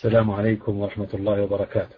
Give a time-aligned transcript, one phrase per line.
[0.00, 1.96] السلام عليكم ورحمة الله وبركاته.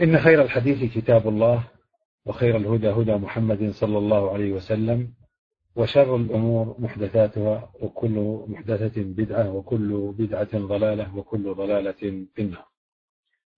[0.00, 1.64] إن خير الحديث كتاب الله
[2.26, 5.12] وخير الهدى هدى محمد صلى الله عليه وسلم
[5.76, 12.68] وشر الأمور محدثاتها وكل محدثة بدعة وكل بدعة ضلالة وكل ضلالة في النار.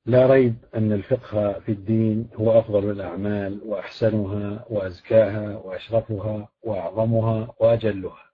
[0.06, 8.29] لا ريب أن الفقه في الدين هو أفضل الأعمال وأحسنها وأزكاها وأشرفها وأعظمها وأجلها.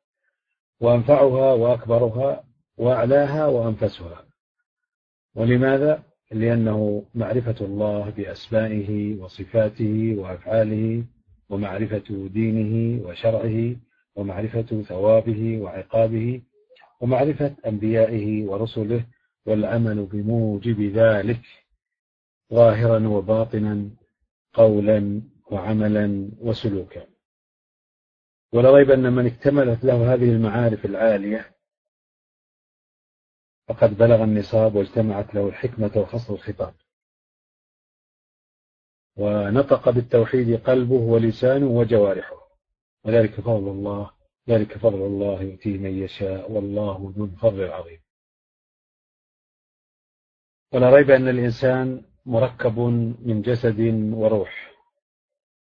[0.80, 2.44] وأنفعها وأكبرها
[2.78, 4.24] وأعلاها وأنفسها
[5.34, 6.02] ولماذا؟
[6.33, 11.05] لأنه معرفة الله بأسمائه وصفاته وأفعاله
[11.48, 13.77] ومعرفة دينه وشرعه
[14.16, 16.42] ومعرفة ثوابه وعقابه
[17.00, 19.05] ومعرفة أنبيائه ورسله
[19.46, 21.40] والعمل بموجب ذلك
[22.55, 23.88] ظاهرا وباطنا
[24.55, 27.06] قولا وعملا وسلوكا
[28.52, 31.56] ولا ريب أن من اكتملت له هذه المعارف العالية
[33.69, 36.74] فقد بلغ النصاب واجتمعت له الحكمة وخصل الخطاب.
[39.17, 42.36] ونطق بالتوحيد قلبه ولسانه وجوارحه.
[43.05, 44.11] وذلك فضل الله
[44.48, 48.01] ذلك فضل الله يؤتيه من يشاء والله ذو الفضل العظيم.
[50.73, 53.80] ولا ريب أن الإنسان مركب من جسد
[54.13, 54.73] وروح.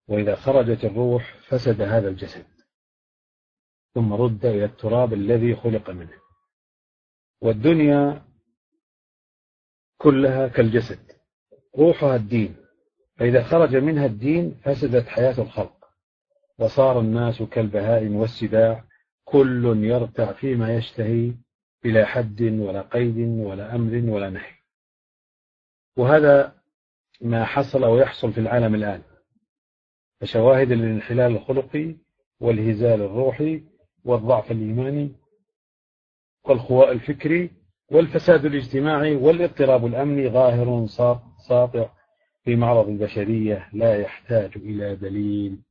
[0.08, 2.51] وإذا خرجت الروح فسد هذا الجسد.
[3.94, 6.22] ثم رد إلى التراب الذي خلق منه.
[7.42, 8.26] والدنيا
[9.98, 11.12] كلها كالجسد
[11.78, 12.56] روحها الدين.
[13.16, 15.86] فإذا خرج منها الدين فسدت حياة الخلق.
[16.60, 18.84] وصار الناس كالبهائم والسباع
[19.26, 21.34] كل يرتع فيما يشتهي
[21.84, 24.54] بلا حد ولا قيد ولا أمر ولا نهي.
[25.98, 26.62] وهذا
[27.22, 29.02] ما حصل ويحصل في العالم الآن.
[30.22, 31.96] فشواهد الانحلال الخلقي
[32.40, 33.71] والهزال الروحي
[34.06, 35.16] والضعف الإيماني
[36.44, 37.52] والخواء الفكري
[37.92, 40.86] والفساد الاجتماعي والاضطراب الأمني ظاهر
[41.48, 41.90] ساطع
[42.44, 45.62] في معرض البشرية لا يحتاج إلى دليل.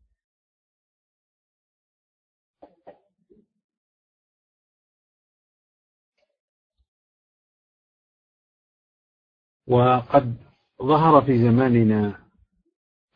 [9.67, 10.37] وقد
[10.83, 12.21] ظهر في زماننا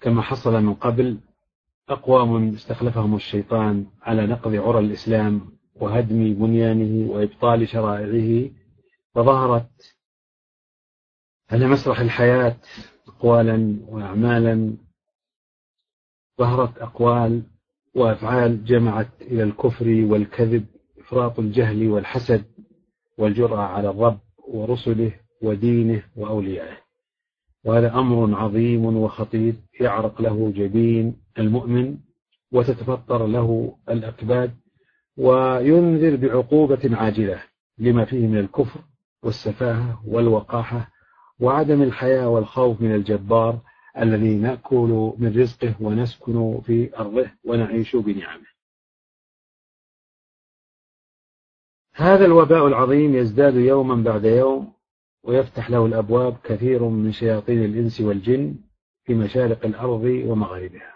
[0.01, 1.21] كما حصل من قبل
[1.89, 5.41] أقوام استخلفهم الشيطان على نقض عرى الإسلام
[5.75, 8.51] وهدم بنيانه وإبطال شرائعه
[9.15, 9.97] فظهرت
[11.51, 12.57] على مسرح الحياة
[13.09, 14.77] أقوالا وأعمالا
[16.39, 17.43] ظهرت أقوال
[17.95, 20.67] وأفعال جمعت إلى الكفر والكذب
[20.99, 22.45] إفراط الجهل والحسد
[23.19, 24.19] والجرأة على الرب
[24.49, 26.84] ورسله ودينه وأوليائه.
[27.65, 31.99] وهذا أمر عظيم وخطير يعرق له جبين المؤمن
[32.53, 34.55] وتتفطر له الأكباد
[35.17, 37.43] وينذر بعقوبة عاجلة
[37.79, 38.81] لما فيه من الكفر
[39.23, 40.91] والسفاهة والوقاحة
[41.41, 43.61] وعدم الحياة والخوف من الجبار
[43.99, 48.55] الذي نأكل من رزقه ونسكن في أرضه ونعيش بنعمه.
[51.95, 54.74] هذا الوباء العظيم يزداد يوما بعد يوم
[55.25, 58.55] ويفتح له الأبواب كثير من شياطين الإنس والجن
[59.05, 60.95] في مشارق الأرض ومغاربها.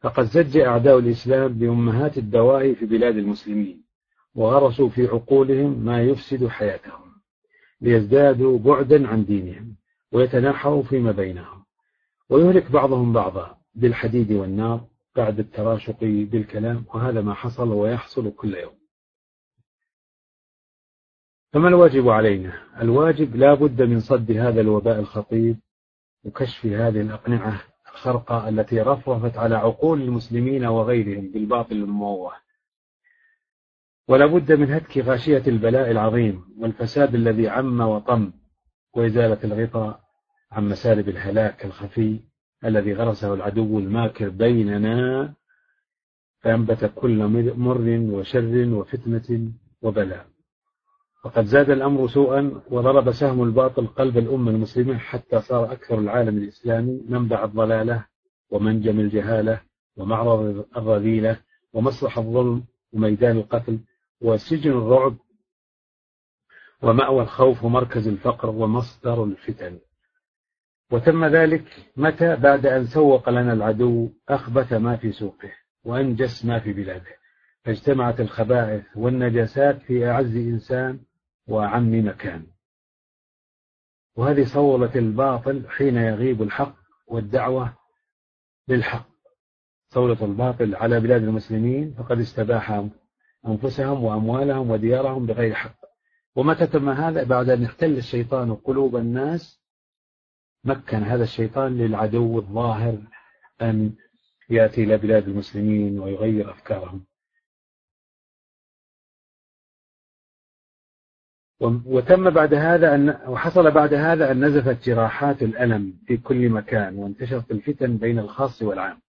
[0.00, 3.84] فقد زج أعداء الإسلام بأمهات الدواء في بلاد المسلمين
[4.34, 7.04] وغرسوا في عقولهم ما يفسد حياتهم
[7.80, 9.76] ليزدادوا بعدا عن دينهم
[10.12, 11.64] ويتناحروا فيما بينهم
[12.28, 14.86] ويهلك بعضهم بعضا بالحديد والنار
[15.16, 18.83] بعد التراشق بالكلام وهذا ما حصل ويحصل كل يوم.
[21.54, 25.56] فما الواجب علينا؟ الواجب لا بد من صد هذا الوباء الخطير
[26.24, 27.62] وكشف هذه الأقنعة
[27.92, 32.32] الخرقة التي رفرفت على عقول المسلمين وغيرهم بالباطل المموه.
[34.08, 38.32] ولا بد من هتك غاشية البلاء العظيم والفساد الذي عم وطم
[38.94, 40.00] وإزالة الغطاء
[40.52, 42.20] عن مسالب الهلاك الخفي
[42.64, 45.34] الذي غرسه العدو الماكر بيننا
[46.40, 47.18] فأنبت كل
[47.56, 49.52] مر وشر وفتنة
[49.82, 50.33] وبلاء.
[51.24, 57.02] وقد زاد الأمر سوءا وضرب سهم الباطل قلب الأمة المسلمة حتى صار أكثر العالم الإسلامي
[57.08, 58.06] منبع الضلالة
[58.50, 59.60] ومنجم الجهالة
[59.96, 61.40] ومعرض الرذيلة
[61.72, 63.78] ومسرح الظلم وميدان القتل
[64.20, 65.16] وسجن الرعب
[66.82, 69.78] ومأوى الخوف ومركز الفقر ومصدر الفتن.
[70.90, 71.64] وتم ذلك
[71.96, 75.52] متى؟ بعد أن سوق لنا العدو أخبث ما في سوقه
[75.84, 77.16] وأنجس ما في بلاده.
[77.64, 81.00] فاجتمعت الخبائث والنجاسات في أعز إنسان
[81.46, 82.46] وأعم مكان.
[84.16, 86.76] وهذه صولة الباطل حين يغيب الحق
[87.06, 87.76] والدعوة
[88.68, 89.08] للحق.
[89.88, 92.88] صولة الباطل على بلاد المسلمين فقد استباح
[93.46, 95.76] أنفسهم وأموالهم وديارهم بغير حق.
[96.36, 99.64] ومتى تم هذا؟ بعد أن احتل الشيطان قلوب الناس
[100.64, 102.98] مكن هذا الشيطان للعدو الظاهر
[103.62, 103.94] أن
[104.50, 107.06] يأتي إلى بلاد المسلمين ويغير أفكارهم.
[111.64, 117.50] وتم بعد هذا أن وحصل بعد هذا أن نزفت جراحات الألم في كل مكان وانتشرت
[117.50, 119.00] الفتن بين الخاص والعام.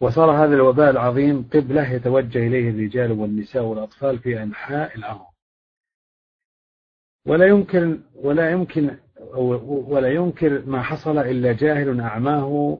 [0.00, 5.26] وصار هذا الوباء العظيم قبلة يتوجه إليه الرجال والنساء والأطفال في أنحاء الأرض
[7.26, 8.96] ولا يمكن ولا يمكن
[9.88, 12.78] ولا ينكر ما حصل إلا جاهل أعماه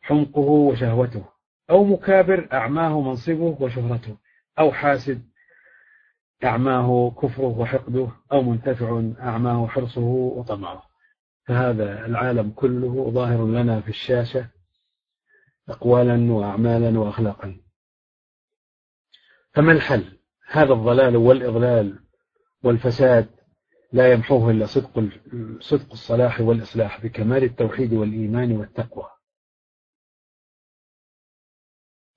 [0.00, 1.24] حمقه وشهوته
[1.70, 4.16] أو مكابر أعماه منصبه وشهرته
[4.58, 5.22] أو حاسد
[6.44, 10.82] أعماه كفره وحقده أو منتفع أعماه حرصه وطمعه.
[11.46, 14.48] فهذا العالم كله ظاهر لنا في الشاشة
[15.68, 17.60] أقوالا وأعمالا وأخلاقا.
[19.54, 20.18] فما الحل؟
[20.50, 21.98] هذا الضلال والإضلال
[22.64, 23.28] والفساد
[23.92, 25.08] لا يمحوه إلا صدق
[25.60, 29.10] صدق الصلاح والإصلاح بكمال التوحيد والإيمان والتقوى.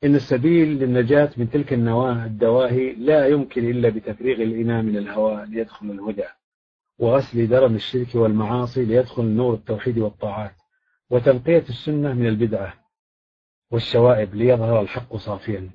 [0.03, 5.91] إن السبيل للنجاة من تلك النواة الدواهي لا يمكن إلا بتفريغ الإناء من الهواء ليدخل
[5.91, 6.27] الهدى
[6.99, 10.55] وغسل درن الشرك والمعاصي ليدخل نور التوحيد والطاعات
[11.09, 12.73] وتنقية السنة من البدعة
[13.71, 15.71] والشوائب ليظهر الحق صافيا.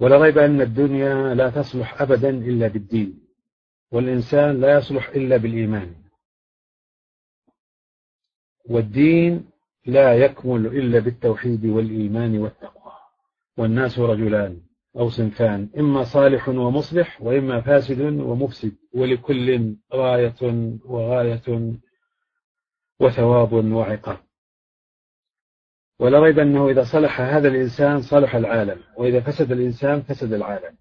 [0.00, 3.26] ولا ريب أن الدنيا لا تصلح أبدا إلا بالدين
[3.90, 5.94] والإنسان لا يصلح إلا بالإيمان.
[8.64, 9.50] والدين
[9.86, 12.92] لا يكمل إلا بالتوحيد والإيمان والتقوى.
[13.58, 14.62] والناس رجلان
[14.96, 18.76] أو صنفان إما صالح ومصلح وإما فاسد ومفسد.
[18.94, 21.72] ولكل غاية وغاية
[23.00, 24.18] وثواب وعقاب.
[25.98, 30.76] ولا ريب أنه إذا صلح هذا الإنسان صلح العالم وإذا فسد الإنسان فسد العالم.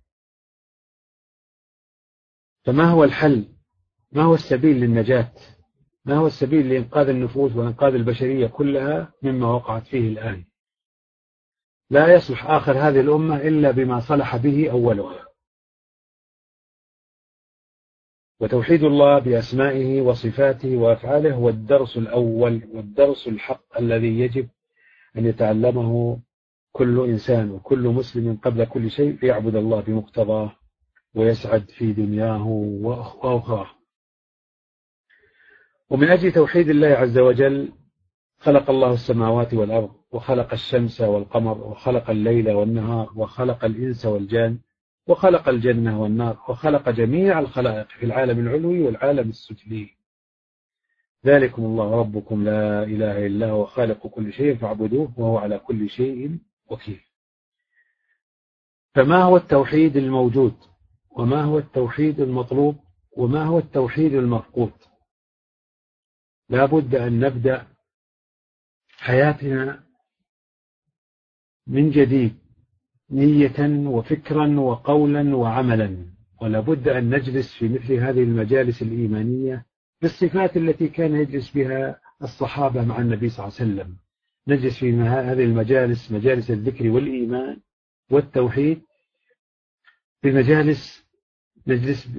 [2.66, 3.46] فما هو الحل؟
[4.12, 5.32] ما هو السبيل للنجاة؟
[6.06, 10.46] ما هو السبيل لإنقاذ النفوس وإنقاذ البشرية كلها مما وقعت فيه الآن؟
[11.90, 15.26] لا يصلح آخر هذه الأمة إلا بما صلح به أولها
[18.40, 24.50] وتوحيد الله بأسمائه وصفاته وأفعاله هو الدرس الأول والدرس الحق الذي يجب
[25.18, 26.20] أن يتعلمه
[26.72, 30.56] كل إنسان وكل مسلم قبل كل شيء ليعبد الله بمقتضاه
[31.16, 32.48] ويسعد في دنياه
[32.82, 33.68] وأخراه.
[35.90, 37.72] ومن أجل توحيد الله عز وجل
[38.40, 44.60] خلق الله السماوات والأرض وخلق الشمس والقمر وخلق الليل والنهار وخلق الإنس والجان
[45.08, 49.90] وخلق الجنة والنار وخلق جميع الخلائق في العالم العلوي والعالم السفلي.
[51.26, 56.38] ذلكم الله ربكم لا إله إلا هو خالق كل شيء فاعبدوه وهو على كل شيء
[56.70, 57.02] وكيل.
[58.96, 60.54] فما هو التوحيد الموجود؟
[61.18, 62.76] وما هو التوحيد المطلوب؟
[63.18, 64.72] وما هو التوحيد المفقود؟
[66.50, 67.68] لا بد أن نبدأ
[68.98, 69.84] حياتنا
[71.68, 72.36] من جديد
[73.12, 76.06] نية وفكرا وقولا وعملا
[76.42, 79.66] ولا بد أن نجلس في مثل هذه المجالس الإيمانية
[80.02, 83.98] بالصفات التي كان يجلس بها الصحابة مع النبي صلى الله عليه وسلم.
[84.48, 87.62] نجلس في هذه المجالس مجالس الذكر والإيمان
[88.12, 88.82] والتوحيد.
[90.24, 91.06] بمجالس
[91.68, 92.10] نجلس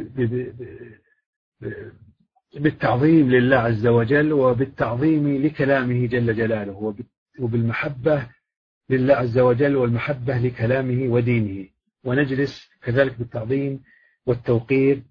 [2.54, 6.94] بالتعظيم لله عز وجل وبالتعظيم لكلامه جل جلاله
[7.38, 8.26] وبالمحبة
[8.90, 11.68] لله عز وجل والمحبة لكلامه ودينه.
[12.04, 13.80] ونجلس كذلك بالتعظيم
[14.26, 15.02] والتوقير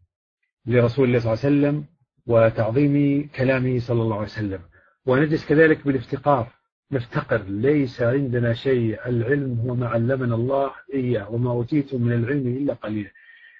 [0.65, 1.85] لرسول الله صلى الله عليه وسلم
[2.27, 4.59] وتعظيم كلامه صلى الله عليه وسلم.
[5.05, 6.51] ونجلس كذلك بالافتقار.
[6.91, 7.43] نفتقر.
[7.43, 8.99] ليس عندنا شيء.
[9.05, 13.09] العلم هو ما علمنا الله إياه وما أوتيتم من العلم إلا قليلا.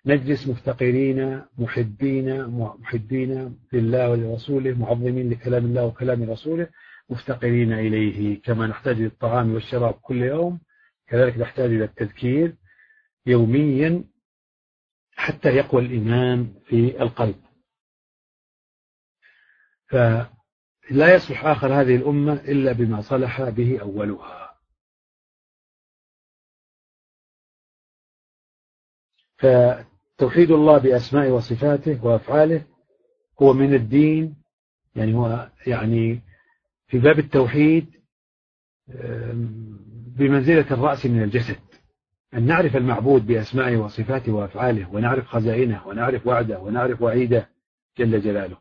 [0.07, 6.69] نجلس مفتقرين محبين محبين لله ولرسوله معظمين لكلام الله وكلام رسوله
[7.09, 8.41] مفتقرين إليه.
[8.41, 10.59] كما نحتاج للطعام والشراب كل يوم
[11.07, 12.55] كذلك نحتاج إلى التذكير
[13.25, 14.03] يوميا
[15.11, 17.41] حتى يقوى الإيمان في القلب.
[19.87, 24.45] فلا يصلح آخر هذه الأمة إلا بما صلح به أولها.
[30.17, 32.61] فتوحيد الله بأسماء وصفاته وأفعاله
[33.41, 34.35] هو من الدين
[34.95, 36.21] يعني هو يعني
[36.87, 37.85] في باب التوحيد
[40.17, 41.59] بمنزلة الرأس من الجسد.
[42.33, 47.49] أن نعرف المعبود بأسمائه وصفاته وأفعاله ونعرف خزائنه ونعرف وعده ونعرف وعيده
[47.97, 48.57] جل جلاله.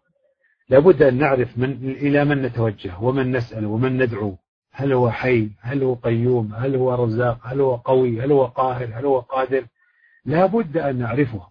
[0.69, 4.37] لابد أن نعرف من إلى من نتوجه ومن نسأل ومن ندعو.
[4.73, 8.91] هل هو حي؟ هل هو قيوم؟ هل هو رزاق؟ هل هو قوي؟ هل هو قاهر؟
[8.95, 9.67] هل هو قادر؟
[10.25, 11.49] لابد أن نعرفه.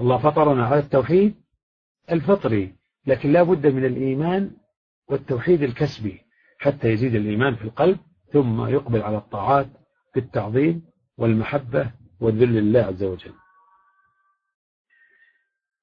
[0.00, 1.34] الله فطرنا على التوحيد
[2.10, 2.74] الفطري
[3.06, 4.50] لكن لابد من الإيمان
[5.08, 6.20] والتوحيد الكسبي
[6.58, 7.98] حتى يزيد الإيمان في القلب
[8.32, 9.68] ثم يقبل على الطاعات
[10.14, 10.82] بالتعظيم
[11.18, 13.32] والمحبة والذل لله عز وجل.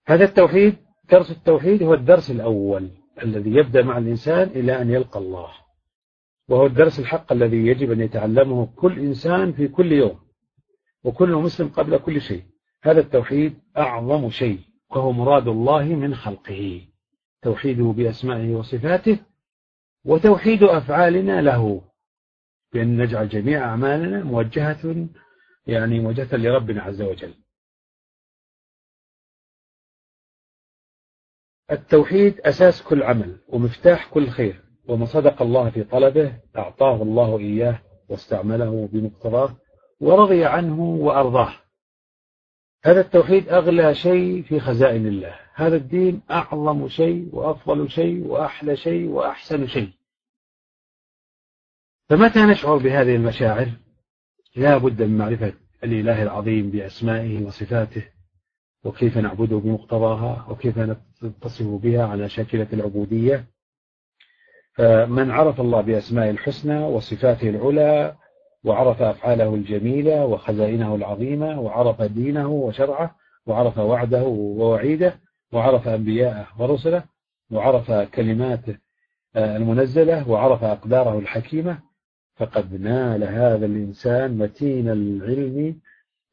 [0.07, 0.77] هذا التوحيد
[1.11, 2.89] درس التوحيد هو الدرس الأول
[3.23, 5.49] الذي يبدأ مع الإنسان إلى أن يلقى الله.
[6.49, 10.26] وهو الدرس الحق الذي يجب أن يتعلمه كل إنسان في كل يوم.
[11.07, 12.43] وكل مسلم قبل كل شيء.
[12.83, 14.59] هذا التوحيد أعظم شيء
[14.89, 16.87] وهو مراد الله من خلقه.
[17.41, 19.19] توحيده بأسمائه وصفاته
[20.05, 21.91] وتوحيد أفعالنا له.
[22.73, 25.07] بأن نجعل جميع أعمالنا موجهة
[25.67, 27.33] يعني موجهة لربنا عز وجل.
[31.71, 37.81] التوحيد أساس كل عمل ومفتاح كل خير ومن صدق الله في طلبه أعطاه الله إياه
[38.09, 39.57] واستعمله بمقتضاه.
[39.99, 41.53] ورضي عنه وأرضاه.
[42.85, 45.39] هذا التوحيد أغلى شيء في خزائن الله.
[45.53, 49.89] هذا الدين أعظم شيء وأفضل شيء وأحلى شيء وأحسن شيء.
[52.09, 53.69] فمتى نشعر بهذه المشاعر؟
[54.55, 58.03] لا بد من معرفة الإله العظيم بأسمائه وصفاته
[58.83, 60.77] وكيف نعبده بمقتضاها وكيف
[61.23, 63.47] نتصف بها على شاكلة العبودية.
[64.73, 68.17] فمن عرف الله بأسماء الحسنى وصفاته العلى
[68.67, 75.19] وعرف أفعاله الجميلة وخزائنه العظيمة وعرف دينه وشرعه وعرف وعده ووعيده
[75.53, 77.03] وعرف أنبياءه ورسله
[77.51, 78.77] وعرف كلماته
[79.35, 81.79] المنزلة وعرف أقداره الحكيمة.
[82.35, 85.79] فقد نال هذا الإنسان متين العلم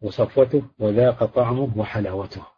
[0.02, 2.53] وصفوته وذاق طعمه وحلاوته.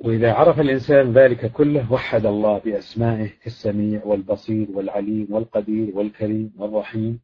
[0.00, 7.20] وإذا عرف الإنسان ذلك كله وحد الله بأسمائه كالسميع والبصير والعليم والقدير والكريم والرحيم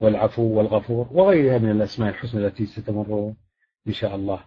[0.00, 3.34] والعفو والغفور وغيرها من الأسماء الحسنى التي ستمر
[3.88, 4.40] إن شاء الله.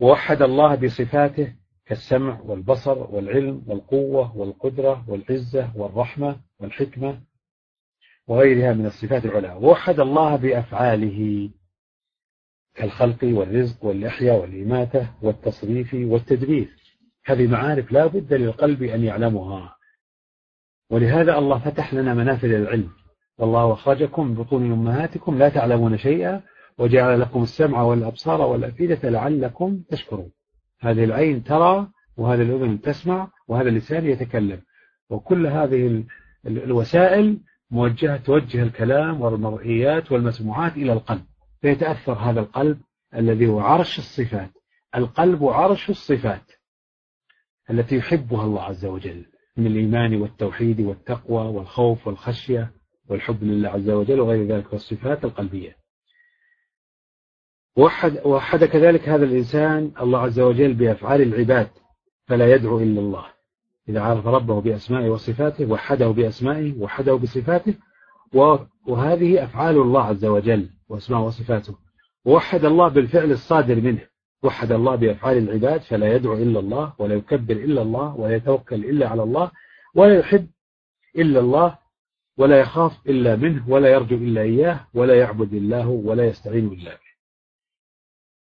[0.00, 1.52] ووحد الله بصفاته
[1.86, 7.20] كالسمع والبصر والعلم والقوة والقدرة والعزة والرحمة والحكمة
[8.26, 9.52] وغيرها من الصفات العلى.
[9.52, 11.50] ووحد الله بأفعاله.
[12.76, 16.68] كالخلق والرزق والإحياء والإماتة والتصريف والتدبير.
[17.26, 19.76] هذه معارف لا بد للقلب أن يعلمها.
[20.90, 22.90] ولهذا الله فتح لنا منافذ العلم.
[23.38, 26.42] والله أخرجكم بطون أمهاتكم لا تعلمون شيئا
[26.78, 30.30] وجعل لكم السمع والأبصار والأفئدة لعلكم تشكرون.
[30.80, 34.62] هذه العين ترى وهذا الأذن تسمع وهذا اللسان يتكلم.
[35.10, 36.04] وكل هذه
[36.46, 37.38] الوسائل
[37.70, 41.24] موجهة توجه الكلام والمرئيات والمسموعات إلى القلب.
[41.66, 42.80] فيتأثر هذا القلب
[43.14, 44.50] الذي هو عرش الصفات.
[44.94, 46.52] القلب عرش الصفات
[47.70, 49.24] التي يحبها الله عز وجل
[49.56, 52.72] من الإيمان والتوحيد والتقوى والخوف والخشية
[53.08, 55.76] والحب لله عز وجل وغير ذلك والصفات القلبية.
[57.76, 61.70] وحد, وحد كذلك هذا الإنسان الله عز وجل بأفعال العباد
[62.26, 63.26] فلا يدعو إلا الله.
[63.88, 67.74] إذا عرف ربه بأسمائه وصفاته وحده بأسمائه وحده بصفاته
[68.86, 71.74] وهذه أفعال الله عز وجل واسماء وصفاته.
[72.24, 74.00] ووحد الله بالفعل الصادر منه.
[74.42, 79.08] وحد الله بأفعال العباد فلا يدعو إلا الله ولا يكبر إلا الله ولا يتوكل إلا
[79.08, 79.50] على الله
[79.94, 80.46] ولا يحب
[81.16, 81.78] إلا الله
[82.38, 87.06] ولا يخاف إلا منه ولا يرجو إلا إياه ولا يعبد الله ولا يستعين إلا به.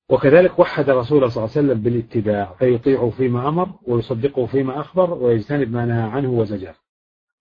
[0.10, 5.72] وكذلك وحد رسوله صلى الله عليه وسلم بالاتباع فيطيعه فيما أمر ويصدقه فيما أخبر ويجتنب
[5.72, 6.76] ما نهى عنه وزجر.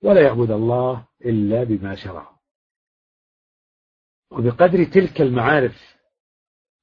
[0.02, 2.31] ولا يعبد الله إلا بما شرع.
[4.32, 5.96] وبقدر تلك المعارف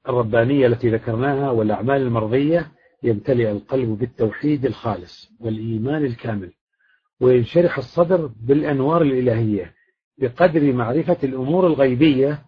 [0.09, 2.71] الربانية التي ذكرناها والأعمال المرضية
[3.03, 6.53] يمتلئ القلب بالتوحيد الخالص والإيمان الكامل.
[7.21, 9.73] وينشرح الصدر بالأنوار الإلهية
[10.17, 12.45] بقدر معرفة الأمور الغيبية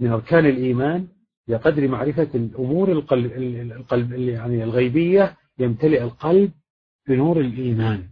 [0.00, 1.08] من أركان الإيمان
[1.48, 3.32] بقدر معرفة الأمور القلب,
[3.72, 6.50] القلب يعني الغيبية يمتلئ القلب
[7.08, 8.08] بنور الإيمان.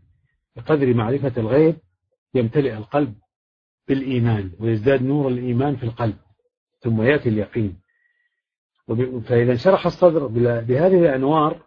[0.57, 1.77] بقدر معرفة الغيب
[2.35, 3.15] يمتلئ القلب
[3.89, 6.17] بالإيمان ويزداد نور الإيمان في القلب
[6.81, 7.81] ثم يأتي اليقين.
[9.25, 10.27] فإذا انشرح الصدر
[10.61, 11.67] بهذه الأنوار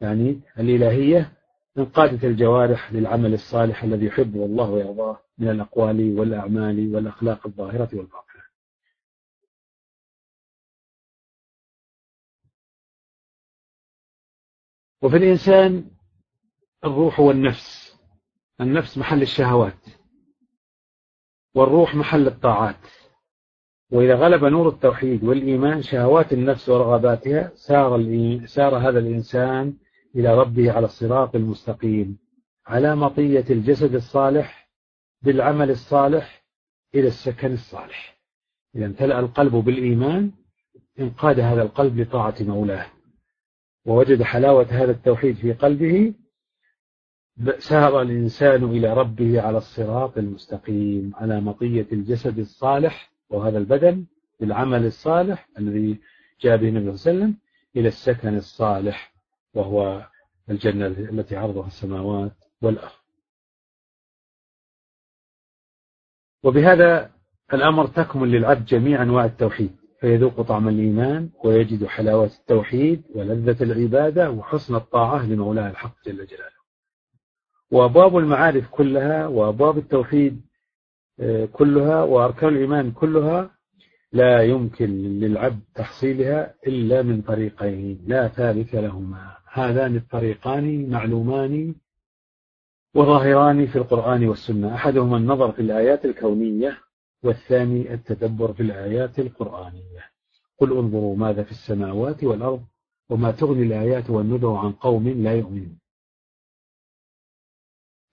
[0.00, 1.32] يعني الإلهية
[1.78, 8.44] انقادت الجوارح للعمل الصالح الذي يحبه الله ويرضاه من الأقوال والأعمال والأخلاق الظاهرة والباطنة.
[15.02, 15.90] وفي الإنسان
[16.84, 17.96] الروح والنفس
[18.60, 20.03] النفس محل الشهوات.
[21.54, 22.76] والروح محل الطاعات.
[23.92, 28.00] وإذا غلب نور التوحيد والإيمان شهوات النفس ورغباتها سار,
[28.46, 29.74] سار هذا الإنسان
[30.16, 32.18] إلى ربه على الصراط المستقيم
[32.66, 34.70] على مطية الجسد الصالح
[35.22, 36.44] بالعمل الصالح
[36.94, 38.18] إلى السكن الصالح.
[38.76, 40.30] إذا امتلأ القلب بالإيمان
[41.00, 42.86] انقاد هذا القلب لطاعة مولاه.
[43.86, 46.14] ووجد حلاوة هذا التوحيد في قلبه
[47.58, 54.04] سار الإنسان إلى ربه على الصراط المستقيم على مطية الجسد الصالح وهذا البدن
[54.40, 56.00] بالعمل الصالح الذي
[56.40, 57.38] جاء به النبي صلى الله عليه وسلم
[57.76, 59.14] إلى السكن الصالح
[59.54, 60.08] وهو
[60.50, 62.92] الجنة التي عرضها السماوات والأرض.
[66.42, 67.10] وبهذا
[67.54, 74.74] الأمر تكمل للعبد جميع أنواع التوحيد فيذوق طعم الإيمان ويجد حلاوة التوحيد ولذة العبادة وحسن
[74.74, 76.53] الطاعة لمولاه الحق جل جلاله.
[77.70, 80.40] وأبواب المعارف كلها وأبواب التوحيد
[81.20, 83.50] آه، كلها وأركان الإيمان كلها
[84.12, 84.90] لا يمكن
[85.20, 89.36] للعبد تحصيلها إلا من طريقين لا ثالث لهما.
[89.52, 91.74] هذان الطريقان معلومان
[92.94, 94.74] وظاهران في القرآن والسنة.
[94.74, 96.78] أحدهما النظر في الآيات الكونية
[97.22, 100.10] والثاني التدبر في الآيات القرآنية.
[100.58, 102.64] قل انظروا ماذا في السماوات والأرض
[103.10, 105.78] وما تغني الآيات والنذر عن قوم لا يؤمنون.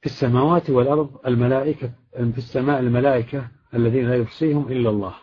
[0.01, 5.13] في السماوات والأرض الملائكة في السماء الملائكة الذين لا يحصيهم إلا الله.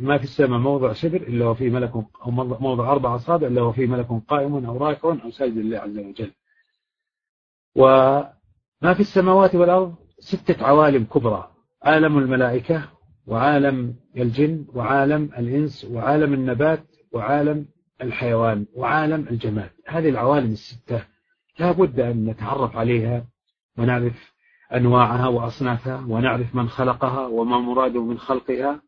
[0.00, 4.06] ما في السماء موضع شبر إلا وفي ملك أو موضع أربع أصابع إلا وفي ملك
[4.28, 6.32] قائم أو راكع أو ساجد لله عز وجل.
[7.76, 11.50] وما في السماوات والأرض ستة عوالم كبرى.
[11.82, 12.88] عالم الملائكة
[13.26, 17.66] وعالم الجن وعالم الإنس وعالم النبات وعالم
[18.02, 19.70] الحيوان وعالم الجماد.
[19.86, 21.04] هذه العوالم الستة
[21.58, 23.31] لا بد أن نتعرف عليها
[23.78, 24.32] ونعرف
[24.74, 28.82] أنواعها وأصنافها ونعرف من خلقها وما مراده من خلقها.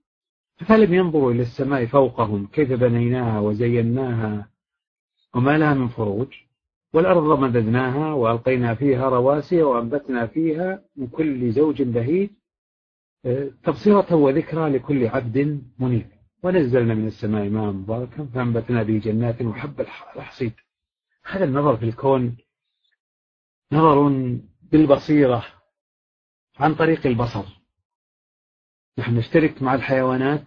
[0.67, 4.51] فلم ينظروا إلى السماء فوقهم كيف بنيناها وزيناها؟
[5.35, 6.35] وما لها من فروج.
[6.93, 12.31] والأرض مددناها وألقينا فيها رواسي وأنبتنا فيها من كل زوج بهيج.
[13.65, 16.07] تبصرة وذكرى لكل عبد منيب.
[16.43, 19.81] ونزلنا من السماء ماء مباركا فأنبتنا به جنات وحب
[20.17, 20.53] الحصيد.
[21.25, 22.37] هذا النظر في الكون
[23.73, 24.29] نظر
[24.79, 25.45] بالبصيرة
[26.57, 27.45] عن طريق البصر.
[28.99, 30.45] نحن نشترك مع الحيوانات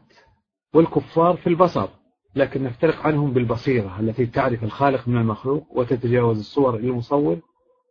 [0.73, 1.89] والكفار في البصر
[2.35, 7.39] لكن نفترق عنهم بالبصيرة التي تعرف الخالق من المخلوق وتتجاوز الصور إلى المصور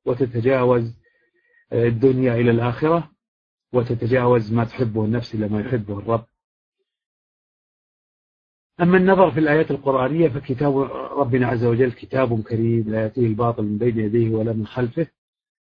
[0.07, 0.95] وتتجاوز
[1.73, 3.11] الدنيا إلى الآخرة
[3.73, 6.27] وتتجاوز ما تحبه النفس إلى ما يحبه الرب.
[8.81, 10.79] أما النظر في الآيات القرآنية فكتاب
[11.19, 15.07] ربنا عز وجل كتاب كريم لا يأتيه الباطل من بين يديه ولا من خلفه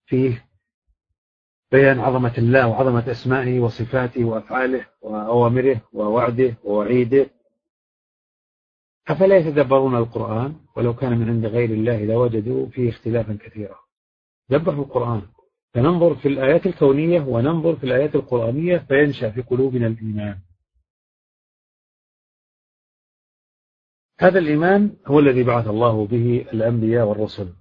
[0.07, 0.46] فيه
[1.73, 7.31] بيان عظمة الله وعظمة أسمائه وصفاته وأفعاله وأوامره ووعده ووعيده.
[9.09, 13.79] أفلا يتدبرون القرآن؟ ولو كان من عند غير الله لوجدوا فيه اختلافا كثيرا.
[14.49, 15.23] دبروا القرآن.
[15.75, 20.39] فننظر في الآيات الكونية وننظر في الآيات القرآنية فينشأ في قلوبنا الإيمان.
[24.21, 27.53] هذا الإيمان هو الذي بعث الله به الأنبياء والرسل.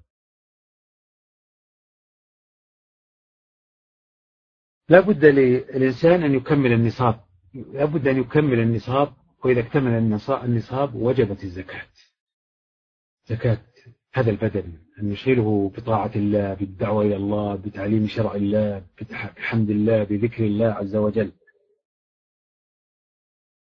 [4.89, 7.19] لا بد للإنسان أن يكمل النصاب.
[7.53, 9.91] لا بد أن يكمل النصاب وإذا اكتمل
[10.43, 11.87] النصاب وجبت الزكاة.
[13.25, 13.57] زكاة
[14.13, 18.83] هذا البدن أن نشغله بطاعة الله بالدعوة إلى الله بتعليم شرع الله
[19.37, 21.31] بحمد الله بذكر الله عز وجل.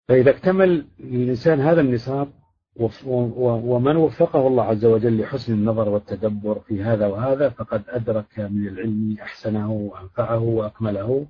[0.08, 2.34] فإذا اكتمل الإنسان هذا النصاب
[2.76, 9.18] ومن وفقه الله عز وجل لحسن النظر والتدبر في هذا وهذا فقد أدرك من العلم
[9.22, 11.28] أحسنه وأنفعه وأكمله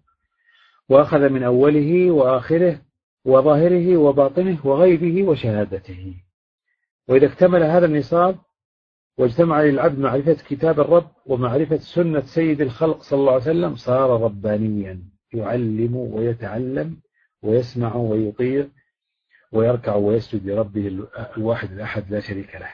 [0.89, 2.81] وأخذ من أوله وآخره
[3.25, 6.13] وظاهره وباطنه وغيبه وشهادته.
[7.07, 8.35] وإذا اكتمل هذا النصاب
[9.17, 15.03] واجتمع للعبد معرفة كتاب الرب ومعرفة سنة سيد الخلق صلى الله عليه وسلم صار ربانيا
[15.33, 16.97] يعلم ويتعلم
[17.43, 18.67] ويسمع ويطيع
[19.51, 20.87] ويركع ويسجد لربه
[21.37, 22.73] الواحد الأحد لا شريك له.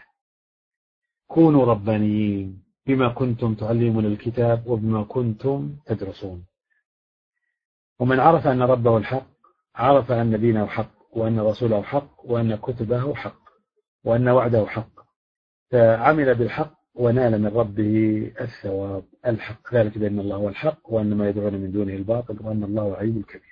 [1.28, 6.46] كونوا ربانيين بما كنتم تعلمون الكتاب وبما كنتم تدرسون.
[8.00, 9.28] ومن عرف أن ربه الحق
[9.76, 13.42] عرف أن دينه حق وأن رسوله حق وأن كتبه حق
[14.04, 14.92] وأن وعده حق.
[15.72, 19.04] فعمل بالحق ونال من ربه الثواب.
[19.26, 23.18] الحق ذلك بأن الله هو الحق وأن ما يدعون من دونه الباطل وأن الله علي
[23.18, 23.51] الكبير.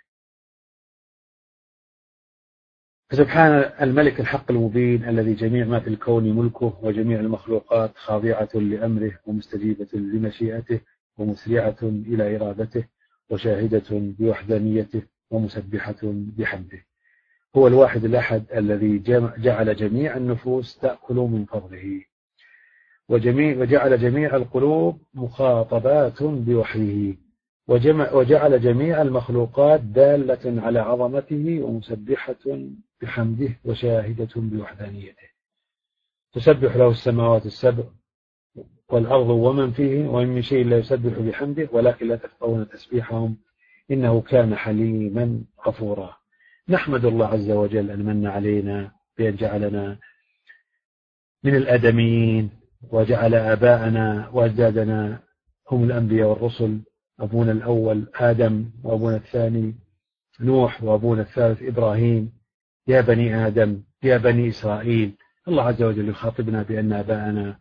[3.10, 9.88] فسبحان الملك الحق المبين الذي جميع ما في الكون ملكه وجميع المخلوقات خاضعة لأمره ومستجيبة
[9.94, 10.80] لمشيئته
[11.18, 12.84] ومسرعة إلى إرادته
[13.30, 15.96] وشاهدة بوحدانيته ومسبحة
[16.38, 16.86] بحمده.
[17.56, 19.00] هو الواحد الأحد الذي
[19.38, 22.02] جعل جميع النفوس تأكل من فضله.
[23.10, 27.29] وجميع وجعل جميع القلوب مخاطبات بوحيه.
[27.70, 32.36] وجمع وجعل جميع المخلوقات دالة على عظمته ومسبحة
[33.02, 35.30] بحمده وشاهدة بوحدانيته.
[36.34, 37.84] تسبح له السماوات السبع
[38.90, 43.38] والأرض ومن فيه وإن من شيء لا يسبح بحمده ولكن لا تفقهون تسبيحهم.
[43.92, 46.18] إنه كان حليما غفورا.
[46.70, 49.98] نحمد الله عز وجل أن من علينا بأن جعلنا
[51.44, 52.50] من الآدميين
[52.92, 55.20] وجعل آباءنا وأجدادنا
[55.72, 56.80] هم الأنبياء والرسل.
[57.20, 59.76] أبونا الأول آدم وأبونا الثاني
[60.42, 62.32] نوح وأبونا الثالث إبراهيم.
[62.88, 65.16] يا بني آدم يا بني إسرائيل
[65.48, 67.58] الله عز وجل يخاطبنا بأن آباءنا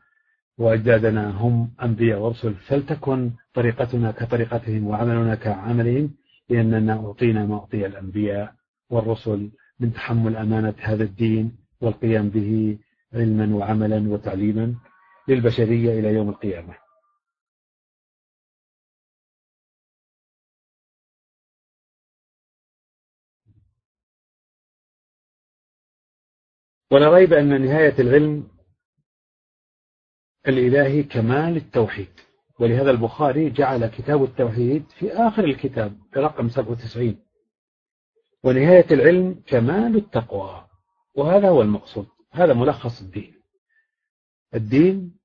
[0.58, 6.10] وأجدادنا هم أنبياء ورسل فلتكن طريقتنا كطريقتهم وعملنا كعملهم
[6.48, 8.54] لأننا أعطينا ما أعطي الأنبياء
[8.90, 12.78] والرسل من تحمل أمانة هذا الدين والقيام به
[13.14, 14.74] علما وعملا وتعليما
[15.28, 16.74] للبشرية إلى يوم القيامة.
[26.90, 28.48] ولا ريب أن نهاية العلم
[30.48, 32.12] الإلهي كمال التوحيد.
[32.60, 37.18] ولهذا البخاري جعل كتاب التوحيد في آخر الكتاب برقم 97
[38.44, 40.66] ونهاية العلم كمال التقوى.
[41.14, 42.06] وهذا هو المقصود.
[42.32, 43.34] هذا ملخص الدين.
[44.54, 45.18] الدين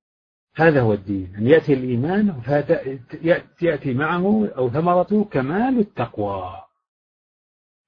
[0.55, 1.35] هذا هو الدين.
[1.35, 2.41] أن يأتي الإيمان
[3.61, 6.62] يأتي معه أو ثمرته كمال التقوى.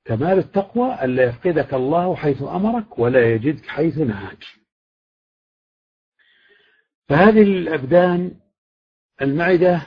[0.05, 4.43] كمال التقوى ألا يفقدك الله حيث أمرك ولا يجدك حيث نهاك.
[7.09, 8.31] فهذه الأبدان
[9.21, 9.81] المعدة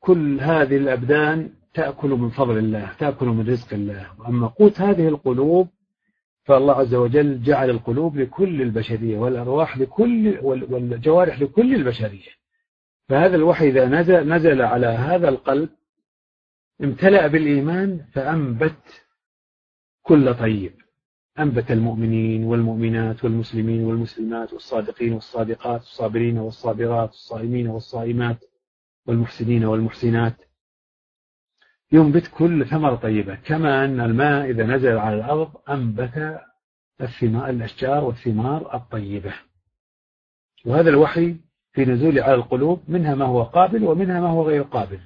[0.00, 4.20] كل هذه الأبدان تأكل من فضل الله تأكل من رزق الله.
[4.20, 5.68] وأما قوت هذه القلوب
[6.44, 12.30] فالله عز وجل جعل القلوب لكل البشرية والأرواح لكل والجوارح لكل البشرية.
[13.08, 15.68] فهذا الوحي إذا نزل, نزل على هذا القلب
[16.84, 19.06] امتلأ بالإيمان فأنبت
[20.02, 20.72] كل طيب.
[21.38, 28.44] أنبت المؤمنين والمؤمنات والمسلمين والمسلمات والصادقين والصادقات والصابرين والصابرات والصائمين والصائمات
[29.06, 30.36] والمحسنين والمحسنات.
[31.92, 33.34] ينبت كل ثمرة طيبة.
[33.34, 36.40] كما أن الماء إذا نزل على الأرض أنبت
[37.00, 39.34] الثمار الأشجار والثمار الطيبة.
[40.64, 41.36] وهذا الوحي
[41.72, 45.00] في نزول على القلوب منها ما هو قابل ومنها ما هو غير قابل.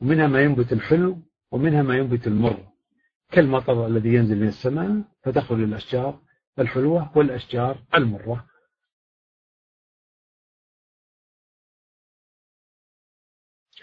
[0.00, 1.18] ومنها ما ينبت الحلو
[1.50, 2.68] ومنها ما ينبت المر
[3.30, 6.20] كالمطر الذي ينزل من السماء فتخرج الأشجار
[6.58, 8.46] الحلوة والأشجار المرة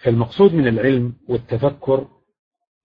[0.01, 2.07] فالمقصود من العلم والتفكر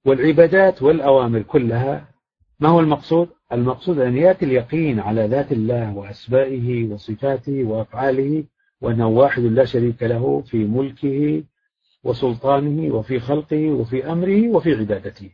[0.04, 2.14] والعبادات والأوامر كلها
[2.60, 8.44] ما هو المقصود؟ المقصود أن يأتي اليقين على ذات الله وأسبائه وصفاته وأفعاله
[8.80, 11.44] وأنه واحد لا شريك له في ملكه
[12.04, 15.30] وسلطانه وفي خلقه وفي أمره وفي عبادته.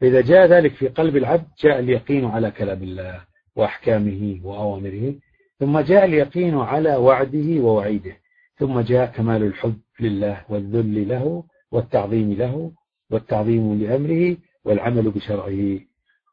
[0.00, 3.24] فإذا جاء ذلك في قلب العبد جاء اليقين على كلام الله
[3.56, 5.14] وأحكامه وأوامره
[5.58, 8.16] ثم جاء اليقين على وعده ووعيده
[8.56, 12.72] ثم جاء كمال الحب لله والذل له والتعظيم له
[13.10, 15.80] والتعظيم لأمره والعمل بشرعه.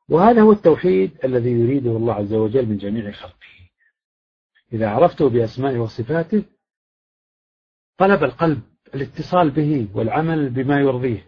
[0.09, 3.37] وهذا هو التوحيد الذي يريده الله عز وجل من جميع خلقه.
[4.73, 6.43] إذا عرفته بأسمائه وصفاته
[7.97, 8.61] طلب القلب
[8.95, 11.27] الاتصال به والعمل بما يرضيه.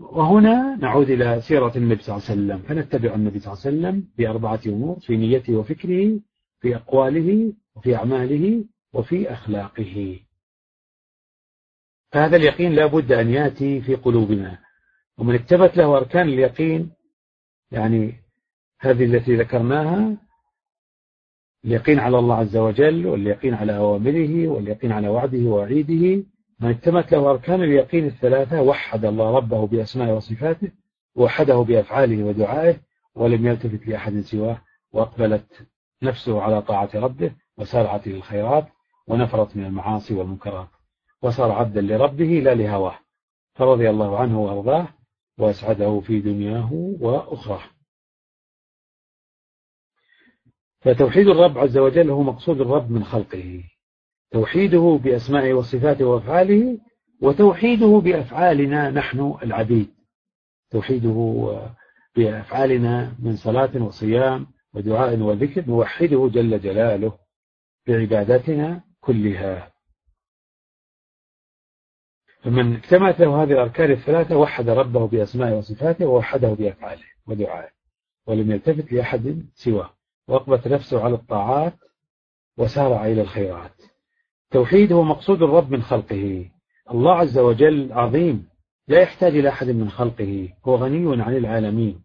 [0.00, 2.58] وهنا نعود إلى سيرة النبي صلى الله عليه وسلم.
[2.58, 6.20] فنتبع النبي صلى الله عليه وسلم بأربعة أمور في نيته وفكره
[6.60, 10.20] في أقواله وفي أعماله وفي أخلاقه.
[12.12, 14.58] فهذا اليقين لا بد أن يأتي في قلوبنا.
[15.18, 16.90] ومن اكتبت له أركان اليقين
[17.70, 18.14] يعني
[18.80, 20.16] هذه التي ذكرناها
[21.64, 26.24] اليقين على الله عز وجل واليقين على أوامره واليقين على وعده ووعيده
[26.60, 30.70] من اجتمت له أركان اليقين الثلاثة وحد الله ربه بأسمائه وصفاته
[31.14, 32.80] وحده بأفعاله ودعائه
[33.14, 35.66] ولم يلتفت لأحد سواه وأقبلت
[36.02, 38.66] نفسه على طاعة ربه وسارعت للخيرات
[39.06, 40.68] ونفرت من المعاصي والمنكرات
[41.22, 42.98] وصار عبدا لربه لا لهواه
[43.54, 44.88] فرضي الله عنه وأرضاه
[45.38, 47.62] وأسعده في دنياه وأخراه.
[50.80, 53.64] فتوحيد الرب عز وجل هو مقصود الرب من خلقه.
[54.30, 56.78] توحيده بأسمائه وصفاته وأفعاله
[57.22, 59.94] وتوحيده بأفعالنا نحن العبيد.
[60.70, 61.58] توحيده
[62.16, 67.18] بأفعالنا من صلاة وصيام ودعاء وذكر نوحده جل جلاله
[67.86, 69.72] بعبادتنا كلها.
[72.42, 77.70] فمن اجتمعت له هذه الأركان الثلاثة وحد ربه بأسمائه وصفاته ووحده بأفعاله ودعائه
[78.26, 79.90] ولم يلتفت لأحد سواه
[80.28, 81.74] وأقبت نفسه على الطاعات
[82.56, 83.82] وسارع إلى الخيرات.
[84.50, 86.50] توحيد هو مقصود الرب من خلقه.
[86.90, 88.48] الله عز وجل عظيم.
[88.88, 90.48] لا يحتاج إلى أحد من خلقه.
[90.64, 92.04] هو غني عن العالمين.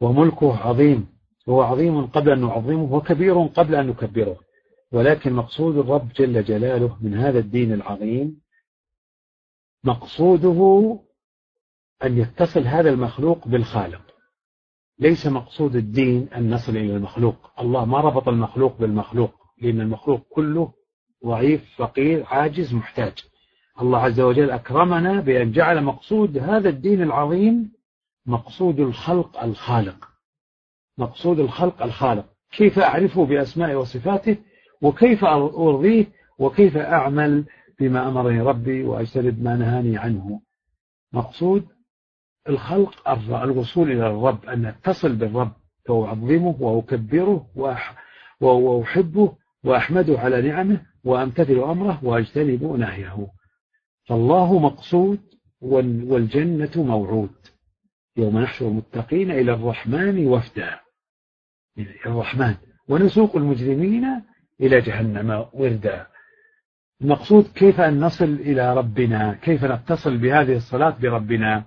[0.00, 1.08] وملكه عظيم.
[1.48, 2.92] هو عظيم قبل أن نعظمه.
[2.92, 4.38] وكبير قبل أن نكبره.
[4.92, 8.40] ولكن مقصود الرب جل جلاله من هذا الدين العظيم
[9.84, 11.00] مقصوده
[12.04, 14.02] أن يتصل هذا المخلوق بالخالق.
[14.98, 17.60] ليس مقصود الدين أن نصل إلى المخلوق.
[17.60, 20.77] الله ما ربط المخلوق بالمخلوق لأن المخلوق كله
[21.26, 23.12] ضعيف فقير عاجز محتاج.
[23.80, 27.72] الله عز وجل أكرمنا بأن جعل مقصود هذا الدين العظيم
[28.26, 30.08] مقصود الخلق الخالق.
[30.98, 32.24] مقصود الخلق الخالق.
[32.52, 34.36] كيف أعرفه بأسمائه وصفاته؟
[34.82, 36.06] وكيف أرضيه؟
[36.38, 37.44] وكيف أعمل
[37.80, 40.40] بما أمرني ربي وأجتنب ما نهاني عنه؟
[41.12, 41.66] مقصود
[42.48, 43.08] الخلق
[43.42, 45.52] الوصول إلى الرب أن أتصل بالرب.
[45.88, 47.46] وأعظمه وأكبره
[48.40, 50.87] وأحبه وأحمده على نعمه.
[51.04, 53.26] وأمتثل أمره وأجتنب نهيه.
[54.08, 55.20] فالله مقصود
[55.60, 57.30] والجنة موعود.
[58.16, 60.80] يوم نحشر المتقين إلى الرحمن وفدا.
[62.06, 62.54] الرحمن.
[62.88, 64.04] ونسوق المجرمين
[64.60, 66.06] إلى جهنم وردا.
[67.02, 71.64] المقصود كيف أن نصل إلى ربنا؟ كيف نتصل بهذه الصلاة بربنا؟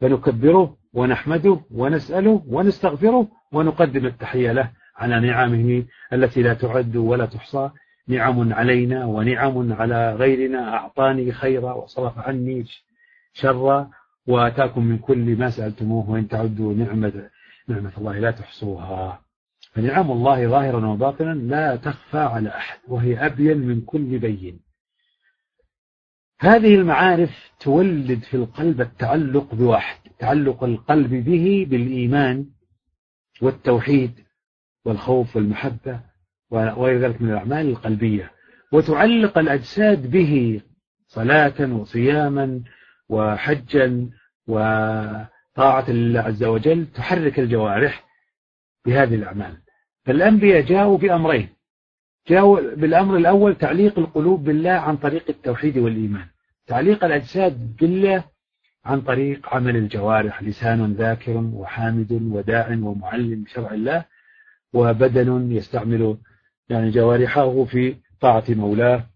[0.00, 7.70] فنكبره ونحمده ونسأله ونستغفره ونقدم التحية له على نعمه التي لا تعد ولا تحصى
[8.08, 12.64] نعم علينا ونعم على غيرنا أعطاني خيرا وصرف عني
[13.32, 13.90] شرا
[14.26, 17.30] وآتاكم من كل ما سألتموه وإن تعدوا نعمة
[17.68, 19.22] نعمة الله لا تحصوها.
[19.72, 24.60] فنعم الله ظاهرا وباطنا لا تخفى على أحد وهي أبين من كل بين.
[26.40, 32.46] هذه المعارف تولد في القلب التعلق بواحد تعلق القلب به بالإيمان
[33.42, 34.24] والتوحيد
[34.84, 36.00] والخوف والمحبة
[36.50, 38.30] وغير ذلك من الأعمال القلبية.
[38.72, 40.60] وتعلق الأجساد به
[41.06, 42.60] صلاة وصياما
[43.08, 44.10] وحجا
[44.46, 48.04] وطاعة لله عز وجل تحرك الجوارح
[48.86, 49.56] بهذه الأعمال.
[50.04, 51.48] فالأنبياء جاءوا بأمرين.
[52.28, 56.26] جاءوا بالأمر الأول تعليق القلوب بالله عن طريق التوحيد والإيمان.
[56.66, 58.24] تعليق الأجساد بالله
[58.84, 64.04] عن طريق عمل الجوارح لسان ذاكر وحامد وداع ومعلم شرع الله
[64.72, 66.16] وبدن يستعمل
[66.68, 69.10] يعني جوارحه في طاعة مولاه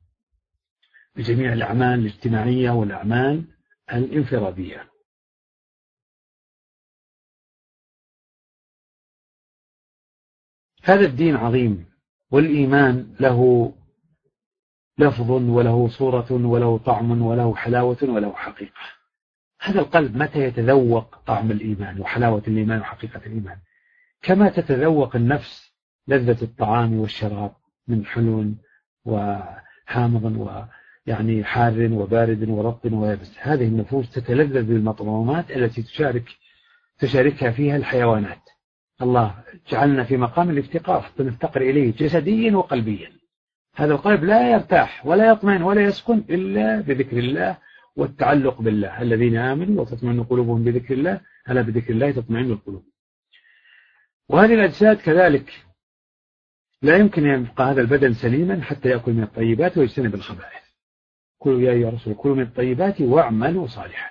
[1.17, 3.45] بجميع الأعمال الاجتماعية والأعمال
[3.93, 4.89] الانفرادية.
[10.83, 11.87] هذا الدين عظيم
[12.31, 13.73] والإيمان له
[14.99, 18.81] لفظ وله صورة وله طعم وله حلاوة وله حقيقة.
[19.61, 23.59] هذا القلب متى يتذوق طعم الإيمان وحلاوة الإيمان وحقيقة الإيمان؟
[24.23, 25.72] كما تتذوق النفس
[26.09, 27.53] لذة الطعام والشراب
[27.89, 28.55] من حلو
[29.05, 30.25] وحامض
[31.07, 36.25] ويعني حار وبارد ورطب ويبس هذه النفوس تتلذذ بالمطعومات التي تشارك
[36.99, 38.43] تشاركها فيها الحيوانات.
[39.03, 39.35] الله
[39.69, 43.13] جعلنا في مقام الافتقار حتى نفتقر إليه جسديا وقلبيا.
[43.75, 47.59] هذا القلب لا يرتاح ولا يطمئن ولا يسكن إلا بذكر الله
[47.97, 49.03] والتعلق بالله.
[49.03, 52.85] الذين آمنوا وتطمئن قلوبهم بذكر الله ألا بذكر الله تطمئن القلوب.
[54.29, 55.53] وهذه الأجساد كذلك
[56.83, 60.63] لا يمكن أن يبقى هذا البدن سليما حتى يأكل من الطيبات ويجتنب الخبائث.
[61.39, 64.11] كلوا يا أيها الرسول كلوا من الطيبات واعملوا صالحا.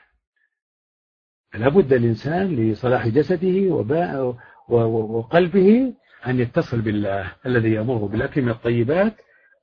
[1.52, 3.86] فلا بد الإنسان لصلاح جسده
[4.70, 5.94] وقلبه
[6.28, 9.16] أن يتصل بالله الذي يأمره بالأكل من الطيبات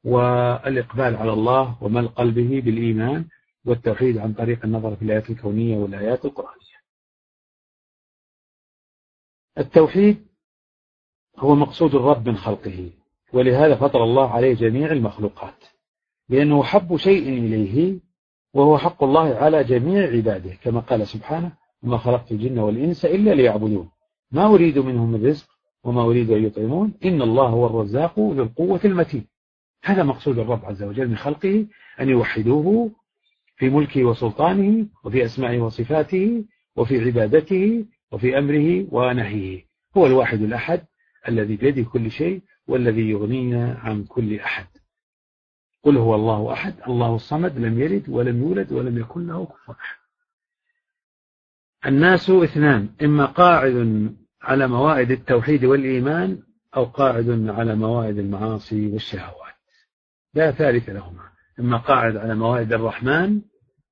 [0.04, 3.24] والإقبال على الله ومل قلبه بالإيمان
[3.64, 6.78] والتوحيد عن طريق النظر في الآيات الكونية والآيات القرآنية.
[9.58, 10.26] التوحيد
[11.38, 12.90] هو مقصود الرب من خلقه.
[13.32, 15.64] ولهذا فطر الله عليه جميع المخلوقات
[16.28, 18.00] لأنه حب شيء إليه
[18.54, 23.88] وهو حق الله على جميع عباده كما قال سبحانه وما خلقت الجن والإنس إلا ليعبدون
[24.30, 25.48] ما أريد منهم من رزق
[25.84, 29.26] وما أريد أن يطعمون إن الله هو الرزاق ذو القوة المتين.
[29.84, 31.66] هذا مقصود الرب عز وجل من خلقه
[32.00, 32.90] أن يوحدوه
[33.56, 36.44] في ملكه وسلطانه وفي أسمائه وصفاته
[36.76, 39.64] وفي عبادته وفي أمره ونهيه.
[39.96, 40.84] هو الواحد الأحد
[41.28, 44.66] الذي بيده كل شيء والذي يغنينا عن كل أحد.
[45.82, 49.98] قل هو الله أحد الله الصمد لم يلد ولم يولد ولم يكن له كفوا أحد.
[51.86, 56.42] الناس اثنان إما قاعد على موائد التوحيد والإيمان
[56.76, 59.54] أو قاعد على موائد المعاصي والشهوات.
[60.34, 61.28] لا ثالث لهما
[61.60, 63.40] إما قاعد على موائد الرحمن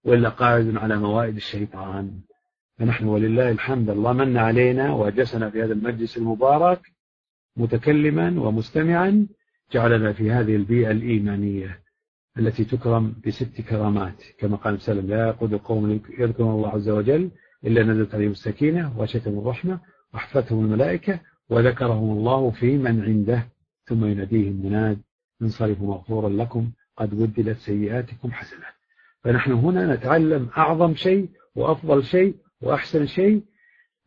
[0.04, 2.20] ولا قاعد على موائد الشيطان.
[2.78, 6.95] فنحن ولله الحمد الله من علينا وأجلسنا في هذا المجلس المبارك
[7.56, 9.26] متكلما ومستمعا
[9.72, 11.80] جعلنا في هذه البيئة الإيمانية
[12.38, 14.22] التي تكرم بست كرامات.
[14.38, 17.30] كما قال وسلم لا يقود قوم يذكرون الله عز وجل
[17.64, 19.80] إلا نزلت عليهم السكينة وشتم الرحمة
[20.14, 23.46] وحفتهم الملائكة وذكرهم الله في من عنده.
[23.86, 24.98] ثم يناديهم مناد
[25.42, 28.74] انصرفوا مغفورا لكم قد بدلت سيئاتكم حسنات
[29.24, 33.42] فنحن هنا نتعلم أعظم شيء وأفضل شيء وأحسن شيء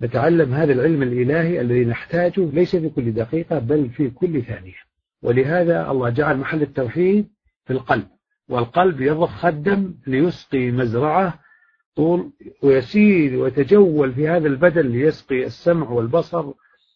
[0.01, 4.73] نتعلم هذا العلم الإلهي الذي نحتاجه ليس في كل دقيقة بل في كل ثانية.
[5.21, 7.27] ولهذا الله جعل محل التوحيد
[7.65, 8.07] في القلب
[8.49, 11.39] والقلب يضخ خدم ليسقي مزرعة
[11.95, 12.31] طول
[12.63, 16.53] ويسير ويتجول في هذا البدن ليسقي السمع والبصر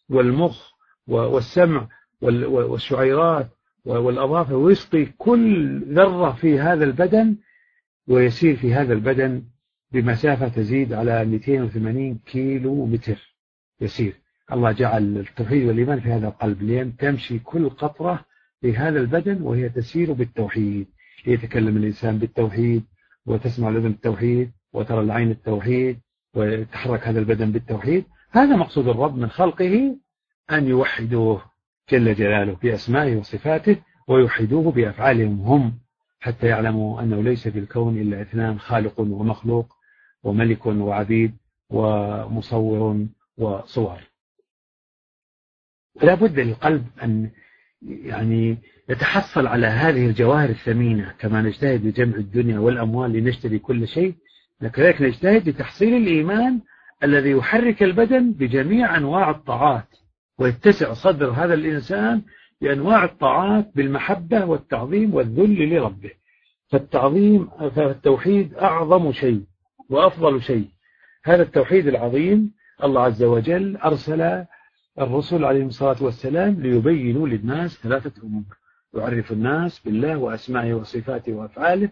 [0.08, 0.70] والمخ
[1.06, 1.88] والسمع
[2.22, 3.48] والشعيرات
[3.84, 7.36] والأظافر ويسقي كل ذرة في هذا البدن
[8.08, 9.42] ويسير في هذا البدن
[9.94, 13.36] بمسافة تزيد على 280 كيلو متر
[13.80, 14.14] يسير.
[14.52, 18.24] الله جعل التوحيد والإيمان في هذا القلب لأن تمشي كل قطرة
[18.60, 20.86] في هذا البدن وهي تسير بالتوحيد.
[21.26, 22.84] يتكلم الإنسان بالتوحيد
[23.26, 26.00] وتسمع الأذن التوحيد وترى العين التوحيد
[26.34, 28.04] ويتحرك هذا البدن بالتوحيد.
[28.30, 29.96] هذا مقصود الرب من خلقه
[30.52, 31.42] أن يوحدوه
[31.90, 33.76] جل جلاله بأسمائه وصفاته
[34.08, 35.78] ويوحدوه بأفعالهم هم
[36.20, 39.83] حتى يعلموا أنه ليس في الكون إلا اثنان خالق ومخلوق.
[40.24, 41.36] وملك وعبيد
[41.70, 43.06] ومصور
[43.38, 44.00] وصور.
[46.02, 47.30] لا بد للقلب أن
[47.82, 48.58] يعني
[48.88, 54.14] يتحصل على هذه الجواهر الثمينة كما نجتهد لجمع الدنيا والأموال لنشتري كل شيء
[54.72, 56.60] كذلك نجتهد لتحصيل الإيمان
[57.04, 59.88] الذي يحرك البدن بجميع أنواع الطاعات
[60.38, 62.22] ويتسع صدر هذا الإنسان
[62.60, 66.10] بأنواع الطاعات بالمحبة والتعظيم والذل لربه.
[66.68, 69.44] فالتعظيم فالتوحيد أعظم شيء.
[69.90, 70.68] وأفضل شيء.
[71.24, 74.44] هذا التوحيد العظيم الله عز وجل أرسل
[75.00, 78.44] الرسل عليهم الصلاة والسلام ليبينوا للناس ثلاثة أمور.
[78.94, 81.90] يعرف الناس بالله وأسمائه وصفاته وأفعاله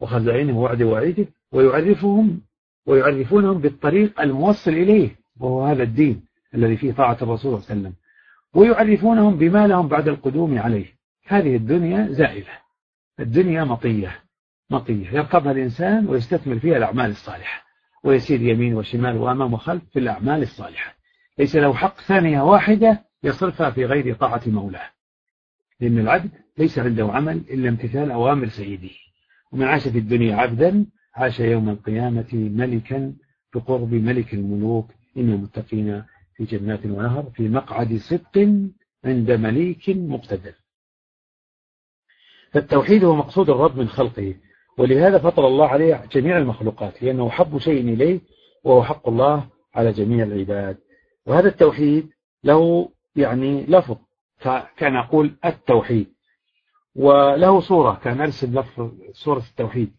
[0.00, 2.40] وخزائنه ووعده وعيده ويعرفهم
[2.86, 7.94] ويعرفونهم بالطريق الموصل إليه وهو هذا الدين الذي فيه طاعة الرسول صلى الله عليه وسلم.
[8.54, 10.86] ويعرفونهم بما لهم بعد القدوم عليه.
[11.26, 12.52] هذه الدنيا زائلة.
[13.20, 14.24] الدنيا مطية.
[14.70, 17.70] مطية يركبها الإنسان ويستثمر فيها الأعمال الصالحة
[18.04, 20.96] ويسير يمين وشمال وأمام وخلف في الأعمال الصالحة.
[21.38, 24.90] ليس له حق ثانية واحدة يصرفها في غير طاعة مولاه.
[25.80, 28.90] لأن العبد ليس عنده عمل إلا امتثال أوامر سيده.
[29.52, 33.14] ومن عاش في الدنيا عبدا عاش يوم القيامة ملكا
[33.54, 34.90] بقرب ملك الملوك.
[35.16, 36.04] إن المتقين
[36.36, 38.38] في جنات ونهر في مقعد صدق
[39.04, 40.54] عند مليك مقتدر.
[42.52, 44.34] فالتوحيد هو مقصود الرب من خلقه.
[44.78, 48.20] ولهذا فطر الله عليه جميع المخلوقات لأنه حب شيء إليه
[48.64, 50.78] وهو حق الله على جميع العباد.
[51.26, 52.10] وهذا التوحيد
[52.44, 53.96] له يعني لفظ
[54.76, 56.14] كان أقول التوحيد.
[56.96, 59.92] وله صورة كان أرسل لفظ صورة التوحيد.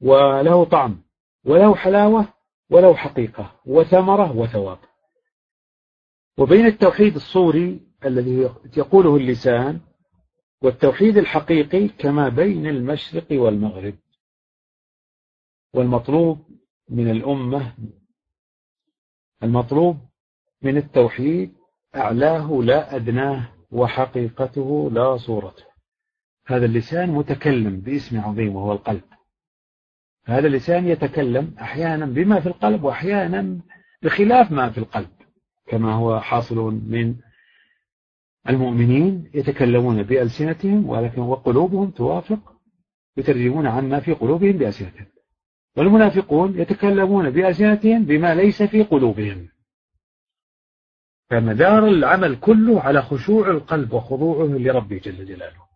[0.00, 1.02] وله طعم
[1.44, 2.28] وله حلاوة
[2.70, 4.78] وله حقيقة وثمرة وثواب.
[6.38, 9.80] وبين التوحيد الصوري الذي يقوله اللسان
[10.62, 13.94] والتوحيد الحقيقي كما بين المشرق والمغرب
[15.74, 16.38] والمطلوب
[16.88, 17.74] من الأمة
[19.42, 19.98] المطلوب
[20.62, 21.54] من التوحيد
[21.96, 25.64] أعلاه لا أدناه وحقيقته لا صورته.
[26.46, 29.02] هذا اللسان متكلم باسم عظيم وهو القلب.
[30.24, 33.60] هذا اللسان يتكلم أحيانا بما في القلب وأحيانا
[34.02, 35.10] بخلاف ما في القلب
[35.66, 36.56] كما هو حاصل
[36.88, 37.16] من
[38.48, 42.56] المؤمنين يتكلمون بألسنتهم ولكن وقلوبهم توافق
[43.16, 45.06] يترجمون عما في قلوبهم بألسنتهم.
[45.76, 49.48] والمنافقون يتكلمون بألسنتهم بما ليس في قلوبهم.
[51.30, 55.66] فمدار العمل كله على خشوع القلب وخضوعه لربه جل جلاله.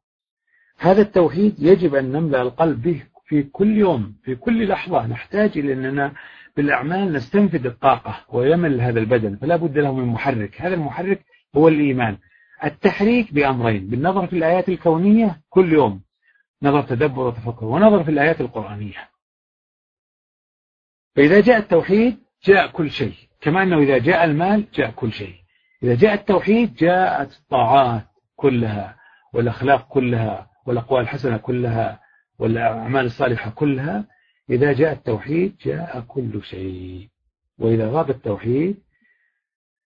[0.78, 5.06] هذا التوحيد يجب أن نملأ القلب به في كل يوم في كل لحظة.
[5.06, 6.12] نحتاج إلى أننا
[6.56, 10.60] بالأعمال نستنفذ الطاقة ويمل هذا البدن فلا بد له من محرك.
[10.60, 11.24] هذا المحرك
[11.56, 12.18] هو الإيمان.
[12.64, 16.02] التحريك بأمرين بالنظر في الآيات الكونية كل يوم
[16.62, 19.08] نظر تدبر وتفكر ونظر في الآيات القرآنية.
[21.16, 25.34] فإذا جاء التوحيد جاء كل شيء كما أنه إذا جاء المال جاء كل شيء.
[25.82, 28.06] إذا جاء التوحيد جاءت الطاعات
[28.36, 28.96] كلها
[29.32, 32.00] والأخلاق كلها والأقوال الحسنة كلها
[32.38, 34.04] والأعمال الصالحة كلها.
[34.50, 37.08] إذا جاء التوحيد جاء كل شيء.
[37.58, 38.82] وإذا غاب التوحيد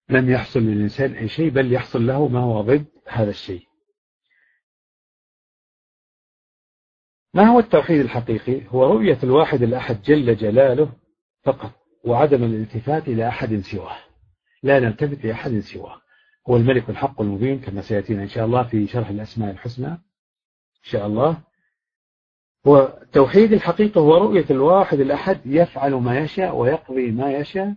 [0.08, 3.66] لم يحصل للإنسان أي شيء بل يحصل له ما هو ضد هذا الشيء.
[7.34, 10.92] ما هو التوحيد الحقيقي؟ هو رؤية الواحد الأحد جل جلاله
[11.42, 11.72] فقط
[12.04, 13.96] وعدم الالتفات إلى أحد سواه.
[14.62, 16.00] لا نلتفت لأحد سواه.
[16.48, 19.88] هو الملك الحق المبين كما سيأتينا إن شاء الله في شرح الأسماء الحسنى.
[19.88, 19.98] إن
[20.82, 21.42] شاء الله.
[22.66, 27.74] هو توحيد الحقيقة هو رؤية الواحد الأحد يفعل ما يشاء ويقضي ما يشاء.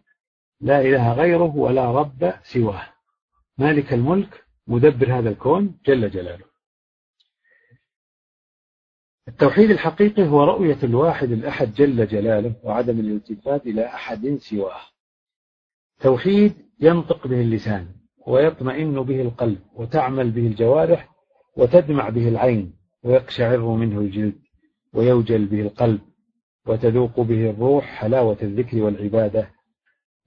[0.62, 2.88] لا إله غيره ولا رب سواه.
[3.58, 6.45] مالك الملك مدبر هذا الكون جل جلاله.
[9.28, 14.82] التوحيد الحقيقي هو رؤية الواحد الأحد جل جلاله وعدم الالتفات إلى أحد سواه.
[15.99, 17.88] توحيد ينطق به اللسان
[18.28, 21.10] ويطمئن به القلب وتعمل به الجوارح
[21.58, 24.39] وتدمع به العين ويقشعر منه الجلد
[24.93, 26.01] ويوجل به القلب
[26.68, 29.57] وتذوق به الروح حلاوة الذكر والعبادة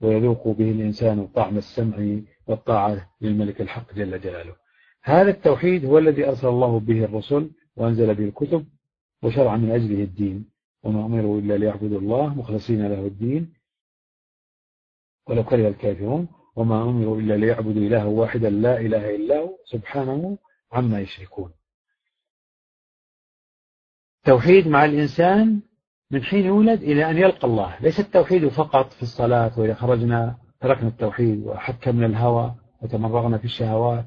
[0.01, 4.55] ويذوق به الإنسان طعم السمع والطاعة للملك الحق جل جلاله.
[5.03, 8.65] هذا التوحيد هو الذي أرسل الله به الرسل وأنزل به الكتب
[9.23, 10.49] وشرع من أجله الدين.
[10.83, 13.53] وما أمروا إلا ليعبدوا الله مخلصين له الدين.
[15.27, 16.27] ولو كره الكافرون.
[16.55, 20.37] وما أمروا إلا ليعبدوا إله واحدا لا إله إلا هو سبحانه
[20.71, 21.51] عما يشركون.
[24.23, 25.61] توحيد مع الإنسان
[26.11, 27.77] من حين يولد إلى أن يلقى الله.
[27.81, 34.05] ليس التوحيد فقط في الصلاة وإذا خرجنا تركنا التوحيد وحكمنا الهوى وتمرغنا في الشهوات.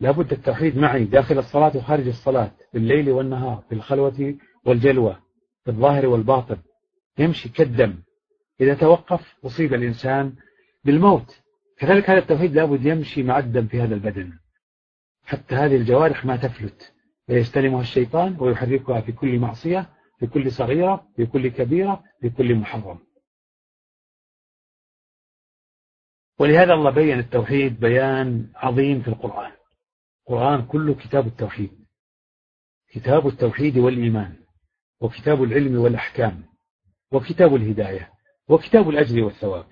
[0.00, 5.20] لابد التوحيد معي داخل الصلاة وخارج الصلاة في الليل والنهار في الخلوة والجلوة
[5.64, 6.56] في الظاهر والباطن.
[7.18, 7.94] يمشي كالدم.
[8.60, 10.32] إذا توقف أصيب الإنسان
[10.84, 11.42] بالموت.
[11.78, 14.32] كذلك هذا التوحيد لابد يمشي مع الدم في هذا البدن.
[15.24, 16.92] حتى هذه الجوارح ما تفلت
[17.28, 19.90] ويستلمها الشيطان ويحركها في كل معصية.
[20.22, 22.98] في كل صغيرة في كل كبيرة في كل محرم.
[26.38, 29.52] ولهذا الله بين التوحيد بيان عظيم في القرآن.
[30.20, 31.86] القرآن كله كتاب التوحيد.
[32.88, 34.36] كتاب التوحيد والإيمان
[35.00, 36.44] وكتاب العلم والأحكام
[37.12, 38.12] وكتاب الهداية
[38.48, 39.66] وكتاب الأجر والثواب.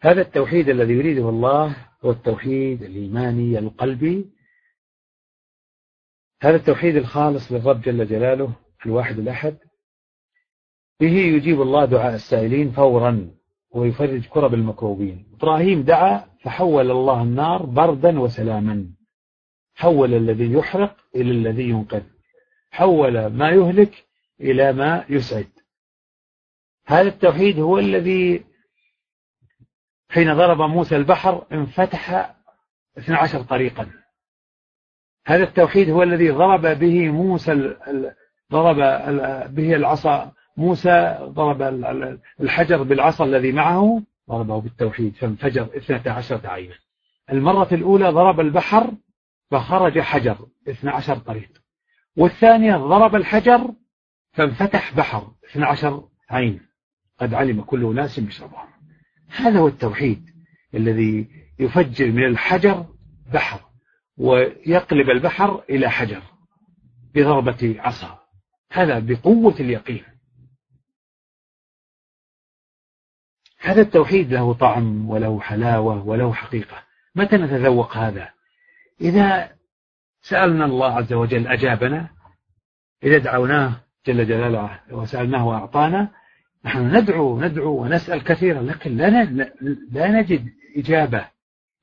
[0.00, 4.30] هذا التوحيد الذي يريده الله هو التوحيد الإيماني القلبي.
[6.42, 9.58] هذا التوحيد الخالص للرب جل جلاله الواحد الأحد.
[11.00, 13.30] به يجيب الله دعاء السائلين فورا
[13.70, 15.26] ويفرج كرب المكروبين.
[15.34, 18.90] إبراهيم دعا فحول الله النار بردا وسلاما.
[19.74, 22.02] حول الذي يحرق إلى الذي ينقذ.
[22.70, 24.06] حول ما يهلك
[24.40, 25.48] إلى ما يسعد.
[26.86, 28.44] هذا التوحيد هو الذي
[30.08, 32.34] حين ضرب موسى البحر انفتح
[32.98, 33.90] 12 طريقا.
[35.26, 37.52] هذا التوحيد هو الذي ضرب به موسى
[38.52, 38.76] ضرب
[39.54, 41.62] به العصا موسى ضرب
[42.40, 46.74] الحجر بالعصا الذي معه ضربه بالتوحيد فانفجر اثنتا عشرة عينا.
[47.32, 48.90] المرة الأولى ضرب البحر
[49.50, 51.50] فخرج حجر اثنى عشر طريق.
[52.16, 53.74] والثانية ضرب الحجر
[54.32, 56.60] فانفتح بحر اثنى عشر عين.
[57.20, 58.68] قد علم كل ناس بشربهم
[59.28, 60.30] هذا هو التوحيد
[60.74, 61.28] الذي
[61.58, 62.86] يفجر من الحجر
[63.32, 63.60] بحر
[64.16, 66.22] ويقلب البحر إلى حجر
[67.14, 68.23] بضربة عصا.
[68.74, 70.04] هذا بقوة اليقين.
[73.60, 76.82] هذا التوحيد له طعم وله حلاوة وله حقيقة.
[77.14, 78.30] متى نتذوق هذا؟
[79.00, 79.56] إذا
[80.22, 82.10] سألنا الله عز وجل أجابنا
[83.02, 86.08] إذا دعوناه جل جلاله وسألناه وأعطانا
[86.64, 89.24] نحن ندعو ندعو ونسأل كثيرا لكن لا,
[89.92, 91.28] لا نجد إجابة.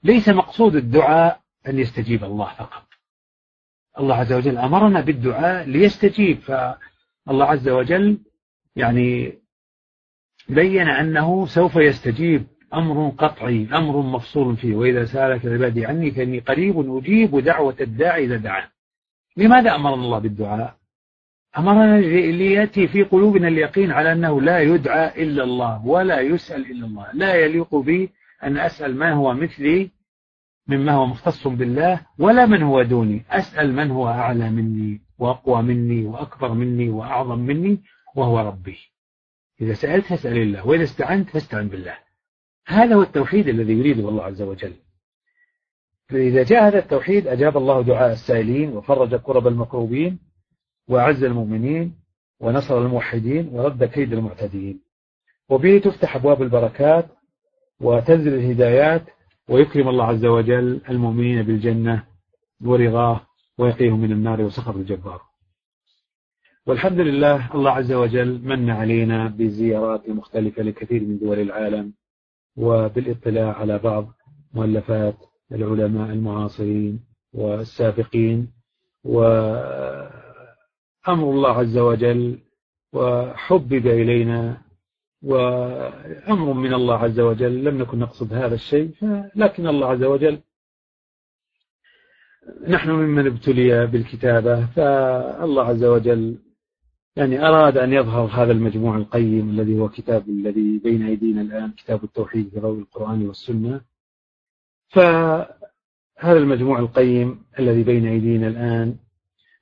[0.03, 2.90] ليس مقصود الدعاء أن يستجيب الله فقط.
[3.99, 6.39] الله عز وجل أمرنا بالدعاء ليستجيب.
[6.39, 8.17] فالله عز وجل
[8.75, 9.33] يعني
[10.49, 12.47] بين أنه سوف يستجيب.
[12.73, 14.75] أمر قطعي أمر مفصول فيه.
[14.75, 18.69] وإذا سألك عبادي عني فإني قريب أجيب دعوة الداعي إذا دعا.
[19.37, 20.75] لماذا أمرنا الله بالدعاء؟
[21.57, 21.99] أمرنا
[22.31, 27.07] ليأتي في قلوبنا اليقين على أنه لا يدعى إلا الله ولا يسأل إلا الله.
[27.13, 28.09] لا يليق به
[28.43, 29.91] أن أسأل ما هو مثلي
[30.68, 33.26] مما هو مختص بالله ولا من هو دوني.
[33.30, 37.82] أسأل من هو أعلى مني وأقوى مني وأكبر مني وأعظم مني
[38.16, 38.78] وهو ربي.
[39.62, 41.97] إذا سألت فاسأل الله وإذا استعنت فاستعن بالله.
[42.68, 44.74] هذا هو التوحيد الذي يريده الله عز وجل.
[46.09, 50.20] فإذا جاء هذا التوحيد أجاب الله دعاء السائلين وفرج كرب المكروبين
[50.88, 51.95] وأعز المؤمنين
[52.39, 54.82] ونصر الموحدين ورد كيد المعتدين.
[55.49, 57.07] وبه تفتح أبواب البركات
[57.80, 59.03] وتنزل الهدايات
[59.49, 62.03] ويكرم الله عز وجل المؤمنين بالجنة
[62.65, 63.21] ورضاه
[63.57, 65.21] ويقيهم من النار وسخط الجبار.
[66.65, 71.93] والحمد لله الله عز وجل من علينا بزيارات مختلفة لكثير من دول العالم
[72.57, 74.13] وبالاطلاع على بعض
[74.53, 75.15] مؤلفات
[75.51, 76.99] العلماء المعاصرين
[77.33, 78.51] والسابقين.
[79.03, 80.11] وأمر
[81.07, 82.39] الله عز وجل
[82.93, 84.61] وحبب إلينا
[85.22, 88.91] وأمر من الله عز وجل لم نكن نقصد هذا الشيء
[89.36, 90.39] لكن الله عز وجل
[92.67, 96.38] نحن ممن ابتلي بالكتابة فالله عز وجل
[97.15, 102.03] يعني أراد أن يظهر هذا المجموع القيم الذي هو كتاب الذي بين أيدينا الآن كتاب
[102.03, 103.82] التوحيد في ضوء القرآن والسنة.
[104.88, 105.47] فهذا
[106.24, 108.95] المجموع القيم الذي بين أيدينا الآن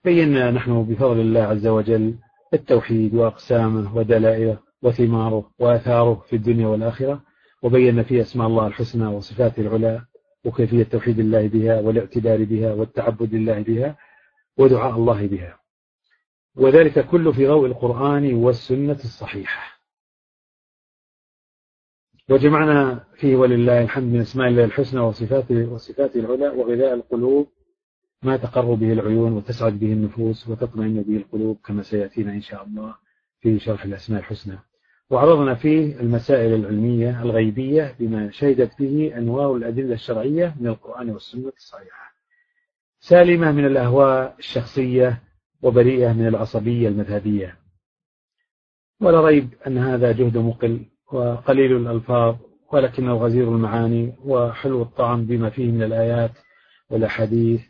[0.03, 2.15] بينا نحن بفضل الله عز وجل
[2.53, 4.68] التوحيد وأقسامه ودلائله.
[4.81, 7.23] وثماره وآثاره في الدنيا والآخرة
[7.61, 10.05] وبينا فيه أسماء الله الحسنى وصفاته العلى
[10.45, 13.97] وكيفية توحيد الله بها والاعتبار بها والتعبد لله بها
[14.57, 15.59] ودعاء الله بها.
[16.55, 19.79] وذلك كله في ضوء القرآن والسنة الصحيحة.
[22.29, 27.47] وجمعنا فيه ولله الحمد من أسماء الله الحسنى وصفاته وصفاته العلى وغذاء القلوب
[28.23, 32.95] ما تقر به العيون وتسعد به النفوس وتطمئن به القلوب كما سيأتينا إن شاء الله
[33.39, 34.59] في شرح الأسماء الحسنى.
[35.09, 42.13] وعرضنا فيه المسائل العلمية الغيبية بما شهدت به أنواع الأدلة الشرعية من القرآن والسنة الصحيحة.
[42.99, 45.23] سالمة من الأهواء الشخصية
[45.61, 47.57] وبريئة من العصبية المذهبية.
[49.01, 52.35] ولا ريب أن هذا جهد مقل وقليل الألفاظ
[52.73, 56.31] ولكنه غزير المعاني وحلو الطعم بما فيه من الآيات
[56.89, 57.61] والأحاديث.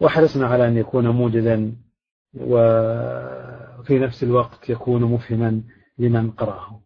[0.00, 1.72] وحرصنا على أن يكون موجزا
[2.34, 5.62] وفي نفس الوقت يكون مفهما.
[5.98, 6.82] لمن قرأه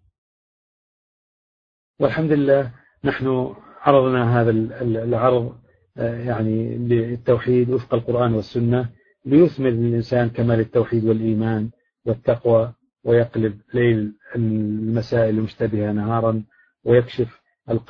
[2.00, 2.72] والحمد لله
[3.04, 4.50] نحن عرضنا هذا
[4.80, 5.56] العرض
[5.98, 8.90] آه، يعني للتوحيد وفق القرآن والسنة
[9.24, 11.70] ليثمر الإنسان كمال التوحيد والإيمان
[12.04, 12.72] والتقوى
[13.04, 16.42] ويقلب ليل المسائل المشتبهة نهارا
[16.84, 17.40] ويكشف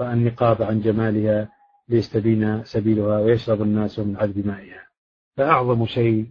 [0.00, 1.48] النقاب عن جمالها
[1.88, 4.86] ليستبين سبيلها ويشرب الناس من عذب مائها.
[5.36, 6.26] فأعظم شيء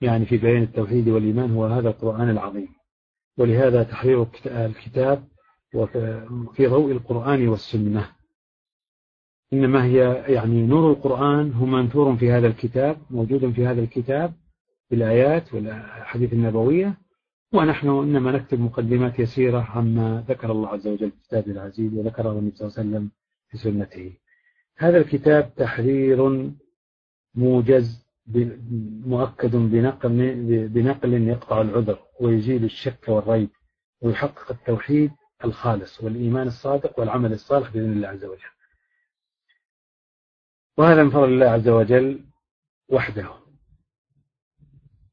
[0.00, 2.68] يعني في بيان التوحيد والإيمان هو هذا القرآن العظيم.
[3.38, 5.28] ولهذا تحرير الكتاب
[6.54, 8.08] في ضوء القرآن والسنة.
[9.52, 14.34] إنما هي يعني نور القرآن هو منثور في هذا الكتاب موجود في هذا الكتاب
[14.90, 16.98] بالآيات والأحاديث النبوية
[17.52, 22.56] ونحن إنما نكتب مقدمات يسيرة عما ذكر الله عز وجل في كتابه العزيز وذكره النبي
[22.56, 23.10] صلى الله عليه وسلم
[23.48, 24.12] في سنته.
[24.76, 26.50] هذا الكتاب تحرير
[27.34, 28.01] موجز
[29.06, 33.48] مؤكد بنقل, بنقل يقطع العذر ويزيل الشك والريب
[34.02, 35.10] ويحقق التوحيد
[35.44, 38.52] الخالص والإيمان الصادق والعمل الصالح بإذن الله عز وجل.
[40.78, 42.24] وهذا من فضل الله عز وجل
[42.88, 43.28] وحده.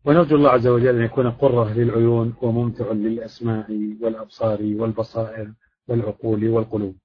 [0.05, 3.67] ونرجو الله عز وجل أن يكون قرة للعيون وممتع للأسماع
[4.01, 5.53] والأبصار والبصائر
[5.87, 6.95] والعقول والقلوب.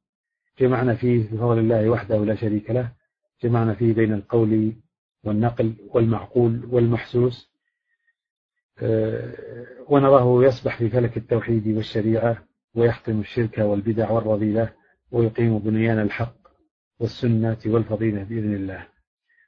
[0.61, 2.93] جمعنا فيه بفضل الله وحده لا شريك له.
[3.43, 4.73] جمعنا فيه بين القول
[5.25, 7.55] والنقل والمعقول والمحسوس
[8.83, 9.35] آه،
[9.89, 12.45] ونراه يسبح في فلك التوحيد والشريعة
[12.75, 14.73] ويحطم الشرك والبدع والرذيلة
[15.11, 16.35] ويقيم بنيان الحق
[17.01, 18.87] والسنة والفضيلة بإذن الله.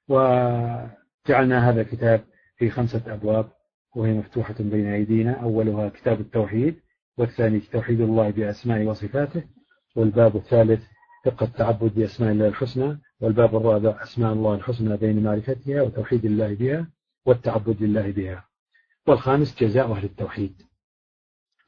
[0.08, 2.24] وجعلنا هذا الكتاب
[2.56, 3.48] في خمسة أبواب
[3.96, 5.32] وهي مفتوحة بين أيدينا.
[5.32, 6.80] أولها كتاب التوحيد
[7.18, 9.44] والثاني توحيد الله بأسماء وصفاته
[9.96, 10.84] والباب الثالث
[11.26, 16.90] فقه التعبد بأسماء الله الحسنى والباب الرابع أسماء الله الحسنى بين معرفتها وتوحيد الله بها
[17.26, 18.44] والتعبد لله بها.
[19.06, 20.62] والخامس جزاء أهل التوحيد.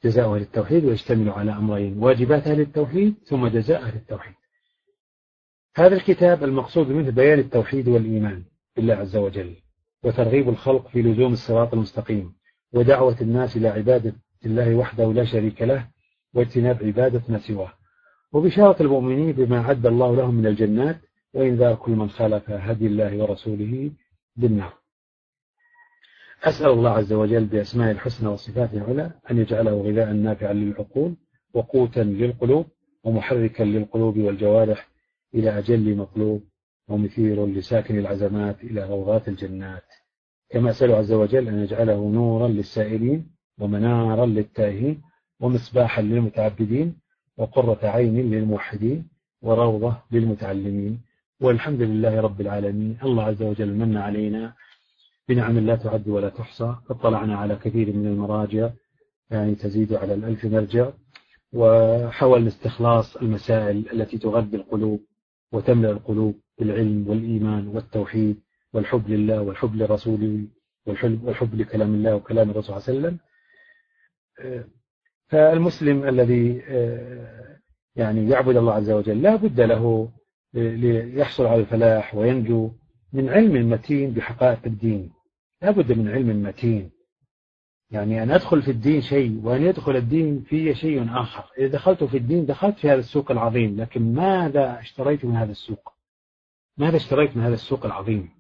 [0.05, 4.35] جزاء أهل التوحيد ويشتمل على أمرين واجبات أهل التوحيد ثم جزاء أهل التوحيد.
[5.77, 8.45] هذا الكتاب المقصود منه بيان التوحيد والإيمان
[8.77, 9.57] بالله عز وجل
[10.03, 12.35] وترغيب الخلق في لزوم الصراط المستقيم
[12.73, 14.15] ودعوة الناس إلى عبادة
[14.47, 15.89] الله وحده لا شريك له
[16.35, 17.78] واجتناب عبادة ما سواه.
[18.33, 21.01] وبشارة المؤمنين بما عد الله لهم من الجنات
[21.35, 23.91] وإنذار كل من خالف هدي الله ورسوله
[24.37, 24.73] بالنار.
[26.45, 31.17] أسأل الله عز وجل بأسماء الحسنى وصفاته العلى أن يجعله غذاء نافعا للعقول
[31.55, 32.67] وقوتا للقلوب
[33.05, 34.89] ومحركا للقلوب والجوارح
[35.35, 36.43] إلى أجل مطلوب
[36.89, 39.85] ومثير لساكن العزمات إلى روضات الجنات.
[40.51, 45.03] كما أسأل عز وجل أن يجعله نورا للسائلين ومنارا للتائهين
[45.41, 46.97] ومصباحا للمتعبدين
[47.39, 49.09] وقرة عين للموحدين
[49.43, 51.01] وروضة للمتعلمين
[51.41, 52.99] والحمد لله رب العالمين.
[53.05, 54.53] الله عز وجل من علينا
[55.29, 58.71] بنعم لا تعد ولا تحصى اطلعنا على كثير من المراجع
[59.31, 60.91] يعني تزيد على الألف مرجع
[61.53, 65.01] وحاولنا استخلاص المسائل التي تغذي القلوب
[65.53, 68.41] وتملأ القلوب بالعلم والإيمان والتوحيد
[68.73, 70.45] والحب لله والحب لرسوله
[70.87, 73.19] والحب, لكلام الله وكلام الرسول صلى الله عليه
[74.49, 74.69] وسلم.
[75.29, 76.63] فالمسلم الذي
[77.97, 80.11] يعني يعبد الله عز وجل لا بد له
[80.55, 82.71] ليحصل على الفلاح وينجو
[83.13, 85.13] من علم متين بحقائق الدين.
[85.63, 86.91] لا بد من علم متين.
[87.91, 91.45] يعني أن أدخل في الدين شيء وأن يدخل الدين في شيء آخر.
[91.59, 93.81] إذا دخلت في الدين دخلت في هذا السوق العظيم.
[93.81, 95.93] لكن ماذا اشتريت من هذا السوق؟
[96.77, 98.31] ماذا اشتريت من هذا السوق العظيم؟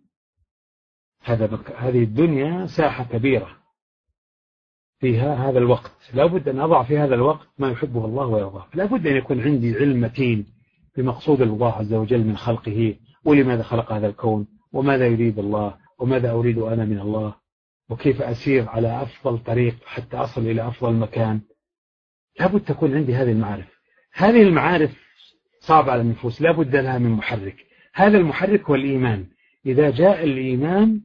[1.22, 1.59] هذا.
[1.76, 3.57] هذه الدنيا ساحة كبيرة.
[5.01, 5.92] فيها هذا الوقت.
[6.14, 8.66] لا بد أن أضع في هذا الوقت ما يحبه الله ويرضاه.
[8.74, 10.46] لا بد أن يكون عندي علم متين
[10.96, 12.94] بمقصود الله عز وجل من خلقه
[13.24, 17.34] ولماذا خلق هذا الكون وماذا يريد الله وماذا أريد أنا من الله
[17.88, 21.40] وكيف أسير على أفضل طريق حتى أصل إلى أفضل مكان.
[22.40, 23.78] لابد تكون عندي هذه المعارف.
[24.12, 25.09] هذه المعارف
[25.61, 27.57] صعبة على النفوس لابد لها من محرك.
[27.94, 29.26] هذا المحرك هو الإيمان.
[29.66, 31.01] إذا جاء الإيمان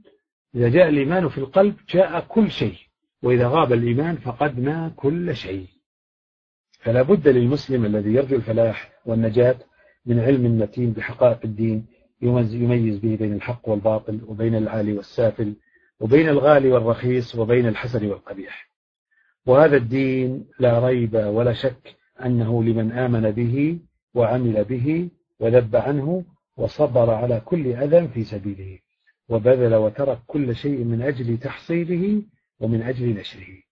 [0.55, 2.77] إذا جاء الإيمان في القلب جاء كل شيء.
[3.23, 5.67] وإذا غاب الإيمان فقدنا كل شيء.
[6.79, 9.55] فلا بد للمسلم الذي يرجو الفلاح والنجاة
[10.05, 11.85] من علم متين بحقائق الدين
[12.21, 15.53] يميز به بين الحق والباطل وبين العالي والسافل
[15.99, 18.69] وبين الغالي والرخيص وبين الحسن والقبيح.
[19.45, 21.95] وهذا الدين لا ريب ولا شك
[22.25, 23.79] أنه لمن آمن به
[24.13, 25.09] وعمل به
[25.39, 26.25] وذب عنه
[26.57, 28.79] وصبر على كل أذى في سبيله
[29.29, 32.21] وبذل وترك كل شيء من أجل تحصيله
[32.63, 33.63] ومن أجل نشره.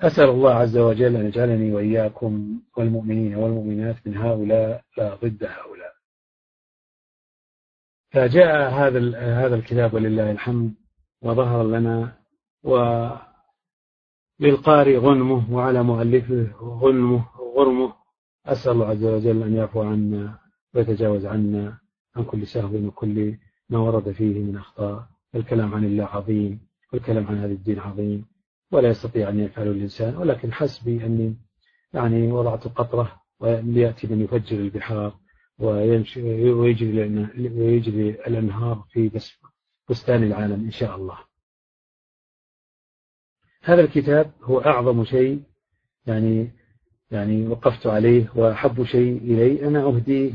[0.00, 5.92] أسأل الله عز وجل أن يجعلني وإياكم والمؤمنين والمؤمنات من هؤلاء لا ضد هؤلاء.
[8.10, 10.74] فجاء هذا هذا الكتاب ولله الحمد
[11.22, 12.18] وظهر لنا
[14.40, 17.94] وللقارئ غنمه وعلى مؤلفه غنمه غرمه.
[18.46, 20.38] أسأل الله عز وجل أن يعفو عنا
[20.74, 21.78] ويتجاوز عنا
[22.16, 23.38] عن كل سهو وكل
[23.68, 25.06] ما ورد فيه من أخطاء.
[25.34, 26.71] الكلام عن الله عظيم.
[26.92, 28.26] والكلام عن هذا الدين عظيم
[28.72, 31.36] ولا يستطيع أن يفعله الإنسان ولكن حسبي أني
[31.94, 35.16] يعني وضعت قطرة وليأتي من يفجر البحار
[35.58, 39.10] ويجري, ويجري الأنهار في
[39.90, 41.18] بستان العالم إن شاء الله.
[43.62, 45.42] هذا الكتاب هو أعظم شيء
[46.06, 46.50] يعني
[47.10, 50.32] يعني وقفت عليه وأحب شيء إلي أنا أهديه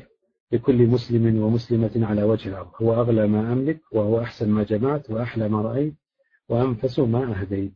[0.51, 2.71] لكل مسلم ومسلمة على وجه الأرض.
[2.81, 5.95] هو أغلى ما أملك وهو أحسن ما جمعت وأحلى ما رأيت.
[6.49, 7.73] وأنفس ما أهديت.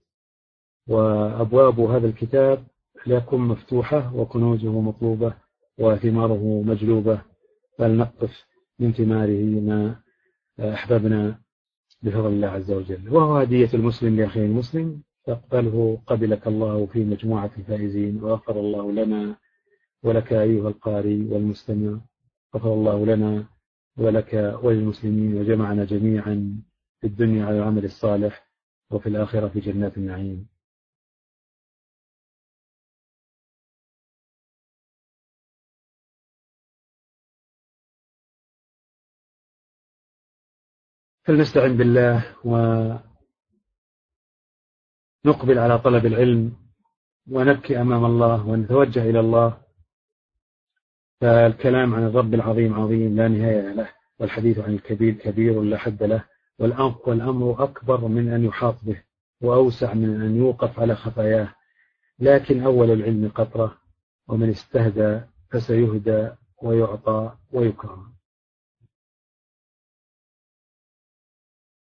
[0.88, 2.64] وأبواب هذا الكتاب
[3.08, 5.34] لكم مفتوحة وكنوزه مطلوبة
[5.78, 7.22] وثماره مجلوبة.
[7.78, 8.46] فلنقطف
[8.80, 9.96] من ثماره ما
[10.60, 11.40] أحببنا
[12.02, 13.10] بفضل الله عز وجل.
[13.10, 15.02] وهو هدية المسلم لأخيه المسلم.
[15.28, 19.36] فاقبله قبلك الله في مجموعة الفائزين وغفر الله لنا
[20.04, 22.00] ولك أيها القاري والمستمع.
[22.56, 23.44] غفر الله لنا
[23.98, 26.62] ولك وللمسلمين وجمعنا جميعا
[27.02, 28.51] في الدنيا على العمل الصالح.
[28.94, 30.50] وفي الآخرة في جنات النعيم.
[41.24, 42.36] فلنستعن بالله
[45.26, 46.58] ونقبل على طلب العلم
[47.32, 49.62] ونبكي أمام الله ونتوجه إلى الله.
[51.22, 56.31] فالكلام عن الرب العظيم عظيم لا نهاية له والحديث عن الكبير كبير لا حد له.
[57.08, 59.04] والأمر أكبر من أن يحاط به
[59.42, 61.56] وأوسع من أن يوقف على خطاياه.
[62.20, 63.78] لكن أول العلم قطرة
[64.28, 66.30] ومن استهدى فسيهدى
[66.62, 68.14] ويعطى ويكرم.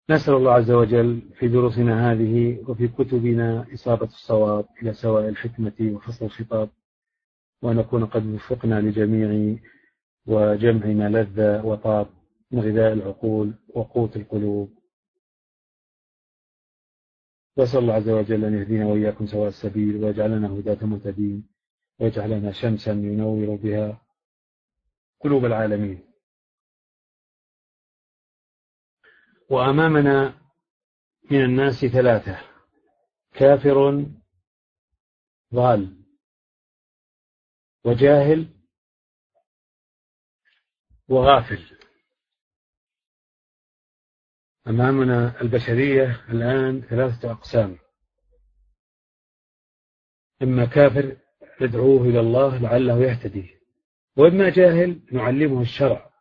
[0.10, 6.26] نسأل الله عز وجل في دروسنا هذه وفي كتبنا إصابة الصواب إلى سواء الحكمة وفصل
[6.26, 6.70] الخطاب.
[7.62, 9.58] ونكون قد وفقنا لجميع
[10.26, 12.19] وجمع ما لذ وطاب.
[12.52, 14.80] من غذاء العقول وقوت القلوب.
[17.58, 21.50] وأسأل الله عز وجل أن يهدينا وإياكم سواء السبيل ويجعلنا هداة مهتدين
[22.00, 24.02] ويجعلنا شمسا ينور بها
[25.20, 26.06] قلوب العالمين.
[29.50, 30.42] وأمامنا
[31.32, 32.42] من الناس ثلاثة
[33.34, 34.06] كافر
[35.54, 36.04] ضال
[37.84, 38.50] وجاهل
[41.10, 41.79] وغافل.
[44.70, 47.78] أمامنا البشرية الآن ثلاثة أقسام.
[50.42, 51.18] إما كافر
[51.62, 53.56] ندعوه إلى الله لعله يهتدي
[54.18, 56.12] وإما جاهل نعلمه الشرع.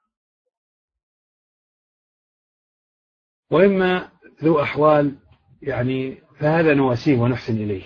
[3.51, 4.13] وإما
[4.45, 5.19] ذو أحوال
[5.63, 7.85] يعني فهذا نواسيه ونحسن إليه.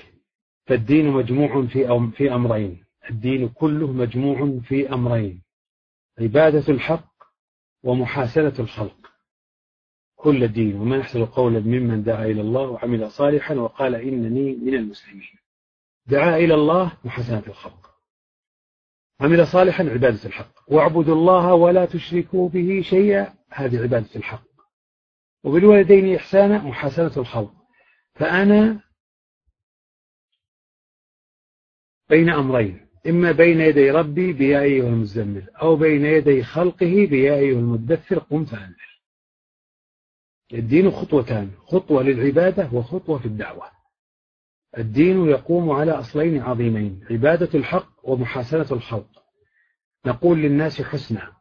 [0.66, 2.84] فالدين مجموع في في أمرين.
[3.10, 5.42] الدين كله مجموع في أمرين
[6.18, 7.12] عبادة الحق
[7.82, 9.01] ومحاسنة الخلق.
[10.22, 15.38] كل الدين وما يحصل قولا ممن دعا إلى الله وعمل صالحا وقال إنني من المسلمين.
[16.06, 17.90] دعا إلى الله محاسنة الخلق.
[19.20, 20.52] عمل صالحا عبادة الحق.
[20.68, 23.34] واعبدوا الله ولا تشركوا به شيئا.
[23.50, 24.44] هذه عبادة الحق.
[25.44, 27.54] وبالوالدين إحسانا محاسنة الخلق.
[28.14, 28.80] فأنا
[32.08, 32.86] بين أمرين.
[33.06, 38.44] إما بين يدي ربي بيا أيها المزمل أو بين يدي خلقه بيا أيها المدثر قم
[38.44, 38.91] فأنذر
[40.52, 43.64] الدين خطوتان خطوة للعبادة وخطوة في الدعوة.
[44.78, 49.08] الدين يقوم على أصلين عظيمين عبادة الحق ومحاسنة الخلق.
[50.06, 51.32] نقول للناس حسنا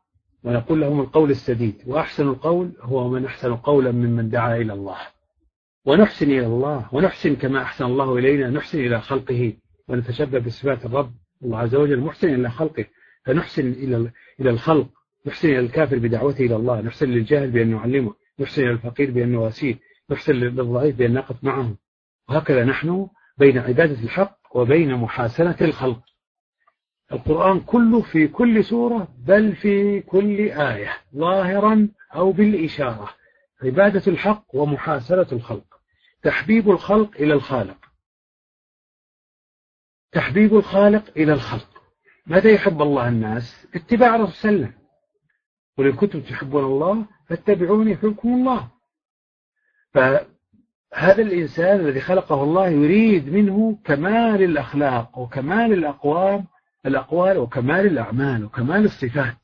[0.43, 4.97] ونقول لهم القول السديد وأحسن القول هو من أحسن قولا ممن دعا إلى الله.
[5.86, 9.53] ونحسن إلى الله ونحسن كما أحسن الله إلينا نحسن إلى خلقه
[9.88, 11.12] ونتشبه بصفات الرب
[11.43, 12.86] الله عز وجل محسن إلى خلقه.
[13.26, 14.88] فنحسن إلى إلى الخلق
[15.26, 19.80] نحسن إلى الكافر بدعوته إلى الله نحسن للجاهل بأن نعلمه إلى الفقير بأن نواسيه
[20.10, 21.76] نحسن للضعيف بأن نقف معه
[22.30, 23.08] وهكذا نحن
[23.38, 26.02] بين عبادة الحق وبين محاسنة الخلق.
[27.12, 33.10] القرآن كله في كل سورة بل في كل آية ظاهرا أو بالإشارة.
[33.64, 35.82] عبادة الحق ومحاسنة الخلق.
[36.24, 37.78] تحبيب الخلق إلى الخالق.
[40.12, 41.84] تحبيب الخالق إلى الخلق.
[42.26, 44.74] ماذا يحب الله الناس؟ اتباع رسول الله
[45.78, 48.72] قل إن كنتم تحبون الله فاتبعوني يحبكم الله.
[49.94, 56.48] فهذا الإنسان الذي خلقه الله يريد منه كمال الأخلاق وكمال الأقوام
[56.86, 59.38] الأقوال وكمال الأعمال وكمال الصفات.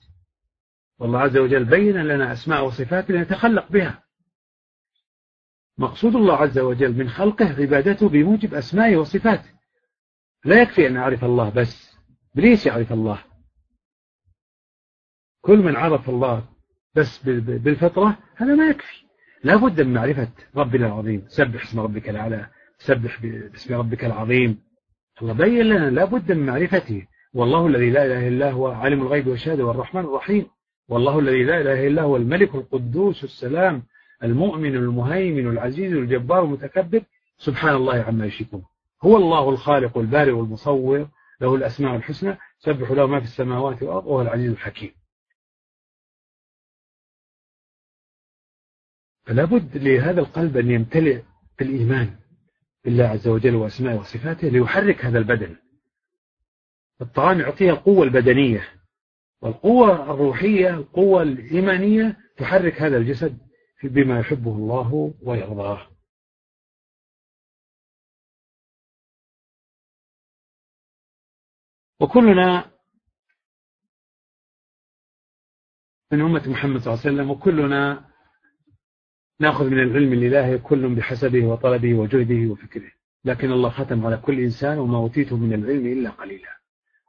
[1.00, 4.04] والله عز وجل بين لنا أسماء وصفات لنتخلق بها.
[5.78, 9.50] مقصود الله عز وجل من خلقه عبادته بموجب أسمائه وصفاته.
[10.46, 11.98] لا يكفي أن أعرف الله بس
[12.36, 13.24] بليس يعرف الله.
[15.42, 16.57] كل من عرف الله
[16.98, 19.04] بس بالفطرة هذا ما يكفي.
[19.44, 21.24] لا بد من معرفة ربنا العظيم.
[21.28, 22.48] سبح اسم ربك الأعلى.
[22.78, 24.60] سبح باسم ربك العظيم.
[25.22, 27.08] الله بين لنا لا بد من معرفته.
[27.34, 30.46] والله الذي لا إله إلا هو عالم الغيب والشهادة والرحمن الرحيم.
[30.90, 33.84] والله الذي لا إله إلا هو الملك القدوس السلام
[34.24, 37.02] المؤمن المهيمن العزيز الجبار المتكبر.
[37.38, 38.64] سبحان الله عما يشركون.
[39.04, 41.08] هو الله الخالق البارئ والمصور
[41.42, 42.38] له الأسماء الحسنى.
[42.60, 44.92] سبح له ما في السماوات والأرض وهو العزيز الحكيم.
[49.28, 51.24] فلا بد لهذا القلب أن يمتلئ
[51.60, 52.20] بالإيمان
[52.86, 55.58] بالله عز وجل وأسمائه وصفاته ليحرك هذا البدن.
[57.02, 58.74] الطعام يعطيها القوة البدنية
[59.42, 63.38] والقوة الروحية القوة الإيمانية تحرك هذا الجسد
[63.84, 65.88] بما يحبه الله ويرضاه.
[72.00, 72.72] وكلنا
[76.12, 78.07] من أمة محمد صلى الله عليه وسلم وكلنا
[79.40, 82.92] نأخذ من العلم الإلهي كل بحسبه وطلبه وجهده وفكره.
[83.26, 86.58] لكن الله ختم على كل إنسان وما أوتيته من العلم إلا قليلا.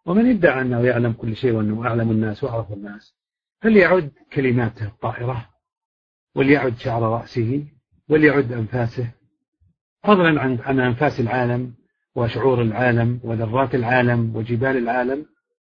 [0.07, 3.15] ومن ادعى أنه يعلم كل شيء وأنه أعلم الناس وأعرف الناس
[3.61, 5.49] فليعد كلماته الطائرة
[6.35, 7.65] وليعد شعر رأسه؟
[8.09, 9.11] وليعد أنفاسه؟
[10.05, 11.75] فضلا عن عن أنفاس العالم
[12.15, 15.27] وشعور العالم وذرات العالم وجبال العالم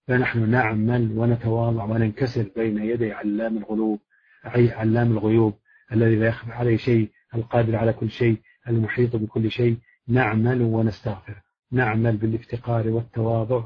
[0.08, 4.00] فنحن نعمل ونتواضع وننكسر بين يدي علام الغلوب
[4.44, 5.54] علام الغيوب.
[5.92, 8.36] الذي لا يخفى عليه شيء القادر على كل شيء
[8.68, 9.76] المحيط بكل شيء.
[10.08, 11.42] نعمل ونستغفر.
[11.72, 13.64] نعمل بالافتقار والتواضع.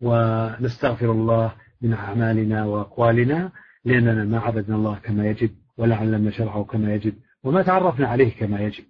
[0.00, 3.52] ونستغفر الله من أعمالنا وأقوالنا
[3.84, 8.60] لأننا ما عبدنا الله كما يجب ولا علمنا شرعه كما يجب وما تعرفنا عليه كما
[8.60, 8.84] يجب.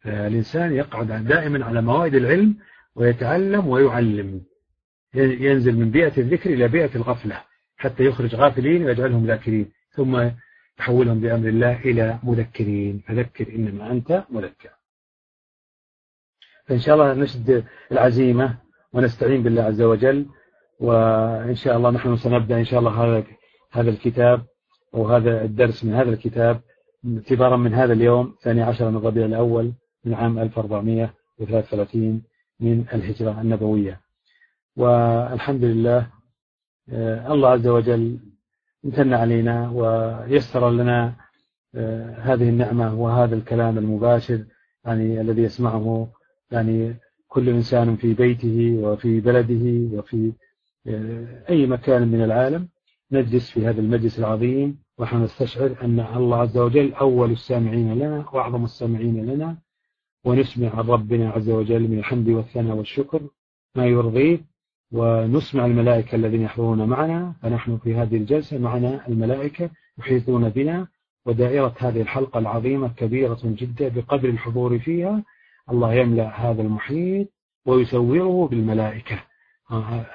[0.00, 2.56] فالإنسان يقعد دائما على موائد العلم
[2.94, 4.40] ويتعلم ويعلم.
[5.14, 7.42] ينزل من بيئة الذكر إلى بيئة الغفلة
[7.76, 9.70] حتى يخرج غافلين ويجعلهم ذاكرين.
[9.90, 10.30] ثم
[10.80, 13.02] يحولهم بأمر الله إلى مذكرين.
[13.06, 14.70] فذكر إنما أنت مذكر.
[16.66, 18.58] فإن شاء الله نشد العزيمة
[18.92, 20.26] ونستعين بالله عز وجل
[20.80, 23.24] وإن شاء الله نحن سنبدأ إن شاء الله هذا
[23.70, 24.46] هذا الكتاب
[24.92, 26.60] وهذا الدرس من هذا الكتاب
[27.16, 29.72] اعتبارا من هذا اليوم ثاني عشر من ربيع الأول
[30.04, 32.22] من عام 1433
[32.60, 34.00] من الهجرة النبوية.
[34.76, 36.10] والحمد لله
[36.90, 38.18] آه، الله عز وجل
[38.84, 41.14] امتن علينا ويسر لنا
[41.74, 44.44] آه، هذه النعمة وهذا الكلام المباشر
[44.84, 46.08] يعني الذي يسمعه
[46.50, 46.96] يعني
[47.28, 50.32] كل إنسان في بيته وفي بلده وفي
[50.86, 52.68] آه، أي مكان من العالم.
[53.12, 58.64] نجلس في هذا المجلس العظيم ونحن نستشعر أن الله عز وجل أول السامعين لنا وأعظم
[58.64, 59.58] السامعين لنا
[60.24, 63.22] ونسمع عن ربنا عز وجل من الحمد والثناء والشكر.
[63.74, 64.40] ما يرضيه
[64.92, 70.86] ونسمع الملائكة الذين يحضرون معنا فنحن في هذه الجلسة معنا الملائكة يحيطون بنا
[71.26, 75.24] ودائرة هذه الحلقة العظيمة كبيرة جدا بقدر الحضور فيها.
[75.70, 77.28] الله يملأ هذا المحيط
[77.66, 79.22] ويسوره بالملائكة.
[79.70, 80.06] آه،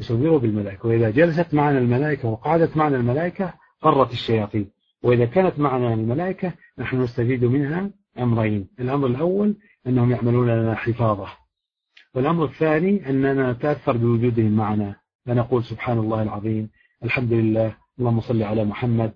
[0.00, 0.88] يسوره بالملائكة.
[0.88, 4.70] وإذا جلست معنا الملائكة وقعدت معنا الملائكة فرت الشياطين.
[5.02, 8.68] وإذا كانت معنا الملائكة نحن نستفيد منها أمرين.
[8.80, 9.56] الأمر الأول
[9.86, 11.41] أنهم يعملون لنا حفاظة.
[12.14, 14.96] والأمر الثاني أننا نتأثر بوجودهم معنا.
[15.26, 16.70] فنقول سبحان الله العظيم
[17.04, 19.12] الحمد لله اللهم صل على محمد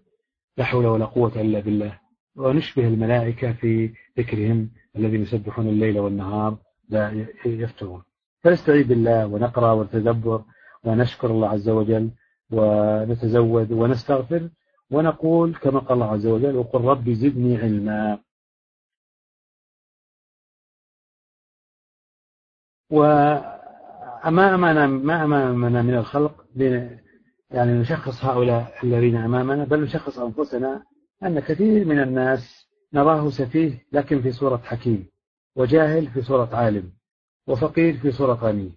[0.57, 1.99] لا حول ولا قوة إلا بالله.
[2.37, 6.57] ونشبه الملائكة في ذكرهم الذين يسبحون الليل والنهار
[6.89, 8.03] لا يفترون.
[8.43, 10.43] فنستعيذ بالله ونقرأ ونتدبر
[10.85, 12.11] ونشكر الله عز وجل
[12.51, 14.49] ونتزود ونستغفر
[14.91, 18.19] ونقول كما قال الله عز وجل وقل رب زدني علما.
[22.91, 23.57] وما
[24.29, 26.47] أمانا ما أمامنا من الخلق
[27.51, 30.83] يعني نشخص هؤلاء الذين أمامنا بل نشخص أنفسنا
[31.23, 35.07] أن كثير من الناس نراه سفيه لكن في صورة حكيم
[35.57, 36.93] وجاهل في صورة عالم
[37.47, 38.73] وفقير في صورة غني.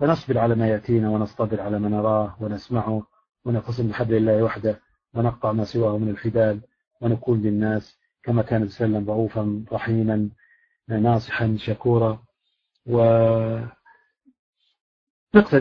[0.00, 3.06] فنصبر على ما يأتينا ونصطبر على ما نراه ونسمعه
[3.44, 4.80] ونقسم بحبل الله وحده
[5.14, 6.60] ونقطع ما سواه من الخدال
[7.00, 10.28] ونقول للناس كما كان وسلم رؤوفا رحيما
[10.88, 12.22] ناصحا شكورا.
[12.86, 13.70] ونقتدي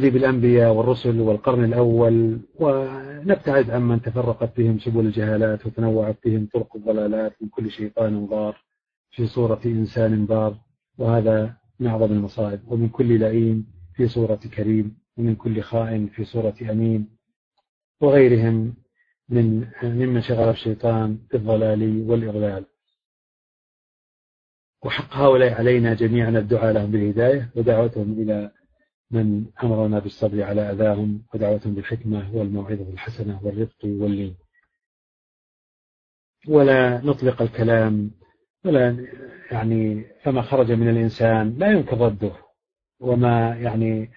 [0.09, 7.49] بالأنبياء والرسل والقرن الأول ونبتعد عمن تفرقت بهم سبل الجهالات وتنوعت بهم طرق الضلالات من
[7.49, 8.57] كل شيطان ضار
[9.11, 10.57] في صورة إنسان بار
[10.97, 16.55] وهذا من أعظم المصائب ومن كل لئيم في صورة كريم ومن كل خائن في صورة
[16.61, 17.07] أمين
[18.01, 18.73] وغيرهم
[19.29, 22.65] من ممن شغل الشيطان بالضلال والإضلال.
[24.83, 28.51] وحق هؤلاء علينا جميعا الدعاء لهم بالهداية ودعوتهم إلى
[29.11, 34.35] من أمرنا بالصبر على أذاهم ودعوتهم بالحكمة والموعظة الحسنة والرفق واللين
[36.47, 38.11] ولا نطلق الكلام
[38.65, 39.07] ولا
[39.51, 42.31] يعني فما خرج من الإنسان لا يمكن رده.
[42.99, 44.11] وما يعني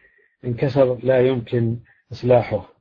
[0.45, 1.79] انكسر لا يمكن
[2.13, 2.74] إصلاحه.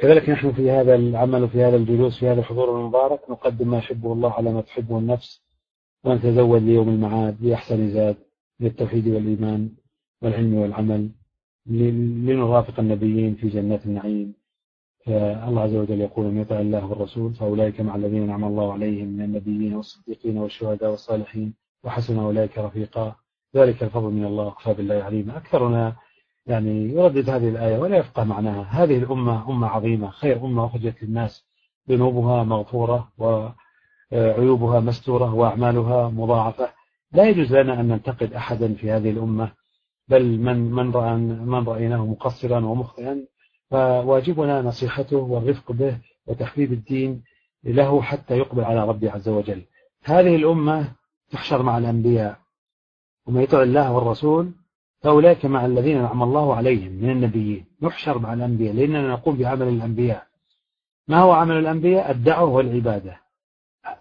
[0.00, 4.12] كذلك نحن في هذا العمل وفي هذا الجلوس في هذا الحضور المبارك نقدم ما يحبه
[4.12, 5.42] الله على ما تحبه النفس
[6.04, 8.16] ونتزود ليوم المعاد لأحسن زاد
[8.60, 9.70] للتوحيد والإيمان
[10.22, 11.10] والعلم والعمل
[11.66, 14.34] لنرافق النبيين في جنات النعيم.
[15.06, 19.24] فالله عز وجل يقول من يطع الله والرسول فأولئك مع الذين نعم الله عليهم من
[19.24, 23.16] النبيين والصديقين والشهداء والصالحين وحسن أولئك رفيقا.
[23.56, 25.96] ذلك الفضل من الله وكفى بالله عليما أكثرنا
[26.46, 28.62] يعني يردد هذه الآية ولا يفقه معناها.
[28.62, 31.46] هذه الأمة أمة عظيمة خير أمة أخرجت للناس.
[31.90, 36.68] ذنوبها مغفورة وعيوبها مستورة وأعمالها مضاعفة.
[37.12, 39.52] لا يجوز لنا أن ننتقد أحدا في هذه الأمة
[40.08, 43.26] بل من من رأى من رأيناه مقصرا ومخطئا
[43.70, 47.22] فواجبنا نصيحته والرفق به وتحبيب الدين
[47.64, 49.62] له حتى يقبل على ربه عز وجل.
[50.04, 50.92] هذه الأمة
[51.30, 52.38] تحشر مع الأنبياء
[53.26, 54.52] وما يطع الله والرسول
[55.00, 57.64] فأولئك مع الذين نعم الله عليهم من النبيين.
[57.82, 60.26] نحشر مع الأنبياء لأننا نقوم بعمل الأنبياء.
[61.08, 63.20] ما هو عمل الأنبياء؟ الدعوة والعبادة.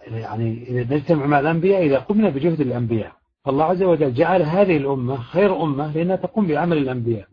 [0.07, 3.11] يعني نجتمع مع الأنبياء إذا قمنا بجهد الأنبياء.
[3.45, 7.27] فالله عز وجل جعل هذه الأمة خير أمة لأنها تقوم بعمل الأنبياء.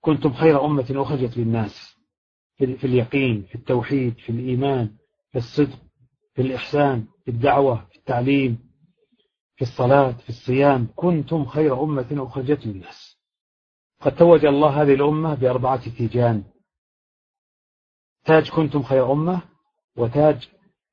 [0.00, 1.98] كنتم خير أمة أخرجت للناس
[2.56, 4.90] في اليقين في التوحيد في الإيمان
[5.30, 5.78] في الصدق
[6.34, 8.71] في الإحسان في الدعوة في التعليم.
[9.62, 13.18] في الصلاة في الصيام كنتم خير أمة أخرجت للناس.
[14.00, 16.44] قد توج الله هذه الأمة بأربعة تيجان.
[18.24, 19.42] تاج كنتم خير أمة
[19.96, 20.48] وتاج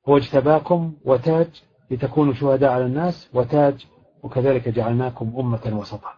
[0.09, 3.87] هو اجتباكم وتاج لتكونوا شهداء على الناس وتاج
[4.23, 6.13] وكذلك جعلناكم أمة وسطا.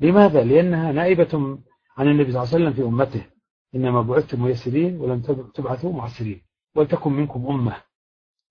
[0.00, 1.58] لماذا؟ لأنها نائبة
[1.96, 3.26] عن النبي صلى الله عليه وسلم في أمته.
[3.74, 5.20] إنما بعثتم ميسرين ولم
[5.54, 6.42] تبعثوا معسرين.
[6.76, 7.76] ولتكن منكم أمة.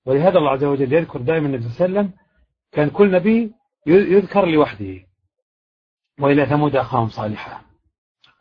[0.06, 2.23] ولهذا الله عز وجل يذكر دائما النبي صلى الله عليه وسلم
[2.74, 3.52] كان كل نبي
[3.88, 5.00] يذكر لوحده.
[6.20, 7.62] وإلى ثمود أخاهم صالحا.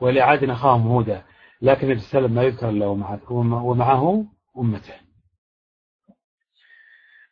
[0.01, 1.23] وإلى عاد أخاهم هودا.
[1.63, 2.89] لكن النبي صلى الله عليه وسلم ما يذكر له
[3.63, 4.25] ومعه
[4.59, 4.95] أمته.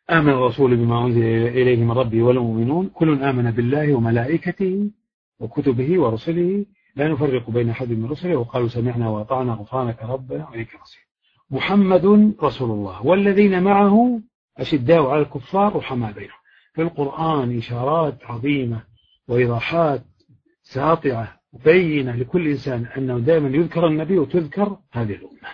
[0.09, 2.89] آمن الرسول بما أنزل إليه من ربه والمؤمنون.
[2.89, 4.91] كل آمن بالله وملائكته
[5.39, 6.65] وكتبه ورسله.
[6.95, 8.35] لا نفرق بين أحد من رسله.
[8.35, 11.07] وقالوا سمعنا وأطعنا غفرانك ربنا وإليك المصير.
[11.49, 13.05] محمد رسول الله.
[13.05, 14.21] والذين معه
[14.57, 16.40] أشداء على الكفار رحماء بينهم.
[16.73, 18.83] في القرآن إشارات عظيمة
[19.27, 20.03] وإيضاحات
[20.63, 25.49] ساطعة بينة لكل إنسان أنه دائما يذكر النبي وتذكر هذه الأمة.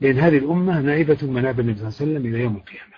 [0.00, 2.96] لأن هذه الأمة نائبة مناب النبي صلى الله عليه وسلم إلى يوم القيامة.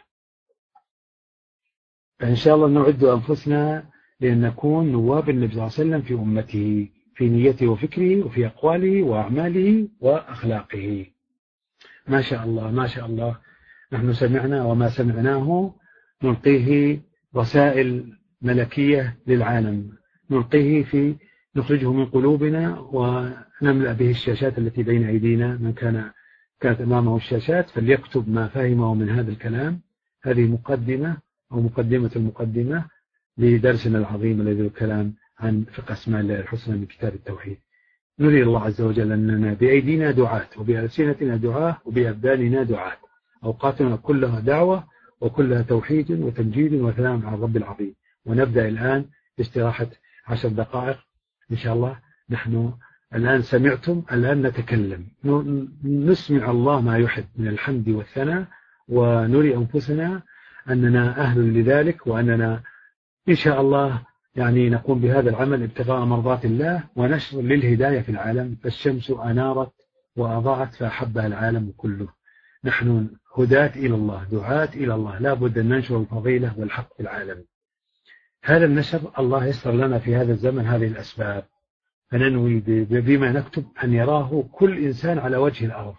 [2.19, 6.89] فإن شاء الله نعد أنفسنا لأن نكون نواب النبي صلى الله عليه وسلم في أمته
[7.15, 11.07] في نيته وفكره وفي أقواله وأعماله وأخلاقه.
[12.09, 13.39] ما شاء الله ما شاء الله.
[13.93, 15.75] نحن سمعنا وما سمعناه
[16.23, 17.01] نلقيه
[17.37, 18.13] رسائل
[18.43, 19.93] ملكية للعالم.
[20.31, 21.15] نلقيه في
[21.57, 25.57] نخرجه من قلوبنا ونملأ به الشاشات التي بين أيدينا.
[25.57, 26.11] من كان
[26.61, 29.81] كانت أمامه الشاشات فليكتب ما فهمه من هذا الكلام.
[30.23, 31.17] هذه مقدمة
[31.53, 32.85] أو مقدمة المقدمة
[33.39, 37.59] لدرسنا العظيم الذي الكلام عن فقه أسماء الله الحسنى من كتاب التوحيد.
[38.19, 42.97] نري الله عز وجل أننا بأيدينا دعاة وبألسنتنا دعاة وبأبداننا دعاة.
[43.45, 44.85] أوقاتنا كلها دعوة
[45.21, 47.95] وكلها توحيد وتمجيد وسلام على الرب العظيم.
[48.27, 49.05] ونبدأ الآن
[49.39, 49.87] باستراحة
[50.27, 50.99] عشر دقائق.
[51.53, 51.99] إن شاء الله
[52.31, 52.73] نحن
[53.15, 55.05] الآن سمعتم الآن نتكلم.
[55.85, 58.45] نسمع الله ما يحب من الحمد والثناء
[58.89, 60.23] ونري أنفسنا
[60.71, 62.63] أننا أهل لذلك وأننا
[63.29, 64.03] إن شاء الله
[64.37, 68.57] يعني نقوم بهذا العمل ابتغاء مرضات الله ونشر للهداية في العالم.
[68.63, 69.73] فالشمس أنارت
[70.17, 72.18] وأضاءت فأحبها العالم كله.
[72.65, 75.19] نحن هداة إلى الله دعاة إلى الله.
[75.19, 77.45] لا بد أن ننشر الفضيلة والحق في العالم.
[78.45, 81.45] هذا النشر الله يسر لنا في هذا الزمن هذه الأسباب.
[82.11, 85.95] فننوي بما نكتب أن يراه كل إنسان على وجه الأرض.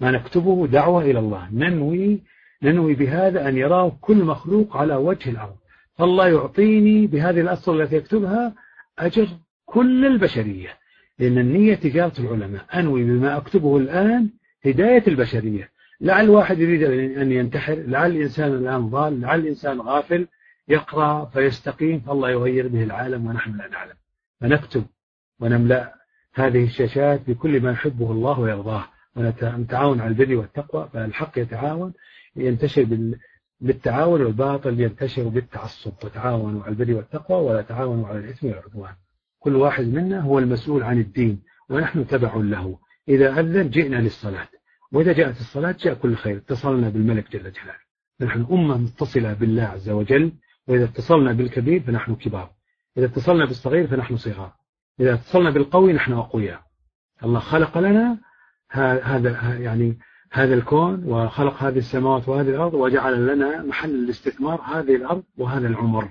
[0.00, 1.48] ما نكتبه دعوة إلى الله.
[1.52, 2.22] ننوي
[2.62, 5.56] ننوي بهذا أن يراه كل مخلوق على وجه الأرض.
[5.94, 8.54] فالله يعطيني بهذه الأسطر التي يكتبها
[8.98, 9.28] أجر
[9.64, 10.78] كل البشرية.
[11.18, 12.64] لأن النية تجارة العلماء.
[12.74, 14.30] أنوي بما أكتبه الآن
[14.66, 15.69] هداية البشرية.
[16.00, 16.82] لعل واحد يريد
[17.18, 20.28] أن ينتحر لعل الإنسان الآن ضال لعل الإنسان غافل
[20.68, 23.94] يقرأ فيستقيم فالله يغير به العالم ونحن لا نعلم.
[24.40, 24.84] فنكتب
[25.40, 25.94] ونملأ
[26.34, 28.84] هذه الشاشات بكل ما يحبه الله ويرضاه.
[29.16, 31.92] ونتعاون على البر والتقوى فالحق يتعاون
[32.36, 33.14] ينتشر
[33.60, 35.92] بالتعاون والباطل ينتشر بالتعصب.
[36.04, 38.94] وتعاونوا على البر والتقوى ولا تعاونوا على الإثم والعدوان.
[39.38, 42.78] كل واحد منا هو المسؤول عن الدين ونحن تبع له.
[43.08, 44.48] إذا أذن جئنا للصلاة.
[44.92, 46.36] وإذا جاءت الصلاة جاء كل خير.
[46.36, 47.80] اتصلنا بالملك جل جلاله.
[48.20, 50.32] نحن أمة متصلة بالله عز وجل.
[50.68, 52.50] وإذا اتصلنا بالكبير فنحن كبار.
[52.98, 54.52] إذا اتصلنا بالصغير فنحن صغار.
[55.00, 56.62] إذا اتصلنا بالقوي نحن أقوياء.
[57.24, 58.18] الله خلق لنا
[58.70, 59.98] هذا يعني
[60.32, 66.08] هذا الكون وخلق هذه السماوات وهذه الأرض وجعل لنا محل الاستثمار هذه الأرض وهذا العمر.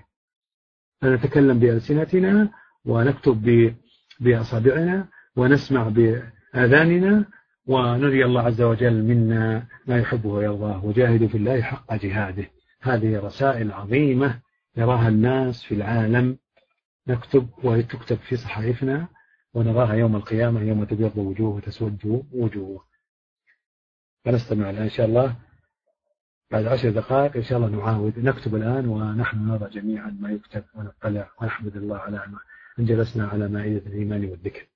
[1.01, 2.49] فنتكلم بألسنتنا
[2.86, 3.73] ونكتب
[4.19, 7.25] بأصابعنا ونسمع بآذاننا
[7.70, 12.45] ونري الله عز وجل منا ما يحبه ويرضاه وجاهدوا في الله حق جهاده.
[12.82, 14.39] هذه رسائل عظيمة
[14.78, 16.38] يراها الناس في العالم.
[17.07, 19.07] نكتب وتكتب في صحائفنا
[19.53, 22.86] ونراها يوم القيامة يوم تبيض وجوه وتسود وجوه.
[24.26, 25.36] فنستمع الآن إن شاء الله.
[26.51, 28.20] بعد عشر دقائق إن شاء الله نعاود.
[28.20, 32.26] نكتب الآن ونحن نرى جميعا ما يكتب ونطلع ونحمد الله على
[32.80, 34.67] أن جلسنا على مائدة الإيمان والذكر.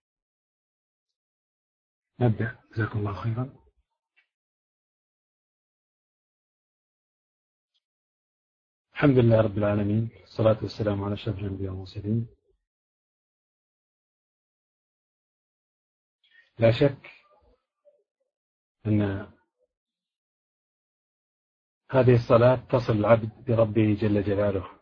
[2.20, 2.60] نبدأ.
[2.76, 3.64] جزاكم الله خيرا.
[8.94, 10.10] الحمد لله رب العالمين.
[10.24, 12.28] الصلاة والسلام على أشرف الأنبياء والمرسلين.
[16.60, 17.12] لا شك
[18.86, 19.02] أن
[21.92, 24.80] هذه الصلاة تصل العبد بربه جل جلاله.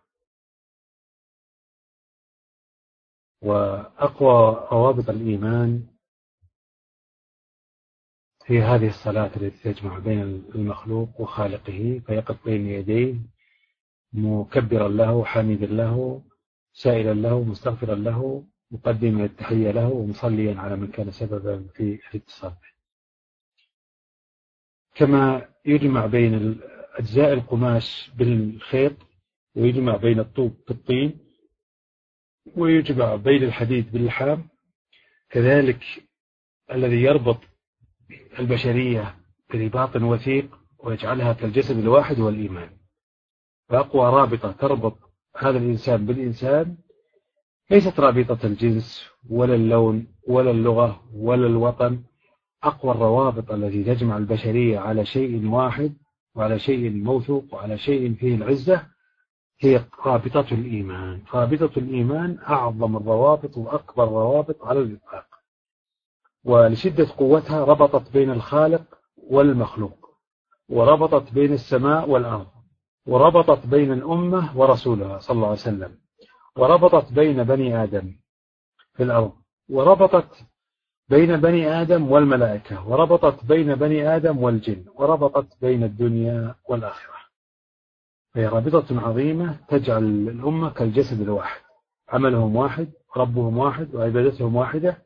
[3.42, 5.91] وأقوى روابط الإيمان
[8.52, 10.22] هي هذه الصلاة التي تجمع بين
[10.56, 13.16] المخلوق وخالقه فيقف بين يديه
[14.14, 16.24] مكبرا له حامدا له
[16.74, 22.72] سائلا له مستغفرا له مقدما التحية له ومصليا على من كان سببا في الاتصال به.
[24.96, 26.60] كما يجمع بين
[26.96, 28.94] أجزاء القماش بالخيط
[29.56, 31.20] ويجمع بين الطوب بالطين
[32.56, 34.50] ويجمع بين الحديد باللحام
[35.30, 35.84] كذلك
[36.72, 37.51] الذي يربط
[38.40, 39.16] البشرية
[39.54, 42.70] برباط وثيق ويجعلها كالجسد الواحد هو الإيمان
[43.70, 44.98] فأقوى رابطة تربط
[45.38, 46.78] هذا الإنسان بالإنسان
[47.72, 52.04] ليست رابطة الجنس ولا اللون ولا اللغة ولا الوطن.
[52.64, 55.94] أقوى الروابط التي تجمع البشرية على شيء واحد
[56.36, 58.88] وعلى شيء موثوق وعلى شيء فيه العزة
[59.60, 61.22] هي رابطة الإيمان.
[61.34, 65.26] رابطة الإيمان أعظم الروابط وأكبر الروابط على الإطلاق.
[66.44, 68.84] ولشدة قوتها ربطت بين الخالق
[69.18, 70.10] والمخلوق
[70.70, 72.48] وربطت بين السماء والأرض
[73.06, 75.98] وربطت بين الأمة ورسولها صلى الله عليه وسلم
[76.58, 78.16] وربطت بين بني آدم
[78.94, 79.34] في الأرض
[79.70, 80.46] وربطت
[81.10, 87.16] بين بني آدم والملائكة وربطت بين بني آدم والجن وربطت بين الدنيا والآخرة.
[88.34, 91.62] فهي رابطة عظيمة تجعل الأمة كالجسد الواحد
[92.10, 95.04] عملهم واحد ربهم واحد وعبادتهم واحدة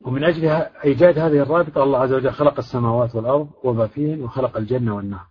[0.00, 0.44] ومن أجل
[0.84, 5.26] إيجاد هذه الرابطة الله عز وجل خلق السماوات والأرض وما فيهن وخلق الجنة والنار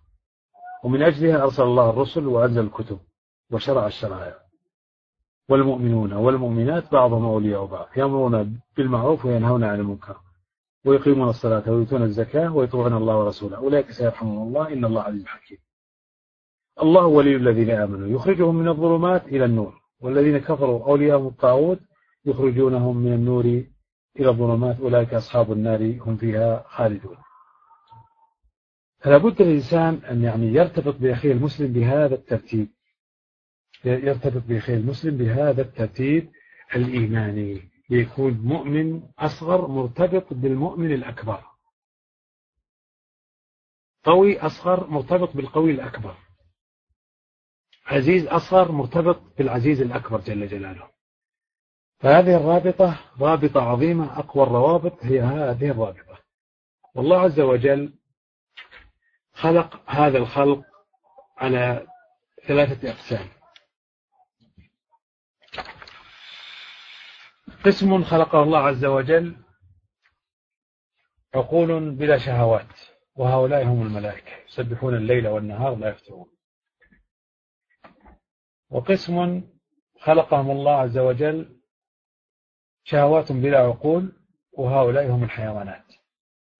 [0.84, 2.98] ومن أجلها أرسل الله الرسل وأنزل الكتب
[3.50, 4.34] وشرع الشرائع.
[5.48, 10.16] والمؤمنون والمؤمنات بعضهم أولياء بعض يأمرون بالمعروف وينهون عن المنكر
[10.84, 13.56] ويقيمون الصلاة ويؤتون الزكاة ويطيعون الله ورسوله.
[13.56, 15.58] أولئك سيرحمهم الله إن الله عزيز حكيم.
[16.82, 19.74] الله ولي الذين آمنوا يخرجهم من الظلمات إلى النور.
[20.00, 21.78] والذين كفروا أولياءهم الطاغوت
[22.24, 23.64] يخرجونهم من النور
[24.18, 27.16] إلى الظلمات أولئك أصحاب النار هم فيها خالدون.
[28.98, 32.68] فلا بد للإنسان أن يعني يرتبط بأخيه المسلم بهذا الترتيب.
[33.84, 36.30] يرتبط بأخيه المسلم بهذا الترتيب
[36.76, 37.70] الإيماني.
[37.90, 41.44] ليكون مؤمن أصغر مرتبط بالمؤمن الأكبر.
[44.04, 46.16] قوي أصغر مرتبط بالقوي الأكبر.
[47.86, 50.97] عزيز أصغر مرتبط بالعزيز الأكبر جل جلاله.
[52.00, 56.18] فهذه الرابطة رابطة عظيمة أقوى الروابط هي هذه الرابطة.
[56.94, 57.98] والله عز وجل
[59.32, 60.64] خلق هذا الخلق
[61.38, 61.86] على
[62.46, 63.28] ثلاثة أقسام.
[67.66, 69.36] قسم خلقه الله عز وجل
[71.34, 72.80] عقول بلا شهوات
[73.14, 76.26] وهؤلاء هم الملائكة يسبحون الليل والنهار لا يفترون.
[78.70, 79.42] وقسم
[80.00, 81.57] خلقهم الله عز وجل
[82.90, 84.12] شهوات بلا عقول
[84.52, 85.94] وهؤلاء هم الحيوانات.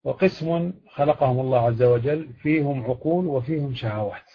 [0.04, 4.32] وقسم خلقهم الله عز وجل فيهم عقول وفيهم شهوات.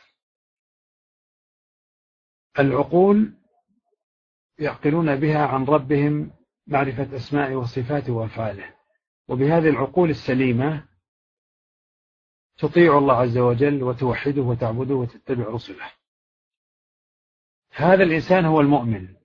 [2.60, 3.34] العقول
[4.60, 6.32] يعقلون بها عن ربهم
[6.68, 8.76] معرفة أسماء وصفاته وأفعاله.
[9.28, 10.88] وبهذه العقول السليمة
[12.58, 15.91] تطيع الله عز وجل وتوحده وتعبده وتتبع رسله.
[17.72, 19.22] هذا الإنسان هو المؤمن.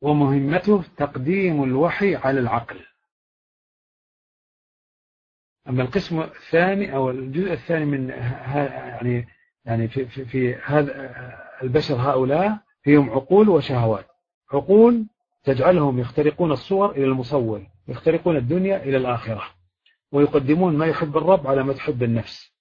[0.00, 2.80] ومهمته تقديم الوحي على العقل.
[5.68, 9.28] أما القسم الثاني أو الجزء الثاني من يعني
[9.64, 10.92] يعني في, في, في هذا
[11.62, 14.06] البشر هؤلاء فيهم عقول وشهوات.
[14.52, 15.06] عقول
[15.42, 19.42] تجعلهم يخترقون الصور إلى المصور يخترقون الدنيا إلى الآخرة
[20.12, 22.52] ويقدمون ما يحب الرب على ما تحب النفس.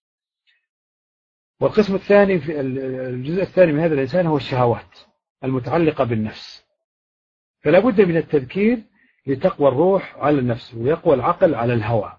[1.62, 5.00] والقسم الثاني في الجزء الثاني من هذا الإنسان هو الشهوات
[5.44, 6.69] المتعلقة بالنفس.
[7.62, 8.80] فلا بد من التذكير
[9.28, 12.14] لتقوى الروح على النفس ويقوى العقل على الهوى.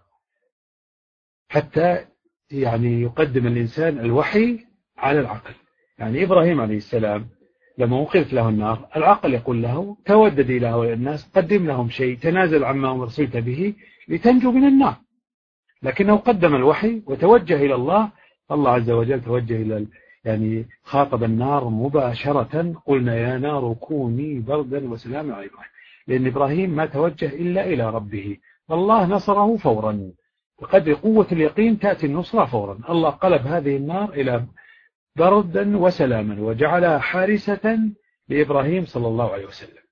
[1.49, 2.07] حتى
[2.51, 4.67] يعني يقدم الإنسان الوحي
[4.99, 5.55] على العقل.
[5.99, 7.29] يعني إبراهيم عليه السلام
[7.79, 12.65] لما وقفت له النار العقل يقول له تودد إلى هؤلاء الناس قدم لهم شيء تنازل
[12.65, 13.75] عما أرسلت به
[14.09, 14.97] لتنجو من النار.
[15.83, 18.13] لكنه قدم الوحي وتوجه إلى الله
[18.51, 19.87] الله عز وجل توجه إلى
[20.25, 25.71] يعني خاطب النار مباشرة قلنا يا نار كوني بردا وسلاما على إبراهيم
[26.07, 28.39] لأن إبراهيم ما توجه إلا إلى ربه.
[28.69, 30.13] والله نصره فورا.
[30.61, 32.79] بقدر قوة اليقين تأتي النصرة فورا.
[32.91, 34.47] الله قلب هذه النار إلى
[35.17, 37.79] بردا وسلاما وجعلها حارسة
[38.29, 39.83] لإبراهيم صلى الله عليه وسلم.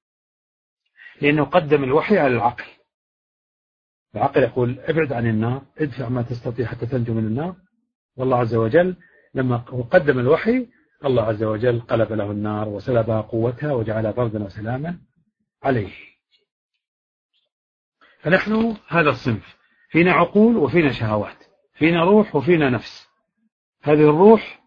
[1.23, 2.65] لأنه قدم الوحي على العقل.
[4.15, 7.57] العقل يقول ابعد عن النار ادفع ما تستطيع حتى تنجو من النار.
[8.17, 8.97] والله عز وجل
[9.35, 9.57] لما
[9.91, 10.67] قدم الوحي
[11.05, 14.99] الله عز وجل قلب له النار وسلبها قوتها وجعلها بردا وسلاما
[15.63, 15.93] عليه.
[18.21, 19.57] فنحن هذا الصنف.
[19.91, 21.45] فينا عقول وفينا شهوات.
[21.75, 23.09] فينا روح وفينا نفس.
[23.83, 24.61] هذه الروح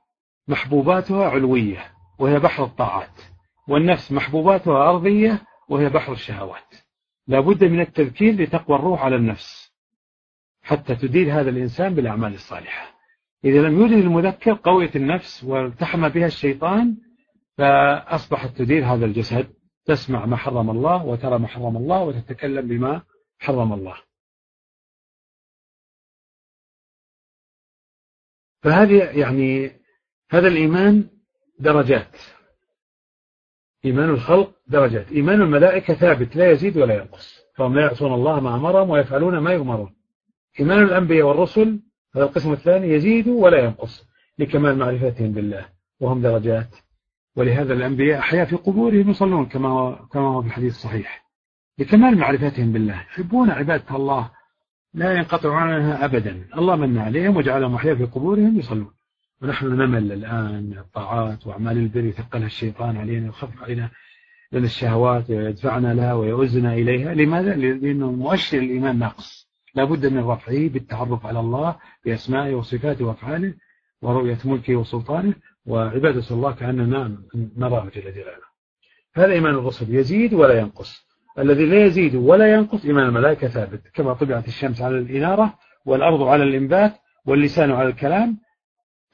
[0.48, 3.22] محبوباتها علوية وهي بحر الطاعات.
[3.68, 6.76] والنفس محبوباتها أرضية وهي بحر الشهوات.
[7.28, 9.72] لا بد من التذكير لتقوى الروح على النفس
[10.62, 13.01] حتى تدير هذا الإنسان بالأعمال الصالحة.
[13.46, 16.98] إذا لم يوجد المذكر قوية النفس والتحم بها الشيطان
[17.58, 19.54] فأصبحت تدير هذا الجسد
[19.86, 23.02] تسمع ما حرم الله وترى ما حرم الله وتتكلم بما
[23.40, 23.98] حرم الله.
[28.64, 29.72] فهذه يعني
[30.30, 31.10] هذا الإيمان
[31.60, 32.18] درجات.
[33.86, 35.12] إيمان الخلق درجات.
[35.12, 37.42] إيمان الملائكة ثابت لا يزيد ولا ينقص.
[37.56, 39.96] فهم لا يعصون الله ما أمرهم ويفعلون ما يؤمرون.
[40.60, 41.80] إيمان الأنبياء والرسل
[42.16, 44.08] هذا القسم الثاني يزيد ولا ينقص
[44.40, 45.66] لكمال معرفتهم بالله
[46.00, 46.76] وهم درجات.
[47.36, 51.26] ولهذا الأنبياء أحياء في قبورهم يصلون كما كما هو في الحديث الصحيح.
[51.78, 52.94] لكمال معرفتهم بالله.
[52.94, 54.32] يحبون عبادة الله
[54.94, 56.48] لا ينقطع عنها أبدا.
[56.58, 58.92] الله من عليهم وجعلهم أحياء في قبورهم يصلون.
[59.42, 63.90] ونحن نمل الآن من الطاعات وأعمال البر يثقلها الشيطان علينا ويخفف علينا
[64.52, 67.14] لنا الشهوات ويدفعنا لها ويؤزنا إليها.
[67.14, 69.41] لماذا؟ لأنه مؤشر الإيمان ناقص.
[69.76, 71.76] لابد من رفعه بالتعرف على الله
[72.06, 73.54] بأسمائه وصفاته وأفعاله
[74.02, 75.34] ورؤية ملكه وسلطانه
[75.66, 77.18] وعبادة الله كأننا
[77.58, 78.52] نراه جل جلاله.
[79.16, 81.08] هذا إيمان الرسل يزيد ولا ينقص.
[81.40, 83.82] الذي لا يزيد ولا ينقص إيمان الملائكة ثابت.
[83.94, 85.54] كما طبعت الشمس على الإنارة
[85.86, 86.94] والأرض على الإنبات
[87.26, 88.38] واللسان على الكلام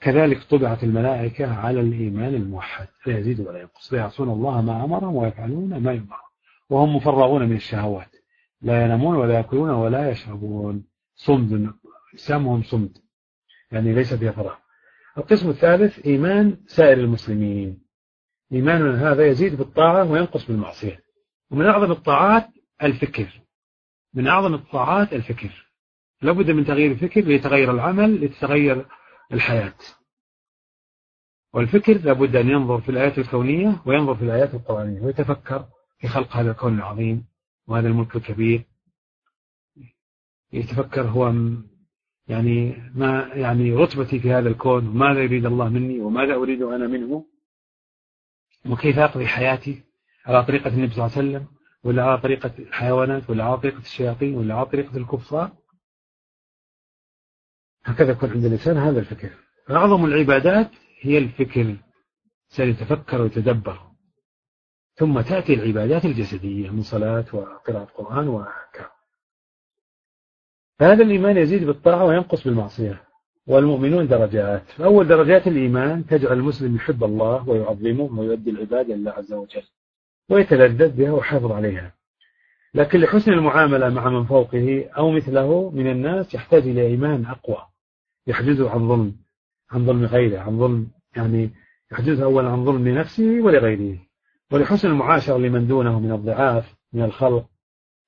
[0.01, 2.87] كذلك طبعت الملائكة على الإيمان الموحد.
[3.05, 3.93] لا يزيد ولا ينقص.
[3.93, 6.27] لا يعصون الله ما أمرهم ويفعلون ما يؤمرون
[6.69, 8.16] وهم مفرغون من الشهوات.
[8.61, 10.87] لا ينامون ولا يأكلون ولا يشربون.
[11.15, 11.73] صمد
[12.15, 12.97] سامهم صمد.
[13.71, 14.55] يعني ليس فيها فراغ
[15.17, 17.81] القسم الثالث إيمان سائر المسلمين.
[18.53, 21.03] إيماننا هذا يزيد بالطاعة وينقص بالمعصية.
[21.51, 22.47] ومن أعظم الطاعات
[22.83, 23.41] الفكر.
[24.13, 25.71] من أعظم الطاعات الفكر.
[26.21, 28.85] لابد من تغيير الفكر ليتغير العمل لتتغير
[29.33, 29.77] الحياة.
[31.53, 35.65] والفكر لابد أن ينظر في الآيات الكونية وينظر في الآيات القرآنية ويتفكر
[35.99, 37.27] في خلق هذا الكون العظيم.
[37.67, 38.63] وهذا الملك الكبير
[40.53, 41.33] يتفكر هو
[42.27, 47.25] يعني ما يعني رتبتي في هذا الكون وماذا يريد الله مني وماذا أريد أنا منه؟
[48.69, 49.83] وكيف أقضي حياتي؟
[50.25, 51.47] على طريقة النبي صلى الله عليه وسلم
[51.83, 55.57] ولا على طريقة الحيوانات ولا على طريقة الشياطين ولا على طريقة الكفار؟
[57.85, 59.29] هكذا يكون عند الإنسان هذا الفكر.
[59.69, 60.71] أعظم العبادات
[61.01, 61.75] هي الفكر
[62.47, 63.91] سيتفكر ويتدبر.
[64.97, 68.85] ثم تأتي العبادات الجسدية من صلاة وقراءة قرآن وأحكام.
[70.81, 73.03] هذا الإيمان يزيد بالطاعة وينقص بالمعصية.
[73.47, 74.63] والمؤمنون درجات.
[74.69, 79.63] فأول درجات الإيمان تجعل المسلم يحب الله ويعظمه ويؤدي العبادة لله عز وجل
[80.29, 81.93] ويتلذذ بها ويحافظ عليها.
[82.73, 87.67] لكن لحسن المعاملة مع من فوقه أو مثله من الناس يحتاج إلى إيمان أقوى.
[88.27, 89.15] يحجزه عن ظلم
[89.71, 91.51] عن ظلم غيره عن ظلم يعني
[91.91, 94.06] يحجزه أولا عن ظلم لنفسه ولغيره.
[94.51, 97.45] ولحسن المعاشرة لمن دونه من الضعاف من الخلق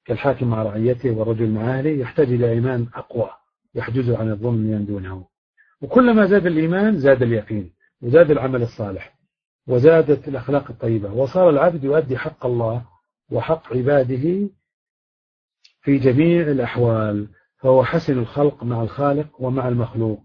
[0.05, 3.29] كالحاكم مع رعيته والرجل مع أهله يحتاج إلى إيمان أقوى
[3.75, 5.27] يحجزه عن الظلم من دونه.
[5.81, 9.19] وكلما زاد الإيمان زاد اليقين وزاد العمل الصالح
[9.67, 11.13] وزادت الأخلاق الطيبة.
[11.13, 12.85] وصار العبد يؤدي حق الله
[13.31, 14.49] وحق عباده
[15.81, 20.23] في جميع الأحوال فهو حسن الخلق مع الخالق ومع المخلوق.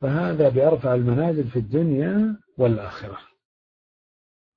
[0.00, 3.18] فهذا بأرفع المنازل في الدنيا والآخرة.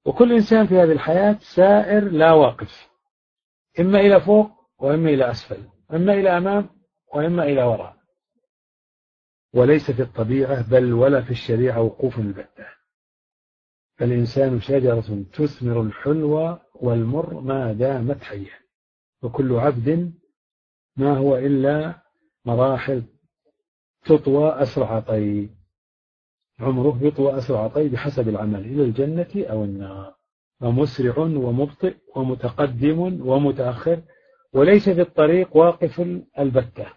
[0.05, 2.89] وكل إنسان في هذه الحياة سائر لا واقف.
[3.79, 6.69] إما إلى فوق وإما إلى أسفل إما إلى أمام
[7.13, 7.97] وإما إلى وراء.
[9.53, 12.65] وليس في الطبيعة بل ولا في الشريعة وقوف البتة
[13.97, 18.59] فالإنسان شجرة تثمر الحلوى والمر ما دامت حية.
[19.21, 20.13] وكل عبد
[20.97, 22.01] ما هو إلا
[22.45, 23.03] مراحل
[24.05, 25.49] تطوى أسرع طي
[26.59, 30.19] عمره يطوى أسرع طي بحسب العمل إلى الجنة أو النار.
[30.61, 34.01] ومسرع ومبطئ ومتقدم ومتأخر
[34.53, 36.01] وليس في الطريق واقف
[36.39, 36.93] البتة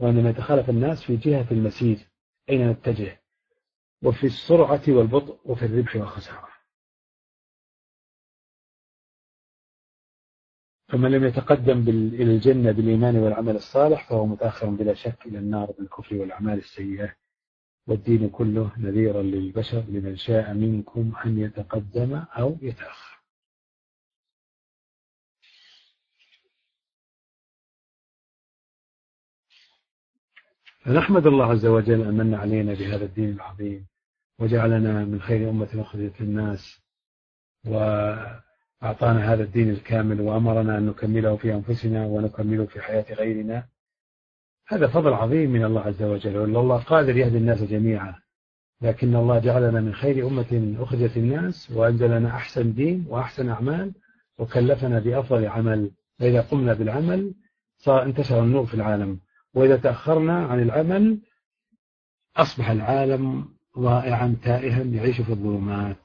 [0.00, 1.98] وإنما يتخالف الناس في جهة المسير
[2.50, 3.22] أين نتجه؟
[4.02, 6.48] وفي السرعة والبطء وفي الربح والخسارة.
[10.88, 16.16] فمن لم يتقدم إلى الجنة بالإيمان والعمل الصالح فهو متأخر بلا شك إلى النار بالكفر
[16.16, 17.19] والأعمال السيئة.
[17.90, 23.20] والدين كله نذيرا للبشر لمن شاء منكم أن يتقدم أو يتأخر.
[30.84, 33.86] فنحمد الله عز وجل أن من علينا بهذا الدين العظيم
[34.38, 36.80] وجعلنا من خير أمة أخرجت الناس
[37.66, 37.76] و
[38.82, 43.68] أعطانا هذا الدين الكامل وأمرنا أن نكمله في أنفسنا ونكمله في حياة غيرنا.
[44.70, 48.14] هذا فضل عظيم من الله عز وجل وأن الله قادر يهدي الناس جميعا.
[48.80, 53.92] لكن الله جعلنا من خير أمة أخرجت الناس وأنزلنا أحسن دين وأحسن أعمال
[54.38, 55.90] وكلفنا بأفضل عمل.
[56.18, 57.34] فإذا قمنا بالعمل
[57.78, 59.20] صار انتشر النور في العالم.
[59.54, 61.20] وإذا تأخرنا عن العمل
[62.36, 63.48] أصبح العالم
[63.78, 65.96] ضائعا تائها يعيش في الظلمات.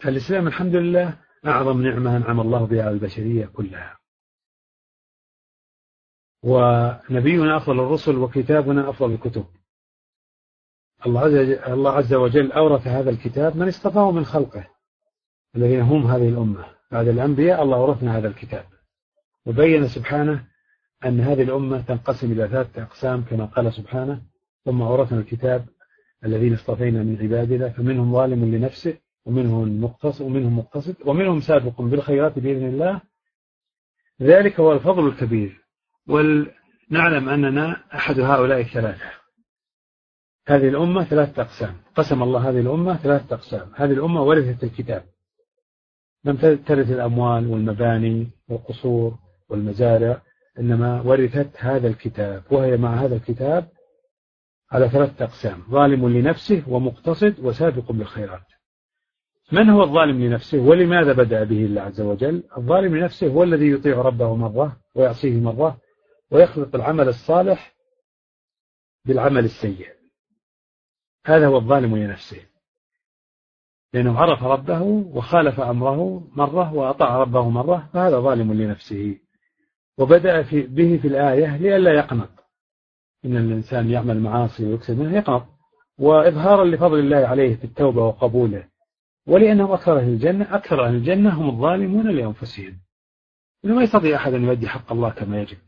[0.00, 4.03] فالإسلام الحمد لله أعظم نعمة أنعم الله بها البشرية كلها.
[6.44, 9.44] ونبينا أفضل الرسل وكتابنا أفضل الكتب.
[11.06, 14.66] الله عز وجل أورث هذا الكتاب من اصطفاه من خلقه
[15.56, 16.64] الذين هم هذه الأمة.
[16.92, 18.64] بعد الأنبياء الله أورثنا هذا الكتاب.
[19.46, 20.46] وبين سبحانه
[21.04, 24.22] أن هذه الأمة تنقسم إلى ثلاثة أقسام كما قال سبحانه
[24.64, 25.66] ثم أورثنا الكتاب
[26.24, 32.66] الذين اصطفينا من عبادنا فمنهم ظالم لنفسه ومنهم مقتصد ومنهم مقتصد ومنهم سابق بالخيرات بإذن
[32.66, 33.00] الله.
[34.22, 35.63] ذلك هو الفضل الكبير.
[36.08, 39.10] ونعلم أننا أحد هؤلاء الثلاثة.
[40.46, 41.76] هذه الأمة ثلاثة أقسام.
[41.96, 43.72] قسم الله هذه الأمة ثلاثة أقسام.
[43.74, 45.04] هذه الأمة ورثت الكتاب.
[46.24, 49.18] لم ترث الأموال والمباني والقصور
[49.48, 50.22] والمزارع
[50.58, 53.68] إنما ورثت هذا الكتاب وهي مع هذا الكتاب
[54.72, 58.46] على ثلاثة أقسام ظالم لنفسه ومقتصد وسابق بالخيرات.
[59.52, 64.02] من هو الظالم لنفسه ولماذا بدأ به الله عز وجل؟ الظالم لنفسه هو الذي يطيع
[64.02, 65.78] ربه مرة ويعصيه مرة
[66.30, 67.74] ويخلط العمل الصالح
[69.04, 69.88] بالعمل السيء.
[71.26, 72.46] هذا هو الظالم لنفسه.
[73.92, 74.82] لأنه عرف ربه
[75.14, 79.18] وخالف أمره مرة وأطاع ربه مرة فهذا ظالم لنفسه.
[79.98, 82.30] وبدأ في به في الآية لئلا يقنط.
[83.24, 85.46] إن الإنسان يعمل معاصي ويكسب منه يقنط.
[85.98, 88.68] وإظهارا لفضل الله عليه في التوبة وقبوله.
[89.26, 92.80] ولأنهم أكثر أهل الجنة أكثر أهل الجنة هم الظالمون لأنفسهم.
[93.64, 95.58] إنه ما يستطيع أحد أن يؤدي حق الله كما يجب.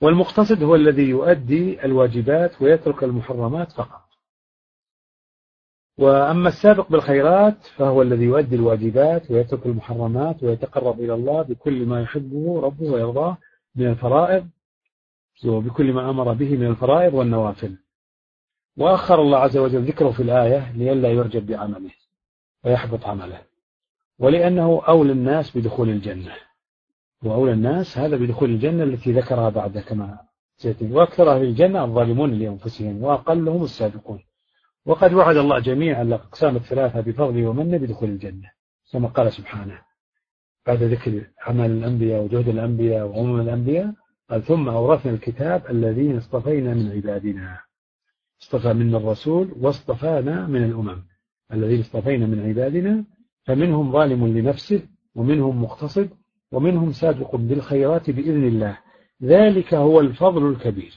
[0.00, 4.06] والمقتصد هو الذي يؤدي الواجبات ويترك المحرمات فقط.
[5.98, 12.60] وأما السابق بالخيرات فهو الذي يؤدي الواجبات ويترك المحرمات ويتقرب إلى الله بكل ما يحبه
[12.60, 13.38] ربه ويرضاه
[13.74, 14.48] من الفرائض
[15.46, 17.76] وبكل ما أمر به من الفرائض والنوافل.
[18.76, 21.90] وأخر الله عز وجل ذكره في الآية لئلا يرجب بعمله
[22.64, 23.42] ويحبط عمله
[24.18, 26.45] ولأنه أولى الناس بدخول الجنة.
[27.26, 30.18] وأولى الناس هذا بدخول الجنة التي ذكرها بعد كما
[30.56, 34.20] سيتم وأكثر أهل الجنة الظالمون لأنفسهم وأقلهم السابقون.
[34.86, 38.50] وقد وعد الله جميعا الأقسام الثلاثة بفضله ومنه بدخول الجنة
[38.92, 39.78] كما قال سبحانه
[40.66, 43.94] بعد ذكر عمل الأنبياء وجهد الأنبياء وعموم الأنبياء
[44.30, 47.60] قال ثم أورثنا الكتاب الذين اصطفينا من عبادنا.
[48.42, 51.02] اصطفى منا الرسول واصطفانا من الأمم.
[51.52, 53.04] الذين اصطفينا من عبادنا
[53.44, 54.82] فمنهم ظالم لنفسه
[55.14, 56.10] ومنهم مقتصد
[56.52, 58.78] ومنهم سابق بالخيرات بإذن الله.
[59.22, 60.92] ذلك هو الفضل الكبير.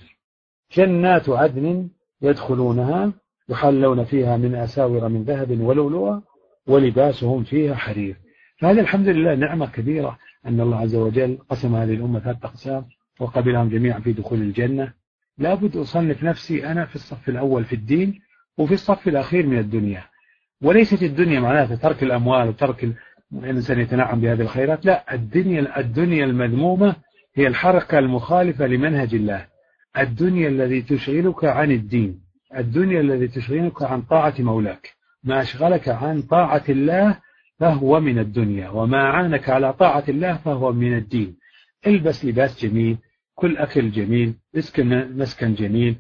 [0.76, 1.89] جنات عدن
[2.21, 3.13] يدخلونها
[3.49, 6.21] يحلون فيها من أساور من ذهب ولؤلؤا
[6.67, 8.15] ولباسهم فيها حرير.
[8.57, 12.85] فهذا الحمد لله نعمة كبيرة أن الله عز وجل قسم هذه الأمة ثلاث أقسام
[13.19, 14.93] وقبلهم جميعا في دخول الجنة.
[15.38, 18.21] لابد أصنف نفسي أنا في الصف الأول في الدين
[18.57, 20.03] وفي الصف الأخير من الدنيا.
[20.61, 22.95] وليست الدنيا معناتها ترك الأموال وترك
[23.34, 26.95] الإنسان يتنعم بهذه الخيرات؟ لا الدنيا الدنيا المذمومة
[27.35, 29.45] هي الحركة المخالفة لمنهج الله.
[29.97, 32.22] الدنيا الذي تشغلك عن الدين
[32.57, 34.89] الدنيا الذي تشغلك عن طاعة مولاك.
[35.23, 37.18] ما أشغلك عن طاعة الله
[37.60, 41.38] فهو من الدنيا وما عانك على طاعة الله فهو من الدين.
[41.88, 42.97] البس لباس جميل
[43.35, 45.95] كل أكل جميل اسكن مسكن جميل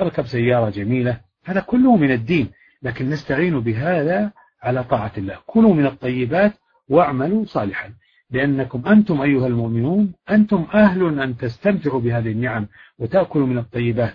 [0.00, 2.48] اركب سيارة جميلة هذا كله من الدين.
[2.82, 4.32] لكن نستعين بهذا
[4.62, 5.38] على طاعة الله.
[5.46, 6.52] كلوا من الطيبات
[6.88, 7.90] واعملوا صالحا.
[8.30, 12.66] لأنكم أنتم أيها المؤمنون أنتم أهل أن تستمتعوا بهذه النعم
[12.98, 14.14] وتأكلوا من الطيبات.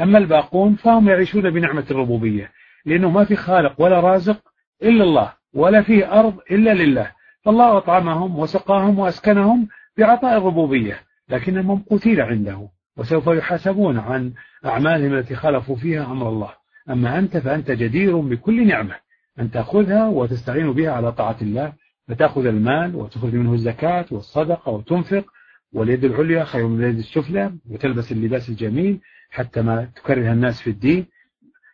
[0.00, 2.52] أما الباقون فهم يعيشون بنعمة الربوبية
[2.86, 4.40] لأنه ما في خالق ولا رازق
[4.82, 7.12] إلا الله ولا فيه أرض إلا لله.
[7.42, 9.68] فالله أطعمهم وسقاهم وأسكنهم
[9.98, 14.32] بعطاء الربوبية لكنهم ممقوتين عنده وسوف يحاسبون عن
[14.66, 16.50] أعمالهم التي خالفوا فيها أمر الله.
[16.90, 18.94] أما أنت فأنت جدير بكل نعمة
[19.40, 21.72] أن تأخذها وتستعين بها على طاعة الله
[22.08, 25.24] فتأخذ المال وتخرج منه الزكاة والصدقة وتنفق
[25.72, 31.06] واليد العليا خير من اليد السفلى وتلبس اللباس الجميل حتى ما تكره الناس في الدين.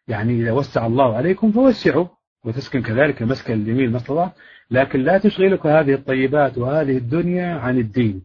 [0.08, 2.06] يعني إذا وسع الله عليكم فوسعوا
[2.44, 4.32] وتسكن كذلك مسكن الجميل ما
[4.70, 8.22] لكن لا تشغلك هذه الطيبات وهذه الدنيا عن الدين.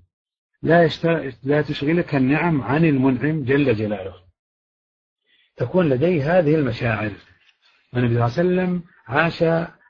[0.61, 0.89] لا,
[1.43, 4.13] لا تشغلك النعم عن المنعم جل جلاله.
[5.57, 7.11] تكون لديه هذه المشاعر.
[7.95, 9.43] النبي صلى الله عليه وسلم عاش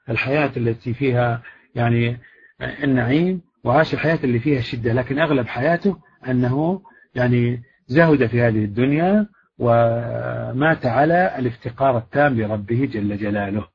[0.10, 1.44] الحياة التي فيها
[1.76, 2.18] يعني
[2.62, 5.98] النعيم وعاش الحياة اللي فيها الشدة لكن أغلب حياته
[6.28, 6.82] أنه
[7.16, 9.28] يعني زهد في هذه الدنيا
[9.60, 13.68] ومات على الافتقار التام لربه جل جلاله.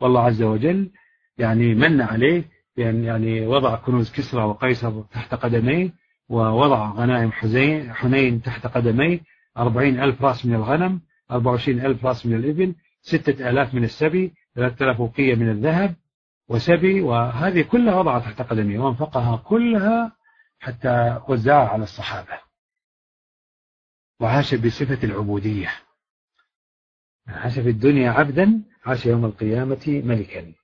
[0.00, 0.90] والله عز وجل
[1.38, 2.44] يعني من عليه
[2.76, 5.90] يعني, يعني وضع كنوز كسرى وقيصر تحت قدميه
[6.28, 7.32] ووضع غنائم
[7.92, 9.20] حنين تحت قدميه
[9.58, 11.00] أربعين ألف رأس من الغنم
[11.30, 15.94] أربع وعشرين ألف رأس من الإبل ستة آلاف من السبي ثلاثة آلاف وقية من الذهب
[16.48, 20.16] وسبي وهذه كلها وضعها تحت قدميه وانفقها كلها
[20.58, 22.40] حتى وزعها على الصحابة.
[24.20, 25.72] وعاش بصفة العبودية.
[27.26, 30.54] عاش في الدنيا عبدا عاش يوم القيامة ملكا.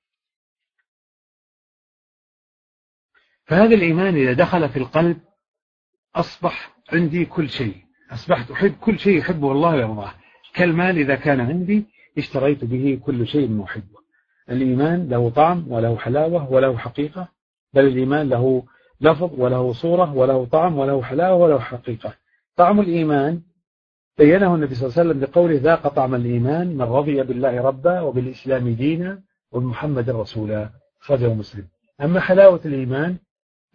[3.44, 5.20] فهذا الإيمان إذا دخل في القلب
[6.14, 7.84] أصبح عندي كل شيء.
[8.10, 10.14] أصبحت أحب كل شيء يحبه الله ويرضاه
[10.54, 11.86] كالمال إذا كان عندي
[12.18, 13.97] اشتريت به كل شيء أحبه.
[14.50, 17.28] الإيمان له طعم وله حلاوة وله حقيقة
[17.72, 18.62] بل الإيمان له
[19.00, 22.14] لفظ وله صورة وله طعم وله حلاوة وله حقيقة.
[22.56, 23.42] طعم الإيمان
[24.18, 28.68] بينه النبي صلى الله عليه وسلم بقوله ذاق طعم الإيمان من رضي بالله ربا وبالإسلام
[28.68, 29.22] دينا
[29.52, 30.70] وبمحمد رسولا.
[31.00, 31.68] خرجه مسلم.
[32.00, 33.16] أما حلاوة الإيمان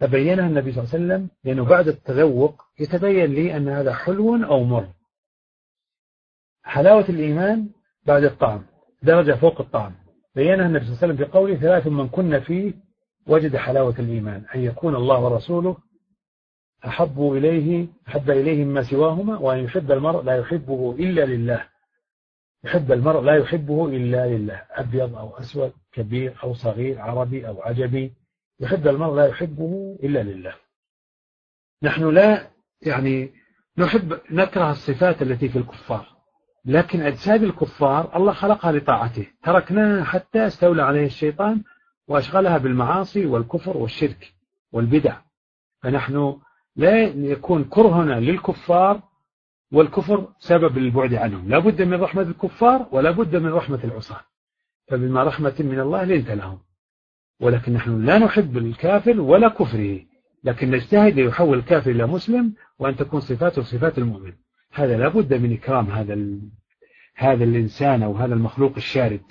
[0.00, 4.64] فبينها النبي صلى الله عليه وسلم لأنه بعد التذوق يتبين لي أن هذا حلو أو
[4.64, 4.88] مر.
[6.64, 7.68] حلاوة الإيمان
[8.06, 8.62] بعد الطعم
[9.02, 10.03] درجة فوق الطعم.
[10.34, 12.72] بينها النبي صلى الله عليه وسلم بقوله ثلاث من كن فيه
[13.26, 15.76] وجد حلاوة الإيمان أن يكون الله ورسوله
[16.86, 21.68] أحب إليه أحب إليه مما سواهما وأن يحب المرء لا يحبه إلا لله.
[22.64, 24.62] يحب المرء لا يحبه إلا لله.
[24.70, 28.12] أبيض أو أسود كبير أو صغير عربي أو عجبي
[28.60, 30.54] يحب المرء لا يحبه إلا لله.
[31.82, 32.50] نحن لا
[32.82, 33.32] يعني
[33.78, 36.13] نحب نكره الصفات التي في الكفار.
[36.64, 39.26] لكن أجساد الكفار الله خلقها لطاعته.
[39.42, 41.62] تركناها حتى استولى عليه الشيطان
[42.08, 44.34] وأشغلها بالمعاصي والكفر والشرك
[44.72, 45.16] والبدع.
[45.82, 46.36] فنحن
[46.76, 49.02] لا يكون كرهنا للكفار
[49.72, 51.48] والكفر سبب للبعد عنهم.
[51.48, 54.20] لا بد من رحمة الكفار ولا بد من رحمة العصاة.
[54.88, 56.58] فبما رحمة من الله لنت لهم.
[57.40, 60.00] ولكن نحن لا نحب الكافر ولا كفره.
[60.44, 64.32] لكن نجتهد ليحول الكافر إلى مسلم وأن تكون صفاته صفات المؤمن.
[64.74, 66.18] هذا لا بد من إكرام هذا
[67.16, 69.22] هذا الإنسان أو هذا المخلوق الشارد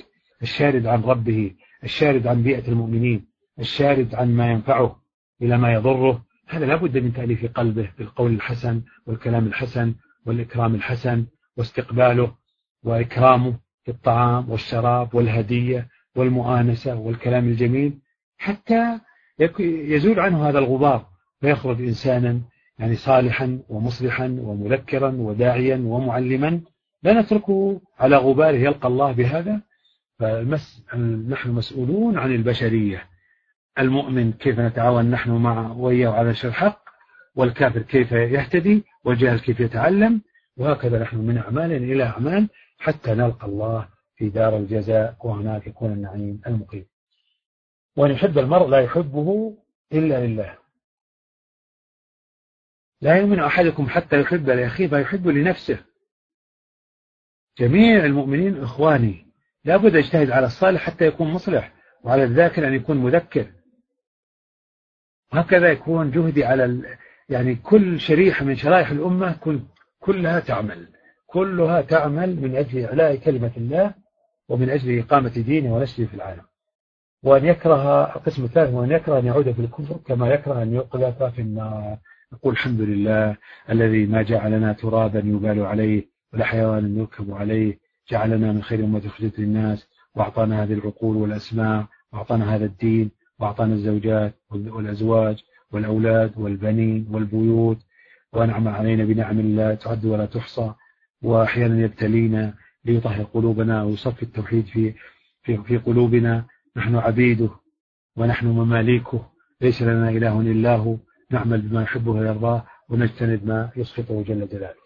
[0.42, 1.52] الشارد عن ربه
[1.84, 3.28] الشارد عن بيئة المؤمنين
[3.60, 5.04] الشارد عن ما ينفعه
[5.42, 6.26] إلى ما يضره.
[6.48, 9.96] هذا لا بد من تأليف قلبه بالقول الحسن والكلام الحسن
[10.26, 11.26] والإكرام الحسن
[11.58, 12.36] واستقباله
[12.84, 18.00] وإكرامه في الطعام والشراب والهدية والمؤانسة والكلام الجميل.
[18.38, 19.00] حتى
[19.60, 21.06] يزول عنه هذا الغبار
[21.44, 22.42] ويخرج إنسانا
[22.80, 26.62] يعني صالحا ومصلحا ومذكرا وداعيا ومعلما
[27.04, 29.62] لا نتركه على غباره يلقى الله بهذا.
[30.20, 33.04] فنحن مسؤولون عن البشرية.
[33.80, 36.84] المؤمن كيف نتعاون نحن مع وياه على نشر الحق
[37.36, 40.22] والكافر كيف يهتدي والجاهل كيف يتعلم
[40.58, 46.42] وهكذا نحن من أعمال إلى أعمال حتى نلقى الله في دار الجزاء وهناك يكون النعيم
[46.48, 46.86] المقيم.
[47.98, 49.58] وأن يحب المرء لا يحبه
[49.94, 50.63] إلا لله.
[53.04, 55.80] لا يؤمن أحدكم حتى يحب لأخيه ما يحب لنفسه.
[57.60, 59.26] جميع المؤمنين إخواني
[59.66, 61.74] لا بد يجتهد على الصالح حتى يكون مصلح
[62.04, 63.52] وعلى الذاكر أن يكون مذكر.
[65.34, 66.98] وهكذا يكون جهدي على
[67.30, 69.60] يعني كل شريحة من شرائح الأمة
[70.00, 70.88] كلها تعمل.
[71.28, 73.94] كلها تعمل من أجل إعلاء كلمة الله
[74.50, 76.44] ومن أجل إقامة دينه ونشره في العالم.
[77.24, 81.42] وأن يكره القسم الثالث وأن يكره أن يعود في الكفر كما يكره أن يقذف في
[81.42, 81.98] النار.
[82.34, 83.38] يقول الحمد لله
[83.70, 87.80] الذي ما جعلنا ترابا يبال عليه ولا حيوانا يركب عليه.
[88.10, 94.36] جعلنا من خير أمة خرجت للناس وأعطانا هذه العقول والأسماء وأعطانا هذا الدين وأعطانا الزوجات
[94.50, 97.78] والأزواج والأولاد والبنين والبيوت.
[98.34, 100.74] وأنعم علينا بنعم الله تعد ولا تحصى.
[101.22, 102.54] وأحيانا يبتلينا
[102.86, 104.94] ليطهر قلوبنا ويصفي التوحيد في
[105.44, 106.46] في في قلوبنا.
[106.76, 107.50] نحن عبيده
[108.16, 109.30] ونحن مماليكه.
[109.62, 110.98] ليس لنا إله إلا هو.
[111.30, 114.84] نعمل بما يحبه ويرضاه ونجتنب ما يسخطه جل جلاله.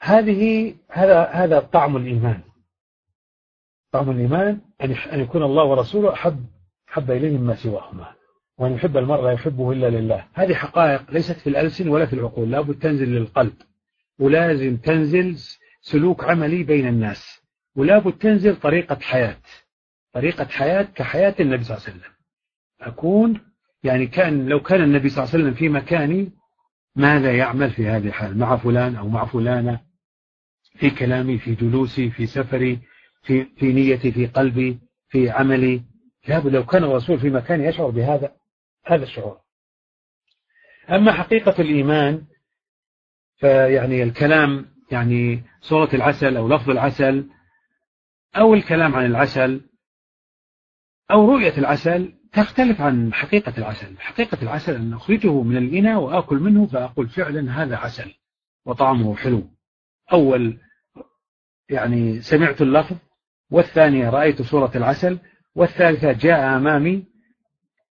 [0.00, 2.40] هذه هذا هذا طعم الإيمان.
[3.92, 4.60] طعم الإيمان
[5.12, 6.46] أن يكون الله ورسوله أحب
[6.86, 8.14] حب إليه ما سواهما
[8.58, 10.28] وأن يحب المرء لا يحبه إلا لله.
[10.34, 13.54] هذه حقائق ليست في الألسن ولا في العقول لابد تنزل للقلب.
[14.18, 15.36] ولازم تنزل
[15.80, 17.42] سلوك عملي بين الناس.
[17.76, 19.36] ولابد تنزل طريقة حياة.
[20.12, 22.12] طريقة حياة كحياة النبي صلى الله عليه وسلم.
[22.80, 23.53] أكون
[23.84, 26.32] يعني كان لو كان النبي صلى الله عليه وسلم في مكاني
[26.96, 29.80] ماذا يعمل في هذه الحال مع فلان أو مع فلانة
[30.74, 32.80] في كلامي في جلوسي في سفري
[33.22, 34.78] في, في نيتي في قلبي
[35.08, 35.82] في عملي.
[36.28, 38.32] لو كان الرسول في مكان يشعر بهذا
[38.86, 39.40] هذا الشعور.
[40.90, 42.24] أما حقيقة الإيمان
[43.36, 47.28] فيعني الكلام يعني صورة العسل أو لفظ العسل
[48.36, 49.60] أو الكلام عن العسل
[51.10, 53.98] أو رؤية العسل تختلف عن حقيقة العسل.
[53.98, 58.14] حقيقة العسل أن أخرجه من الإناء وآكل منه فأقول فعلا هذا عسل
[58.64, 59.50] وطعمه حلو.
[60.12, 60.58] أول
[61.68, 62.96] يعني سمعت اللفظ
[63.50, 65.18] والثانية رأيت صورة العسل
[65.54, 67.04] والثالثة جاء أمامي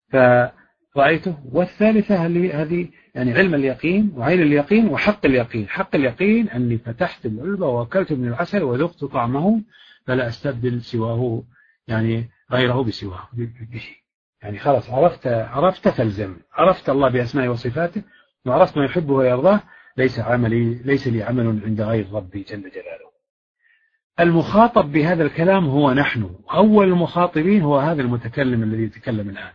[0.09, 5.69] فرأيته والثالثة هذه يعني علم اليقين وعين اليقين وحق اليقين.
[5.69, 9.63] حق اليقين أني فتحت العلبة وأكلت من العسل وذقت طعمه
[10.07, 11.43] فلا أستبدل سواه
[11.89, 13.29] يعني غيره بسواه.
[14.47, 18.03] يعني خلاص عرفت عرفت فالزم عرفت الله بأسمائه وصفاته
[18.47, 19.61] وعرفت ما يحبه ويرضاه
[19.97, 23.07] ليس عملي ليس لي عمل عند غير ربي جل جلاله.
[24.21, 26.35] المخاطب بهذا الكلام هو نحن.
[26.51, 29.53] أول المخاطبين هو هذا المتكلم الذي يتكلم الآن.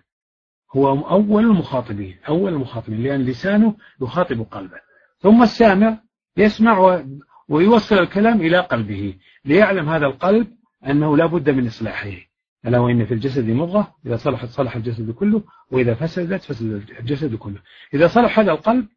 [0.76, 4.78] هو أول المخاطبين أول المخاطبين لأن لسانه يخاطب قلبه.
[5.20, 5.98] ثم السامع
[6.38, 7.04] يسمع
[7.50, 10.48] ويوصل الكلام إلى قلبه ليعلم هذا القلب
[10.88, 12.31] أنه لا بد من إصلاحه.
[12.68, 17.58] ألا وإن في الجسد مضغة إذا صلحت صلح الجسد كله وإذا فسدت فسد الجسد كله.
[17.94, 18.88] إذا صلح هذا القلب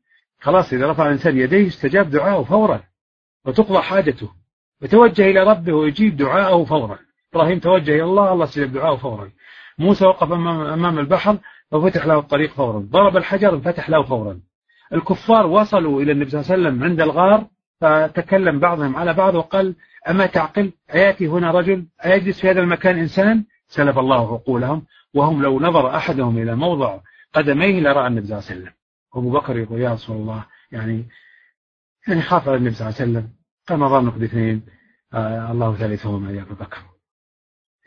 [0.40, 2.82] خلاص إذا رفع الإنسان يديه استجاب دعاءه فورا
[3.44, 4.30] وتقضى حاجته
[4.82, 6.98] وتوجه إلى ربه ويجيب دعاءه فورا.
[7.34, 9.30] إبراهيم توجه إلى الله الله استجاب دعاءه فورا.
[9.78, 11.38] موسى وقف أمام البحر
[11.70, 12.78] ففتح له الطريق فورا.
[12.78, 14.40] ضرب الحجر انفتح له فورا.
[14.92, 17.46] الكفار وصلوا إلى النبي صلى الله عليه وسلم عند الغار
[17.80, 19.74] فتكلم بعضهم على بعض وقال
[20.08, 25.60] أما تعقل؟ أيأتي هنا رجل؟ أيجلس في هذا المكان إنسان سلب الله عقولهم وهم لو
[25.60, 27.00] نظر أحدهم إلى موضع
[27.32, 28.72] قدميه لرأى النبي صلى الله عليه وسلم.
[29.14, 31.08] أبو بكر يقول يا رسول الله يعني
[32.08, 33.32] يعني خاف على النبي صلى الله عليه وسلم.
[33.68, 34.62] قال ما ظنك باثنين
[35.14, 36.78] آه الله ثالثهما يا أبو بكر.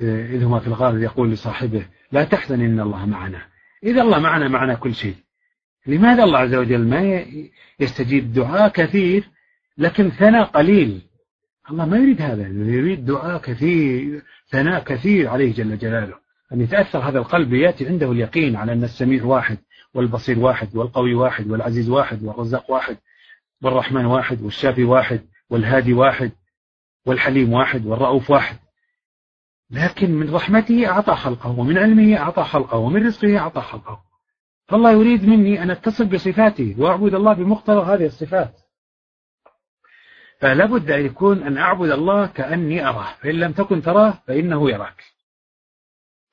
[0.02, 3.42] إذ هما في الغار يقول لصاحبه لا تحزن إن الله معنا.
[3.84, 5.16] إذا الله معنا معنا كل شيء.
[5.86, 7.26] لماذا الله عز وجل ما
[7.80, 9.30] يستجيب دعاء كثير
[9.78, 11.02] لكن ثناء قليل؟
[11.72, 16.14] الله ما يريد هذا يريد دعاء كثير ثناء كثير عليه جل جلاله.
[16.54, 19.58] أن يتأثر هذا القلب يأتي عنده اليقين على أن السميع واحد
[19.94, 22.98] والبصير واحد والقوي واحد والعزيز واحد والرزاق واحد
[23.64, 26.32] والرحمن واحد والشافي واحد والهادي واحد
[27.06, 28.58] والحليم واحد والرؤوف واحد.
[29.72, 34.02] لكن من رحمته أعطى خلقه ومن علمه أعطى خلقه ومن رزقه أعطى خلقه.
[34.68, 38.57] فالله يريد مني أن أتصل بصفاته وأعبد الله بمقتضى هذه الصفات.
[40.40, 45.04] فلا بد أن يكون أن أعبد الله كأني أراه فإن لم تكن تراه فإنه يراك.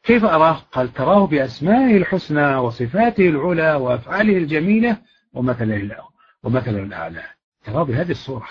[0.02, 4.98] كيف أراه؟ قال تراه بأسمائه الحسنى وصفاته العلى وأفعاله الجميلة
[5.32, 5.98] ومثله
[6.43, 7.22] ومثله الأعلى.
[7.64, 8.47] تراه بهذه الصورة.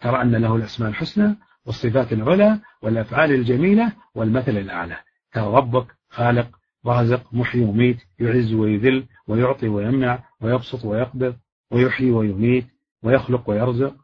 [0.00, 4.96] ترى أن له الأسماء الحسنى والصفات العلى والأفعال الجميلة والمثل الأعلى.
[5.32, 6.48] ترى ربك خالق
[6.86, 11.36] رازق محيي وميت يعز ويذل ويعطي ويمنع ويبسط ويقبض
[11.70, 12.66] ويحيي ويميت
[13.02, 13.94] ويخلق ويرزق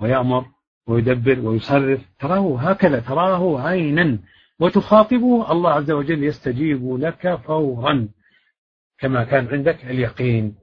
[0.00, 0.46] ويأمر
[0.86, 2.00] ويدبر ويصرف.
[2.18, 4.18] تراه هكذا تراه عينا.
[4.60, 8.08] وتخاطبه الله عز وجل يستجيب لك فورا
[8.98, 10.56] كما كان عندك اليقين.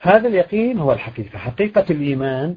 [0.00, 1.38] هذا اليقين هو الحقيقة.
[1.38, 2.56] حقيقة الإيمان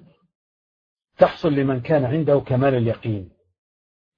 [1.18, 3.30] تحصل لمن كان عنده كمال اليقين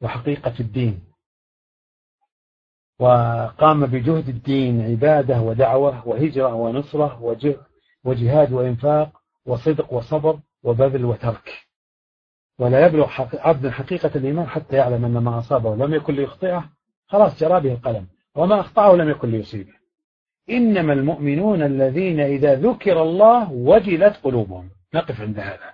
[0.01, 1.03] وحقيقة الدين.
[2.99, 7.37] وقام بجهد الدين عبادة ودعوة وهجرة ونصرة
[8.03, 10.39] وجهاد وإنفاق وصدق وصبر.
[10.63, 11.67] وبذل وترك.
[12.59, 16.69] ولا يبلغ عبد حقيقة الإيمان حتى يعلم أن ما أصابه لم يكن ليخطئه
[17.07, 18.07] خلاص جرى به القلم.
[18.35, 19.73] وما أخطأه لم يكن ليصيبه.
[20.49, 24.69] إنما المؤمنون الذين إذا ذكر الله وجلت قلوبهم.
[24.93, 25.73] نقف عند هذا.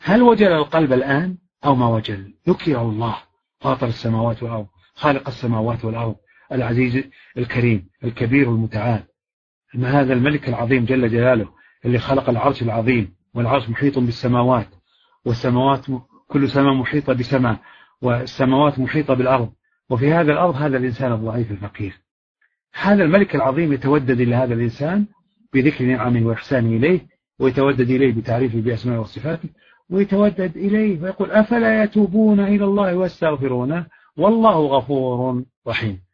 [0.00, 3.16] هل وجل القلب الآن أو ما وجل؟ ذكر الله.
[3.60, 6.16] فاطر السماوات والأرض خالق السماوات والأرض
[6.52, 7.04] العزيز
[7.36, 9.02] الكريم الكبير المتعال.
[9.82, 11.48] هذا الملك العظيم جل جلاله
[11.84, 14.68] اللي خلق العرش العظيم؟ والعرش محيط بالسماوات
[15.24, 15.86] والسماوات
[16.28, 17.60] كل سماء محيطة بسماء
[18.02, 19.52] والسماوات محيطة بالأرض.
[19.90, 22.00] وفي هذا الأرض هذا الإنسان الضعيف الفقير.
[22.74, 25.06] هذا الملك العظيم يتودد إلى هذا الإنسان
[25.52, 27.06] بذكر نعمه وإحسانه إليه
[27.38, 29.48] ويتودد إليه بتعريفه بأسماء وصفاته
[29.90, 33.86] ويتودد إليه ويقول أفلا يتوبون إلى الله ويستغفرونه
[34.16, 36.04] والله غفور رحيم.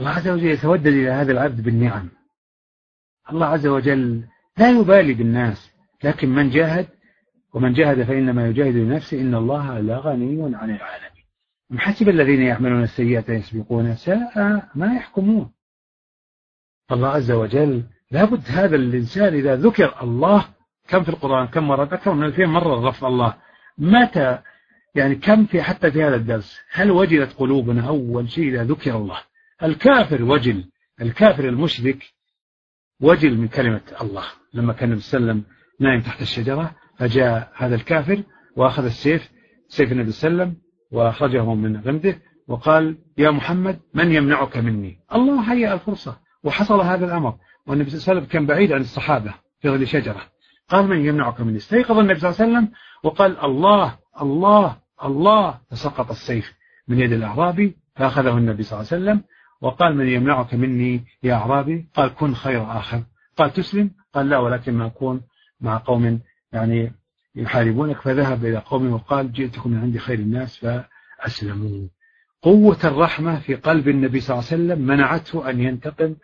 [0.00, 2.17] الله عز وجل يتودد إلى هذا العبد بالنعم.
[3.32, 4.24] الله عز وجل
[4.58, 5.72] لا يبالي بالناس
[6.04, 6.88] لكن من جاهد
[7.54, 11.24] ومن جاهد فإنما يجاهد لنفسه إن الله لغني عن العالمين.
[11.70, 15.52] محسب الذين يعملون السيئات يسبقون ساء ما يحكمون.
[16.92, 20.48] الله عز وجل لابد هذا الإنسان إذا ذكر الله
[20.88, 23.34] كم في القرآن كم مرة أكثر من 2000 مرة رفع الله.
[23.78, 24.38] متى؟
[24.94, 29.20] يعني كم في حتى في هذا الدرس؟ هل وجلت قلوبنا أول شيء إذا ذكر الله؟
[29.62, 30.64] الكافر وجل
[31.00, 32.17] الكافر المشرك
[33.00, 34.24] وجل من كلمة الله.
[34.54, 38.22] لما كان النبي صلى الله عليه وسلم نايم تحت الشجرة فجاء هذا الكافر
[38.56, 39.30] وأخذ السيف
[39.68, 42.18] سيف النبي صلى الله عليه وسلم وأخرجه من غمده
[42.48, 46.18] وقال يا محمد من يمنعك مني؟ الله هيأ الفرصة.
[46.44, 47.34] وحصل هذا الأمر.
[47.66, 50.22] والنبي صلى الله عليه وسلم كان بعيد عن الصحابة في ظل شجرة
[50.68, 52.72] قال من يمنعك مني؟ استيقظ النبي صلى الله عليه وسلم
[53.04, 55.58] وقال الله الله الله.
[55.70, 56.54] فسقط السيف
[56.88, 59.24] من يد الأعرابي فأخذه النبي صلى الله عليه وسلم.
[59.60, 63.02] وقال من يمنعك مني يا أعرابي؟ قال كن خير آخر.
[63.36, 65.22] قال تسلم؟ قال لا ولكن ما أكون
[65.60, 66.20] مع قوم
[66.52, 66.92] يعني
[67.34, 68.00] يحاربونك.
[68.00, 71.88] فذهب إلى قوم وقال جئتكم من عند خير الناس فأسلموا.
[72.42, 76.14] قوة الرحمة في قلب النبي صلى الله عليه وسلم منعته أن ينتقم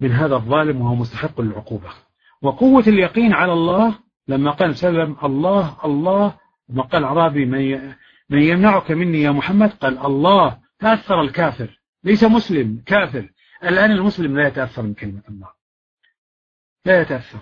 [0.00, 1.88] من هذا الظالم وهو مستحق للعقوبة.
[2.42, 6.34] وقوة اليقين على الله لما قال سلم الله الله
[6.68, 7.46] لما قال عرابي
[8.30, 10.58] من يمنعك مني يا محمد؟ قال الله.
[10.78, 11.79] تأثر الكافر.
[12.04, 13.32] ليس مسلم كافر.
[13.64, 15.48] الآن المسلم لا يتأثر من كلمة الله.
[16.84, 17.40] لا يتأثر.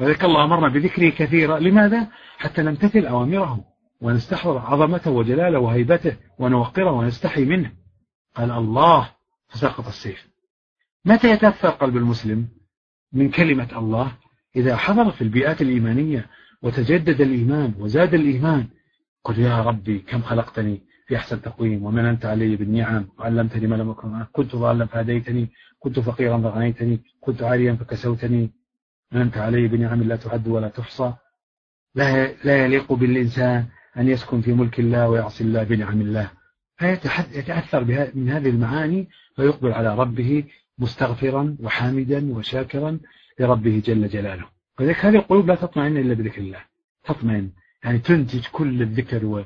[0.00, 1.58] وذلك الله أمرنا بذكره كثيرا.
[1.58, 2.08] لماذا؟
[2.38, 3.64] حتى نمتثل أوامره
[4.00, 7.72] ونستحضر عظمته وجلاله وهيبته ونوقره ونستحي منه.
[8.34, 9.10] قال الله
[9.48, 10.28] فسقط السيف.
[11.04, 12.48] متى يتأثر قلب المسلم
[13.12, 14.16] من كلمة الله؟
[14.56, 16.30] إذا حضر في البيئات الإيمانية
[16.62, 18.68] وتجدد الإيمان وزاد الإيمان.
[19.24, 24.24] قل يا ربي كم خلقتني؟ في أحسن تقويم ومننت علي بالنعم وعلمتني ما لم أكن
[24.32, 25.48] كنت ضالا فهديتني
[25.78, 28.50] كنت فقيرا فغنيتني كنت عاريا فكسوتني.
[29.12, 31.12] مننت علي بنعم لا تعد ولا تحصى.
[31.94, 33.66] لا لا يليق بالإنسان
[33.96, 36.30] أن يسكن في ملك الله ويعصي الله بنعم الله.
[36.76, 40.44] فيتأثر من هذه المعاني فيقبل على ربه
[40.78, 42.98] مستغفرا وحامدا وشاكرا
[43.40, 44.44] لربه جل جلاله.
[44.78, 46.60] فذلك هذه القلوب لا تطمئن إلا بذكر الله.
[47.04, 47.50] تطمئن.
[47.84, 49.44] يعني تنتج كل الذكر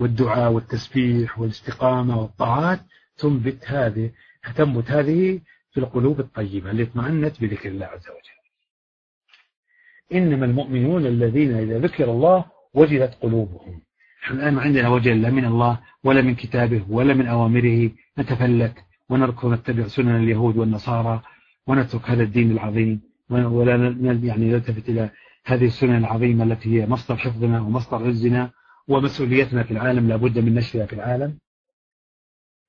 [0.00, 2.80] والدعاء والتسبيح والاستقامة والطاعات
[3.18, 4.10] تنبت هذه
[4.56, 5.40] تنبت هذه
[5.72, 8.40] في القلوب الطيبة اللي اطمأنت بذكر الله عز وجل.
[10.14, 12.44] إنما المؤمنون الذين إذا ذكر الله
[12.74, 13.80] وجلت قلوبهم.
[14.24, 18.74] نحن الآن عندنا وجل لا من الله ولا من كتابه ولا من أوامره نتفلت
[19.08, 21.22] ونركض ونتبع سنن اليهود والنصارى
[21.66, 23.00] ونترك هذا الدين العظيم
[23.30, 25.10] ولا يعني نلتفت إلى
[25.44, 28.50] هذه السنن العظيمة التي هي مصدر حفظنا ومصدر عزنا.
[28.90, 31.38] ومسؤوليتنا في العالم لابد من نشرها في العالم.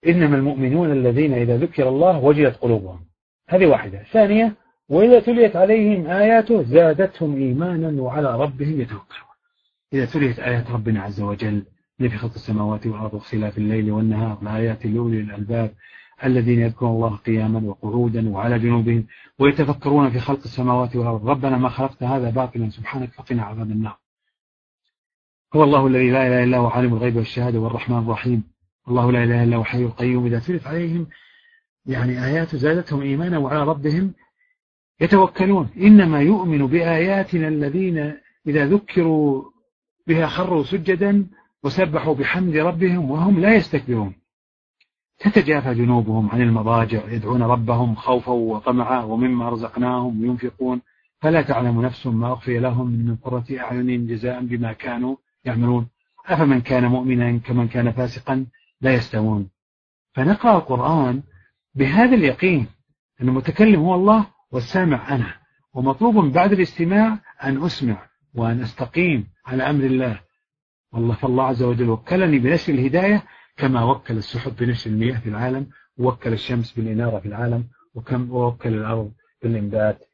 [0.07, 3.05] إنما المؤمنون الذين إذا ذكر الله وجلت قلوبهم.
[3.49, 4.03] هذه واحدة.
[4.03, 4.55] ثانية
[4.89, 9.31] وإذا تليت عليهم آياته زادتهم إيمانا وعلى ربهم يتوكلون.
[9.93, 11.65] إذا تليت آيات ربنا عز وجل
[11.99, 15.73] في خلق السماوات والأرض واختلاف الليل والنهار لآيات لأولي الألباب
[16.23, 19.07] الذين يذكرون الله قياما وقعودا وعلى جنوبهم
[19.39, 21.29] ويتفكرون في خلق السماوات والأرض.
[21.29, 24.00] ربنا ما خلقت هذا باطلا سبحانك فقنا عذاب النار.
[25.55, 28.43] هو الله الذي لا إله إلا هو عالم الغيب والشهادة والرحمن الرحيم.
[28.87, 30.25] الله لا إله إلا هو حي القيوم.
[30.25, 31.07] إذا تلت عليهم
[31.85, 34.13] يعني آيات زادتهم إيمانا وعلى ربهم
[35.01, 35.69] يتوكلون.
[35.77, 38.13] إنما يؤمن بآياتنا الذين
[38.47, 39.43] إذا ذكروا
[40.07, 41.27] بها خروا سجدا
[41.63, 44.13] وسبحوا بحمد ربهم وهم لا يستكبرون.
[45.19, 50.81] تتجافى جنوبهم عن المضاجع يدعون ربهم خوفا وطمعا ومما رزقناهم ينفقون.
[51.19, 55.15] فلا تعلم نفس ما أخفي لهم من قرة أعين جزاء بما كانوا
[55.45, 55.87] يعملون.
[56.25, 58.45] أفمن كان مؤمنا كمن كان فاسقا
[58.81, 59.49] لا يستوون.
[60.13, 61.23] فنقرأ القرآن
[61.75, 62.67] بهذا اليقين
[63.21, 65.33] أن المتكلم هو الله والسامع أنا
[65.73, 70.19] ومطلوب بعد الاستماع أن أسمع وأن أستقيم على أمر الله.
[70.93, 73.23] والله فالله عز وجل وكلني بنشر الهداية
[73.57, 79.11] كما وكل السحب بنشر المياه في العالم ووكل الشمس بالإنارة في العالم وكم ووكل الأرض
[79.43, 80.10] بالإنبات.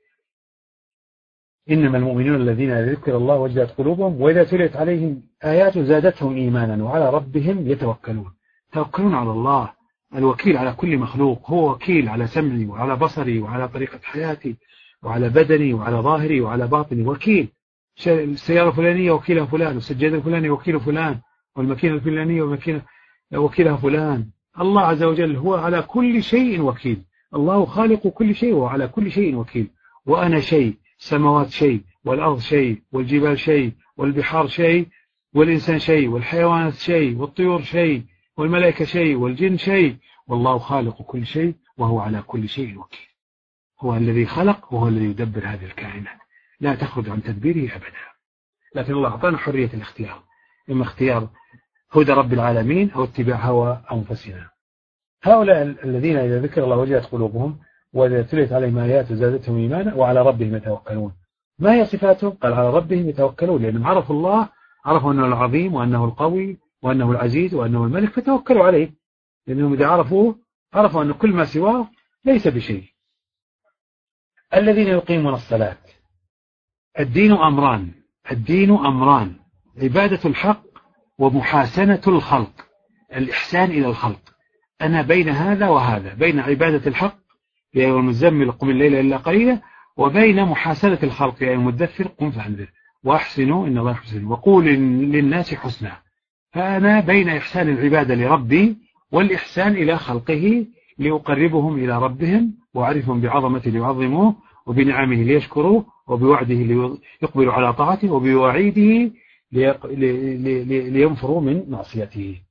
[1.71, 7.71] إنما المؤمنون الذين ذكر الله وجدت قلوبهم وإذا تليت عليهم آيات زادتهم إيمانا وعلى ربهم
[7.71, 8.33] يتوكلون.
[8.73, 9.71] توكلون على الله
[10.15, 14.55] الوكيل على كل مخلوق هو وكيل على سمعي وعلى بصري وعلى طريقة حياتي
[15.03, 17.07] وعلى بدني وعلى ظاهري وعلى باطني.
[17.07, 17.49] وكيل
[18.07, 21.19] السيارة الفلانية وكيلها فلان والسجادة الفلانية وكيل فلان
[21.55, 22.81] والماكينة الفلانية وماكينة
[23.33, 24.29] وكيلها فلان.
[24.61, 27.03] الله عز وجل هو على كل شيء وكيل.
[27.35, 29.67] الله خالق كل شيء وعلى كل شيء وكيل.
[30.05, 30.77] وأنا شيء.
[30.99, 34.87] السماوات شيء والأرض شيء والجبال شيء والبحار شيء
[35.33, 38.03] والإنسان شيء والحيوانات شيء والطيور شيء
[38.37, 39.97] والملائكة شيء والجن شيء.
[40.27, 43.07] والله خالق كل شيء وهو على كل شيء وكيل.
[43.79, 46.19] هو الذي خلق وهو الذي يدبر هذه الكائنات.
[46.59, 48.07] لا تخرج عن تدبيره أبدا.
[48.75, 50.23] لكن الله أعطانا حرية الاختيار.
[50.71, 51.29] إما اختيار
[51.91, 54.49] هدى رب العالمين أو اتباع هوى أنفسنا.
[55.23, 57.59] هؤلاء الذين إذا ذكر الله وجهت قلوبهم
[57.93, 61.13] وإذا تليت عليهم آيات زادتهم إيمانا وعلى ربهم يتوكلون.
[61.59, 64.49] ما هي صفاتهم؟ قال على ربهم يتوكلون لأنهم عرفوا الله
[64.85, 68.93] عرفوا أنه العظيم وأنه القوي وأنه العزيز وأنه الملك فتوكلوا عليه.
[69.47, 70.39] لأنهم إذا عرفوه
[70.73, 71.89] عرفوا أن كل ما سواه
[72.25, 72.83] ليس بشيء.
[74.53, 75.77] الذين يقيمون الصلاة.
[76.99, 77.91] الدين أمران.
[78.31, 79.35] الدين أمران.
[79.77, 80.63] عبادة الحق
[81.19, 82.67] ومحاسنة الخلق.
[83.15, 84.19] الإحسان إلى الخلق.
[84.81, 87.26] أنا بين هذا وهذا بين عبادة الحق
[87.73, 89.61] يا أيها المزمل قم الليل إلا قليلا
[89.97, 92.67] وبين محاسنة الخلق يا أيها المدثر قم فأنذر
[93.03, 95.97] وأحسنوا إن الله يحسن وقول للناس حسنا.
[96.51, 98.77] فأنا بين إحسان العبادة لربي
[99.11, 100.65] والإحسان إلى خلقه
[100.99, 104.35] ليقربهم إلى ربهم وأعرفهم بعظمته ليعظموه
[104.65, 106.55] وبنعمه ليشكروه وبوعده
[107.21, 109.11] ليقبلوا على طاعته وبوعيده
[110.91, 112.41] لينفروا من معصيته.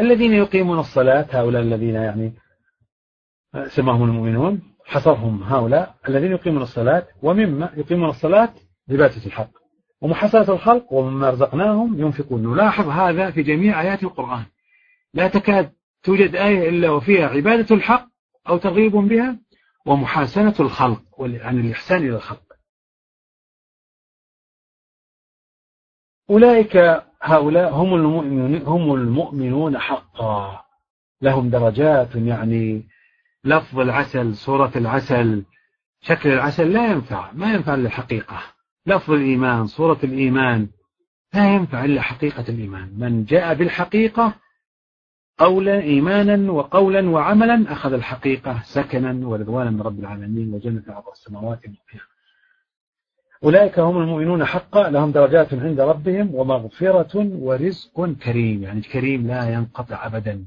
[0.00, 2.32] الذين يقيمون الصلاة هؤلاء الذين يعني
[3.66, 8.54] سماهم المؤمنون حصرهم هؤلاء الذين يقيمون الصلاة ومما يقيمون الصلاة
[8.90, 9.50] عبادة الحق.
[10.00, 12.52] ومحاسبة الخلق ومما رزقناهم ينفقون.
[12.52, 14.44] نلاحظ هذا في جميع آيات القرآن.
[15.14, 15.72] لا تكاد
[16.02, 18.08] توجد آية إلا وفيها عبادة الحق
[18.48, 19.38] أو ترغيب بها
[19.86, 22.52] ومحاسنة الخلق عن الإحسان إلى الخلق.
[26.30, 26.76] أولئك
[27.22, 30.64] هؤلاء هم المؤمنون, هم المؤمنون حقا.
[31.22, 32.91] لهم درجات يعني
[33.44, 35.44] لفظ العسل صورة العسل
[36.00, 38.42] شكل العسل لا ينفع ما ينفع للحقيقة.
[38.86, 40.68] لفظ الإيمان صورة الإيمان
[41.34, 42.94] لا ينفع إلا حقيقة الإيمان.
[42.98, 44.34] من جاء بالحقيقة
[45.38, 52.06] قولا إيمانا وقولا وعملا أخذ الحقيقة سكنا ورضوانا من رب العالمين وجنة عبر السماوات والأرض
[53.44, 58.62] أولئك هم المؤمنون حقا لهم درجات عند ربهم ومغفرة ورزق كريم.
[58.62, 60.46] يعني الكريم لا ينقطع أبدا.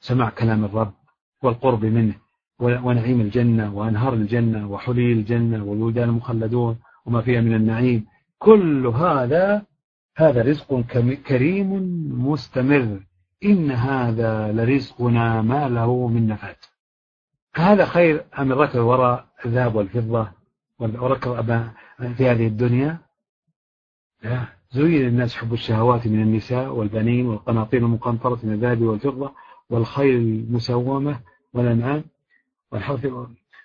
[0.00, 1.01] سمع كلام الرب
[1.42, 2.14] والقرب منه
[2.60, 8.06] ونعيم الجنة وأنهار الجنة وحلي الجنة والولدان المخلدون وما فيها من النعيم.
[8.38, 9.62] كل هذا
[10.16, 10.80] هذا رزق
[11.26, 11.70] كريم
[12.28, 13.00] مستمر.
[13.44, 16.56] إن هذا لرزقنا ما له من نفاد.
[17.54, 20.28] هذا خير أم الركب وراء الذهب والفضة
[20.78, 21.68] وركب
[22.16, 22.98] في هذه الدنيا؟
[24.22, 24.46] لا.
[24.70, 29.32] زين الناس حب الشهوات من النساء والبنين والقناطير المقنطرة من الذهب والفضة
[29.70, 31.20] والخيل المسومة.
[31.54, 32.04] والأنعام
[32.72, 33.06] والحرث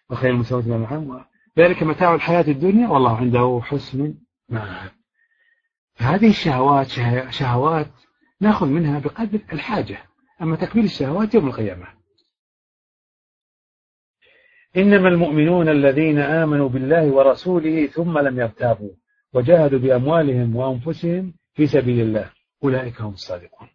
[0.10, 1.26] والخيل المسومة والأنعام
[1.58, 4.14] ذلك متاع الحياة الدنيا والله عنده حسن
[4.50, 4.92] مآب
[5.98, 6.88] هذه الشهوات
[7.30, 7.92] شهوات
[8.42, 9.98] نأخذ منها بقدر الحاجة.
[10.42, 11.88] أما تكميل الشهوات يوم القيامة.
[14.78, 18.92] إنما المؤمنون الذين آمنوا بالله ورسوله ثم لم يرتابوا
[19.34, 22.32] وجاهدوا بأموالهم وأنفسهم في سبيل الله
[22.64, 23.70] أولئك هم الصادقون.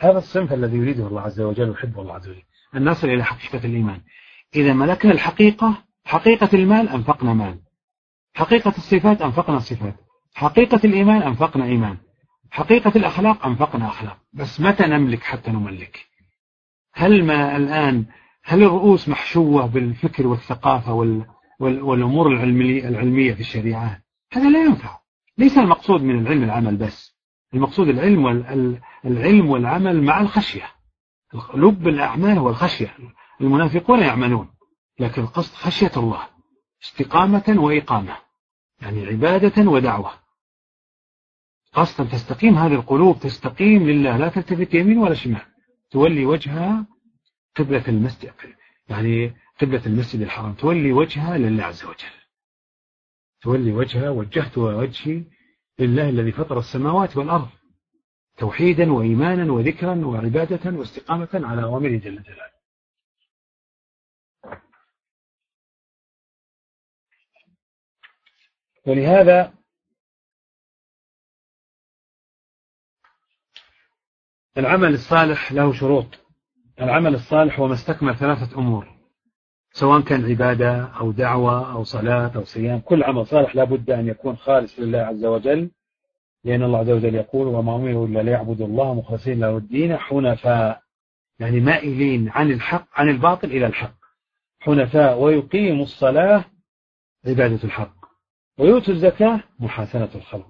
[0.00, 2.42] هذا الصنف الذي يريده الله عز وجل ويحبه الله عز وجل.
[2.76, 4.00] أن نصل إلى حقيقة الإيمان.
[4.56, 7.58] إذا ملكنا الحقيقة حقيقة المال أنفقنا مال.
[8.34, 9.94] حقيقة الصفات أنفقنا الصفات
[10.34, 11.96] حقيقة الإيمان أنفقنا إيمان.
[12.50, 14.18] حقيقة الأخلاق أنفقنا أخلاق.
[14.32, 16.06] بس متى نملك حتى نملك؟
[16.94, 18.04] هل ما الآن
[18.44, 21.26] هل الرؤوس محشوة بالفكر والثقافة وال
[21.60, 24.00] والأمور العلمية في الشريعة؟
[24.32, 24.98] هذا لا ينفع.
[25.38, 27.18] ليس المقصود من العلم العمل بس.
[27.54, 30.73] المقصود العلم والعلم والعمل مع الخشية.
[31.54, 32.96] لب الأعمال هو الخشية
[33.40, 34.50] المنافقون يعملون
[34.98, 36.28] لكن القصد خشية الله
[36.82, 38.16] استقامة وإقامة
[38.82, 40.10] يعني عبادة ودعوة.
[41.72, 45.46] قصدا تستقيم هذه القلوب تستقيم لله لا تلتفت يمين ولا شمال.
[45.90, 46.86] تولي وجهها
[47.56, 48.32] قبلة المسجد
[48.88, 50.52] يعني قبلة المسجد الحرام.
[50.52, 52.14] تولي وجهها لله عز وجل.
[53.42, 55.24] تولي وجهها وجهت وجهي
[55.78, 57.48] لله الذي فطر السماوات والأرض.
[58.36, 62.54] توحيدا وإيمانا وذكرا وعبادة واستقامة على أوامره جل جلاله.
[68.86, 69.54] ولهذا
[74.58, 76.06] العمل الصالح له شروط.
[76.80, 78.94] العمل الصالح هو ما استكمل ثلاثة أمور
[79.72, 82.80] سواء كان عبادة أو دعوة أو صلاة أو صيام.
[82.80, 85.70] كل عمل صالح لابد أن يكون خالص لله عز وجل.
[86.44, 90.82] لأن الله عز وجل يقول وما أمروا إلا ليعبدوا الله مخلصين له الدين حنفاء.
[91.38, 93.94] يعني مائلين عن الحق عن الباطل إلى الحق.
[94.60, 96.44] حنفاء ويقيموا الصلاة
[97.26, 97.96] عبادة الحق.
[98.58, 100.46] ويؤتوا الزكاة محاسنة الخلق.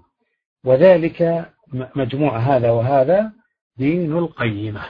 [0.65, 1.51] وذلك
[1.97, 3.33] مجموع هذا وهذا
[3.77, 4.83] دين القيمة.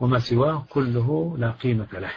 [0.00, 2.12] وما سواه كله لا قيمة له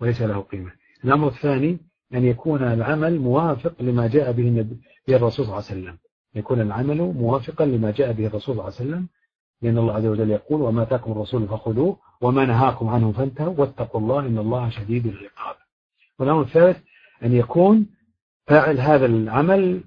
[0.00, 0.72] وليس له قيمة.
[1.04, 1.78] الأمر الثاني
[2.14, 4.66] أن يكون العمل موافق لما جاء به
[5.08, 5.98] الرسول صلى الله عليه وسلم.
[6.34, 9.08] يكون العمل موافقا لما جاء به الرسول صلى الله عليه وسلم
[9.62, 14.20] لأن الله عز وجل يقول وما تاكم الرسول فخذوه وما نهاكم عنه فانتهوا واتقوا الله
[14.20, 15.56] إن الله شديد العقاب.
[16.18, 16.78] والأمر الثالث
[17.24, 17.86] أن يكون
[18.46, 19.84] فاعل هذا العمل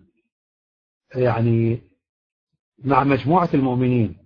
[1.16, 1.82] يعني
[2.84, 4.18] مع مجموعة المؤمنين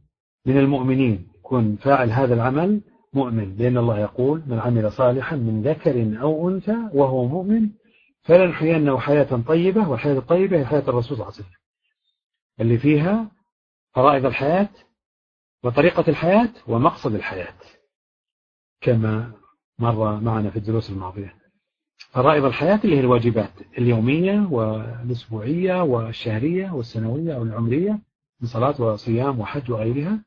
[0.45, 2.81] من المؤمنين يكون فاعل هذا العمل
[3.13, 7.69] مؤمن لأن الله يقول من عمل صالحا من ذكر أو أنثى وهو مؤمن
[8.21, 11.59] فلنحيينه حياة طيبة والحياة الطيبة هي حياة الرسول صلى الله عليه وسلم.
[12.59, 13.31] اللي فيها
[13.93, 14.69] فرائض الحياة
[15.63, 17.53] وطريقة الحياة ومقصد الحياة
[18.81, 19.31] كما
[19.79, 21.35] مر معنا في الدروس الماضية.
[22.11, 27.99] فرائض الحياة اللي هي الواجبات اليومية والأسبوعية والشهرية والسنوية والعمرية
[28.41, 30.23] من صلاة وصيام وحج وغيرها.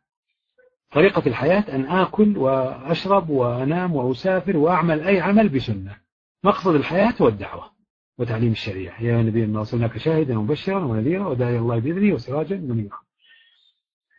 [0.93, 5.97] طريقة الحياة أن آكل وأشرب وأنام وأسافر وأعمل أي عمل بسنة.
[6.45, 7.71] مقصد الحياة هو الدعوة
[8.19, 9.03] وتعليم الشريعة.
[9.03, 12.99] يا نبي ما أرسلناك شاهدا ومبشرا ونذيرا وداعي الله بإذنه وسراجا منيرا.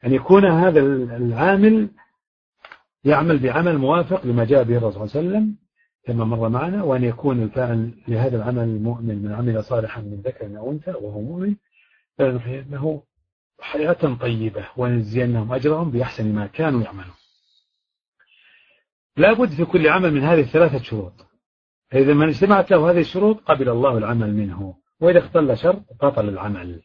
[0.05, 0.79] أن يكون هذا
[1.17, 1.89] العامل
[3.03, 5.55] يعمل بعمل موافق لما جاء به الرسول صلى الله عليه وسلم
[6.05, 10.71] كما مر معنا وأن يكون الفاعل لهذا العمل المؤمن من عمل صالحا من ذكر أو
[10.71, 11.55] أنثى وهو مؤمن
[12.17, 13.03] فلنحيينه
[13.59, 17.15] حياة طيبة ونجزينهم أجرهم بأحسن ما كانوا يعملون.
[19.17, 21.13] لا بد في كل عمل من هذه الثلاثة شروط.
[21.93, 24.75] فإذا من اجتمعت له هذه الشروط قبل الله العمل منه.
[25.01, 26.81] وإذا اختل شرط بطل العمل.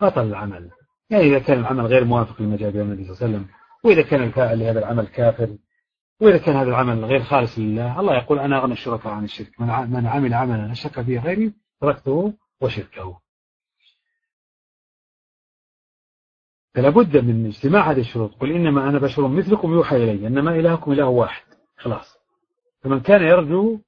[0.00, 0.70] بطل العمل.
[1.10, 3.54] يعني إذا كان العمل غير موافق لما جاء به النبي صلى الله عليه وسلم
[3.84, 5.56] وإذا كان الفاعل لهذا العمل كافر
[6.20, 9.60] وإذا كان هذا العمل غير خالص لله الله يقول أنا أغنى الشركاء عن الشرك.
[9.60, 13.20] من عمل عملا أشرك فيه غيري تركته وشركه.
[16.74, 18.34] فلا بد من اجتماع هذه الشروط.
[18.34, 21.44] قل إنما أنا بشر مثلكم يوحى إلي إنما إلهكم إله واحد.
[21.76, 22.18] خلاص.
[22.82, 23.78] فمن كان يرجو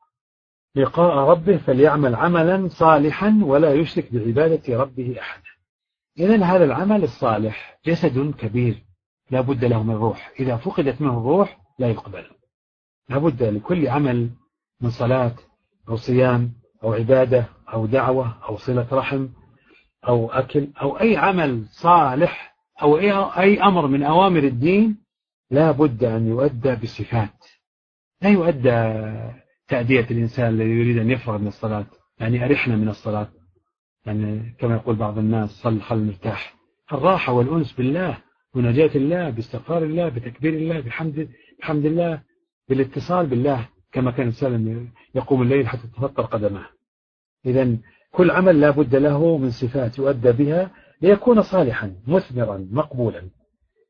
[0.75, 5.51] لقاء ربه فليعمل عملا صالحا ولا يشرك بعبادة ربه أحدا
[6.19, 8.85] إذا هذا العمل الصالح جسد كبير
[9.31, 10.33] لا بد له من روح.
[10.41, 12.25] إذا فقدت منه الروح لا يقبل.
[13.09, 14.31] لا بد لكل عمل
[14.81, 15.35] من صلاة
[15.89, 16.53] أو صيام
[16.83, 19.29] أو عبادة أو دعوة أو صلة رحم
[20.09, 22.99] أو أكل أو أي عمل صالح أو
[23.39, 24.99] أي أمر من أوامر الدين
[25.51, 27.47] لا بد أن يؤدى بصفات.
[28.23, 28.71] لا يؤدى
[29.71, 31.87] تأدية الإنسان الذي يريد أن يفرغ من الصلاة
[32.21, 33.29] يعني أرحنا من الصلاة.
[34.07, 36.55] يعني كما يقول بعض الناس صل خل مرتاح.
[36.93, 38.19] الراحة والأنس بالله
[38.55, 41.29] ونجاة الله باستغفار الله بتكبير الله بحمد,
[41.61, 42.23] بحمد الله
[42.69, 46.67] بالاتصال بالله كما كان الإنسان يقوم الليل حتى تفطر قدمه.
[47.47, 47.77] إذا
[48.13, 50.71] كل عمل لا بد له من صفات يؤدى بها
[51.03, 53.23] ليكون صالحا مثمرا مقبولا.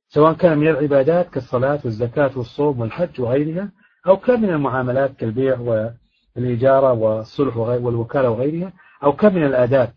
[0.09, 3.73] سواء كان من العبادات كالصلاة والزكاة والصوم والحج وغيرها
[4.07, 5.59] أو كان من المعاملات كالبيع
[6.37, 8.73] والإجارة والصلح والوكالة وغيرها
[9.03, 9.93] أو كان من الآداب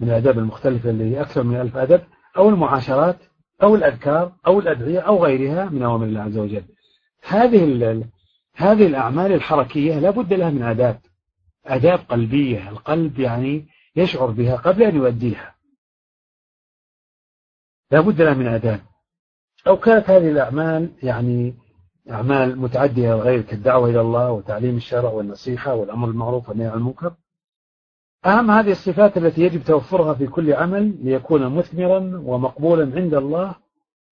[0.00, 2.02] من الآداب المختلفة اللي أكثر من ألف أدب
[2.36, 3.16] أو المعاشرات
[3.62, 6.64] أو الأذكار أو الأدعية أو غيرها من أوامر الله عز وجل.
[7.22, 8.04] هذه
[8.54, 11.00] هذه الأعمال الحركية لا بد لها من آداب.
[11.66, 12.68] آداب قلبية.
[12.68, 13.66] القلب يعني
[13.96, 15.54] يشعر بها قبل أن يؤديها.
[17.90, 18.80] لا بد لها من آداب.
[19.66, 21.54] أو كانت هذه الأعمال يعني
[22.10, 27.14] أعمال متعدية وغير كالدعوة إلى الله وتعليم الشرع والنصيحة والأمر المعروف والنهي عن المنكر.
[28.26, 33.54] أهم هذه الصفات التي يجب توفرها في كل عمل ليكون مثمرا ومقبولا عند الله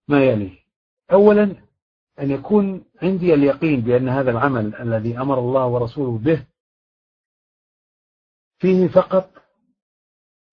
[0.08, 0.52] ما يلي
[1.12, 1.54] أولا
[2.20, 6.44] أن يكون عندي اليقين بأن هذا العمل الذي أمر الله ورسوله به
[8.58, 9.30] فيه فقط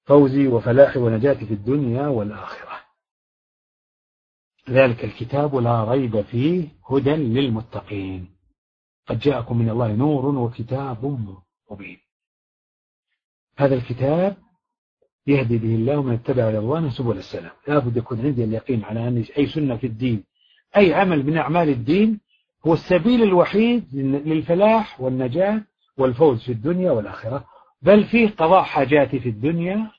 [0.06, 2.65] فوزي وفلاحي ونجاتي في الدنيا والآخرة.
[4.70, 8.30] ذلك الكتاب لا ريب فيه هدى للمتقين.
[9.08, 11.06] قد جاءكم من الله نور وكتاب
[11.72, 11.98] مبين.
[13.58, 14.38] هذا الكتاب
[15.28, 17.52] يهدي به الله من اتبع رضوانه سبل السلام.
[17.68, 20.24] لابد يكون عندي اليقين على أن أي سنة في الدين
[20.78, 22.20] أي عمل من أعمال الدين
[22.68, 25.62] هو السبيل الوحيد للفلاح والنجاة
[25.98, 27.46] والفوز في الدنيا والآخرة
[27.82, 29.92] بل فيه قضاء حاجاتي في الدنيا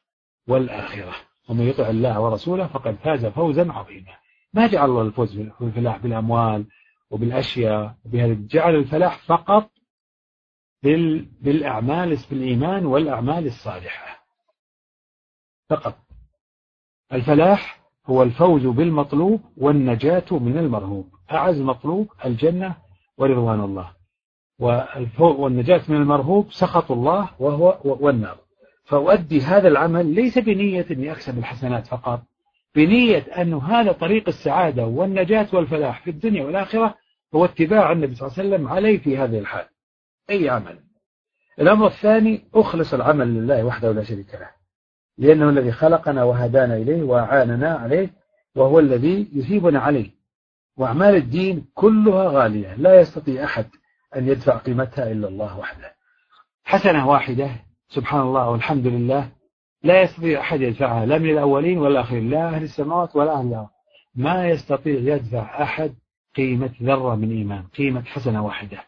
[0.49, 1.15] والآخرة.
[1.49, 4.26] ومن يطع الله ورسوله فقد فاز فوزا عظيما.
[4.57, 6.67] ما جعل الله الفوز والفلاح بالأموال
[7.11, 7.97] وبالأشياء
[8.51, 9.71] جعل الفلاح فقط
[11.41, 14.27] بالأعمال بالإيمان والأعمال الصالحة.
[15.71, 15.99] فقط.
[17.13, 21.09] الفلاح هو الفوز بالمطلوب والنجاة من المرهوب.
[21.33, 22.77] أعز مطلوب الجنة
[23.19, 23.93] ورضوان الله.
[25.19, 28.39] والنجاة من المرهوب سخط الله وهو والنار.
[28.85, 32.23] فأؤدي هذا العمل ليس بنية أني أكسب الحسنات فقط.
[32.77, 36.95] بنية أن هذا طريق السعادة والنجاة والفلاح في الدنيا والآخرة
[37.35, 39.65] هو اتباع النبي صلى الله عليه وسلم عليه في هذه الحال.
[40.31, 40.79] أي عمل؟
[41.61, 44.51] الأمر الثاني أخلص العمل لله وحده لا شريك له.
[45.19, 48.11] لأنه الذي خلقنا وهدانا إليه وأعاننا عليه
[48.57, 50.11] وهو الذي يثيبنا عليه.
[50.77, 52.75] وأعمال الدين كلها غالية.
[52.75, 53.67] لا يستطيع أحد
[54.17, 55.95] أن يدفع قيمتها إلا الله وحده.
[56.65, 57.51] حسنة واحدة.
[57.89, 59.36] سبحان الله والحمد لله.
[59.87, 63.69] لا يستطيع أحد يدفعها لا من الأولين ولا الآخرين لا أهل السماوات ولا أهل الأرض.
[64.15, 65.95] ما يستطيع يدفع أحد
[66.37, 68.79] قيمة ذرة من إيمان قيمة حسنة واحدة.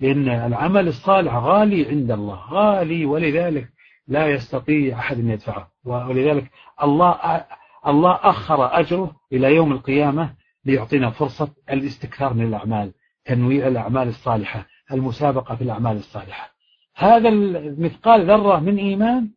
[0.00, 3.68] لأن العمل الصالح غالي عند الله غالي ولذلك
[4.08, 5.68] لا يستطيع أحد أن يدفعه.
[5.84, 6.50] ولذلك
[6.82, 7.44] الله
[7.86, 12.92] الله أخر أجره إلى يوم القيامة ليعطينا فرصة الاستكثار من الأعمال
[13.24, 16.50] تنويع الأعمال الصالحة المسابقة في الأعمال الصالحة.
[16.96, 19.30] هذا المثقال ذرة من إيمان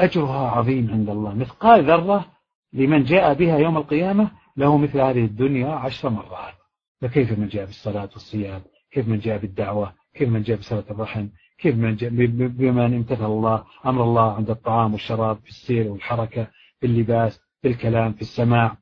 [0.00, 1.34] أجرها عظيم عند الله.
[1.34, 2.26] مثقال ذرة
[2.72, 6.54] لمن جاء بها يوم القيامة له مثل هذه الدنيا عشر مرات.
[7.00, 11.26] فكيف من جاء بالصلاة والصيام؟ كيف من جاء بالدعوة؟ كيف من جاء بصلة الرحم؟
[11.58, 16.46] كيف من جاء بمن امتثل الله؟ أمر الله عند الطعام والشراب في السير والحركة
[16.80, 18.76] في اللباس في الكلام في السماع.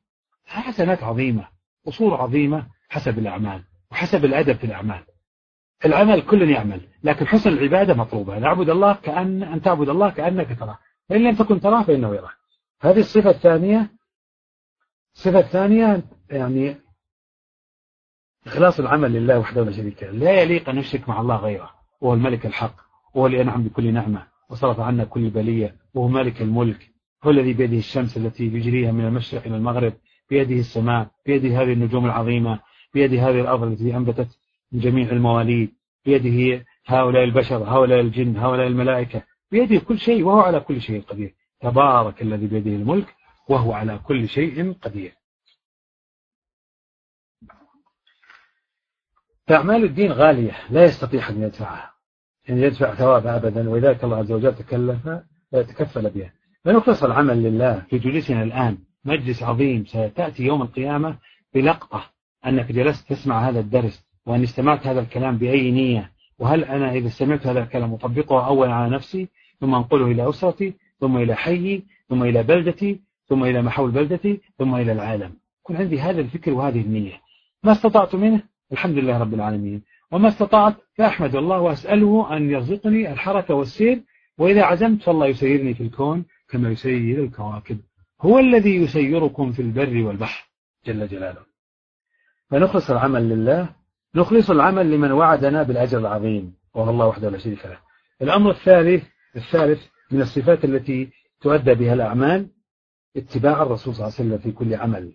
[0.47, 1.49] حسنات عظيمة
[1.89, 5.01] أصول عظيمة حسب الأعمال وحسب الأدب في الأعمال.
[5.85, 8.39] العمل كل يعمل لكن حسن العبادة مطلوبة.
[8.39, 10.79] نعبد الله كأن أن تعبد الله كأنك تراه.
[11.09, 12.37] فإن لم تكن تراه فإنه يراك
[12.81, 13.91] هذه الصفة الثانية
[15.15, 16.77] الصفة الثانية يعني
[18.47, 20.11] إخلاص العمل لله وحده لا شريك له.
[20.11, 21.71] لا يليق أن نشرك مع الله غيره.
[22.01, 22.77] وهو الملك الحق
[23.15, 26.91] وهو اللي أنعم بكل نعمة وصرف عنا كل بلية وهو مالك الملك
[27.25, 29.93] هو الذي بيده الشمس التي يجريها من المشرق إلى المغرب
[30.31, 32.61] بيده السماء بيده هذه النجوم العظيمة
[32.95, 34.39] بيده هذه الأرض التي أنبتت
[34.73, 35.75] من جميع المواليد
[36.05, 39.23] بيده هؤلاء البشر هؤلاء الجن هؤلاء الملائكة.
[39.55, 41.35] بيده كل شيء وهو على كل شيء قدير.
[41.61, 43.15] تبارك الذي بيده الملك
[43.49, 45.13] وهو على كل شيء قدير.
[49.47, 51.95] فأعمال الدين غالية لا يستطيع أن يدفعها.
[52.51, 55.09] أن يدفع ثوابها أبدا ولذلك الله عز وجل تكلف
[55.53, 56.33] تكفل بها.
[56.65, 58.79] فنخلص العمل لله في جلوسنا الآن.
[59.05, 61.19] مجلس عظيم ستأتي يوم القيامة
[61.55, 62.11] بلقطة
[62.47, 66.13] أنك جلست تسمع هذا الدرس وأن استمعت هذا الكلام بأي نية.
[66.39, 69.29] وهل أنا إذا سمعت هذا الكلام أطبقه أولا على نفسي؟
[69.61, 74.75] ثم أنقله إلى أسرتي ثم إلى حيي ثم إلى بلدتي ثم إلى محول بلدتي ثم
[74.75, 75.33] إلى العالم.
[75.61, 77.21] يكون عندي هذا الفكر وهذه النية.
[77.63, 79.83] ما استطعت منه؟ الحمد لله رب العالمين.
[80.13, 84.03] وما استطعت؟ فأحمد الله وأسأله أن يرزقني الحركة والسير
[84.39, 87.79] وإذا عزمت فالله يسيرني في الكون كما يسير الكواكب.
[88.21, 90.49] هو الذي يسيركم في البر والبحر
[90.87, 91.41] جل جلاله.
[92.51, 93.69] فنخلص العمل لله
[94.15, 97.79] نخلص العمل لمن وعدنا بالأجر العظيم وهو الله وحده لا شريك له.
[98.23, 102.49] الأمر الثالث الثالث من الصفات التي تؤدى بها الأعمال
[103.17, 105.13] اتباع الرسول صلى الله عليه وسلم في كل عمل.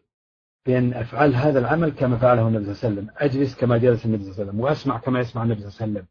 [0.66, 3.16] بأن أفعل هذا العمل كما فعله النبي صلى الله عليه وسلم.
[3.18, 4.60] أجلس كما جلس النبي صلى الله عليه وسلم.
[4.60, 6.06] وأسمع كما يسمع النبي صلى الله عليه وسلم.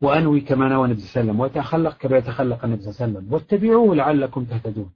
[0.00, 1.40] وأنوي كما نوى النبي صلى الله عليه وسلم.
[1.40, 3.32] وأتخلق كما يتخلق النبي صلى الله عليه وسلم.
[3.32, 4.92] واتبعوه لعلكم تهتدون.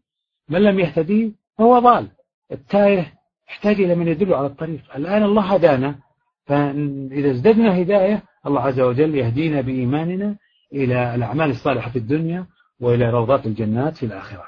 [0.48, 2.08] من لم يهتدي فهو ضال.
[2.52, 3.12] التائه
[3.48, 4.96] يحتاج إلى من يدل على الطريق.
[4.96, 5.98] الآن الله هدانا.
[6.46, 10.36] فإذا ازددنا هداية الله عز وجل يهدينا بإيماننا
[10.84, 12.46] إلى الأعمال الصالحة في الدنيا
[12.80, 14.44] وإلى روضات الجنات في الآخرة.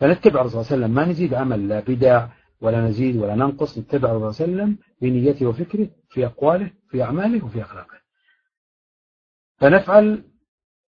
[0.00, 0.94] فنتبع الرسول صلى الله عليه وسلم.
[0.94, 2.28] ما نزيد عمل لا بدع
[2.60, 3.78] ولا نزيد ولا ننقص.
[3.78, 7.98] نتبع الرسول صلى الله عليه وسلم في نيته وفكره في أقواله في أعماله وفي أخلاقه.
[9.56, 10.24] فنفعل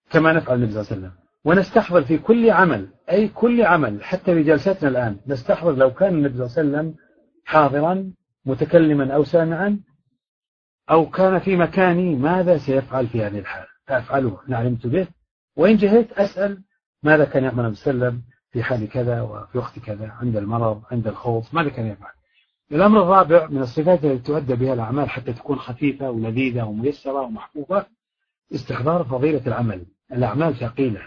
[0.10, 1.24] كما نفعل النبي صلى الله عليه وسلم.
[1.46, 6.48] ونستحضر في كل عمل أي كل عمل حتى في جلساتنا الآن نستحضر لو كان النبي
[6.48, 6.96] صلى الله عليه وسلم
[7.46, 8.14] حاضرا
[8.46, 9.80] متكلما أو سامعا
[10.92, 15.08] أو كان في مكاني ماذا سيفعل في هذه الحال فأفعله إن علمت به.
[15.56, 16.64] وإن جهت أسأل
[17.04, 20.38] ماذا كان يعمل النبي صلى الله عليه وسلم في حال كذا وفي وقت كذا عند
[20.38, 22.12] المرض عند الخوف ماذا كان يفعل؟
[22.72, 27.86] الأمر الرابع من الصفات التي تؤدى بها الأعمال حتى تكون خفيفة ولذيذة وميسرة ومحبوبة
[28.56, 29.86] استحضار فضيلة العمل.
[30.12, 31.02] الأعمال ثقيلة.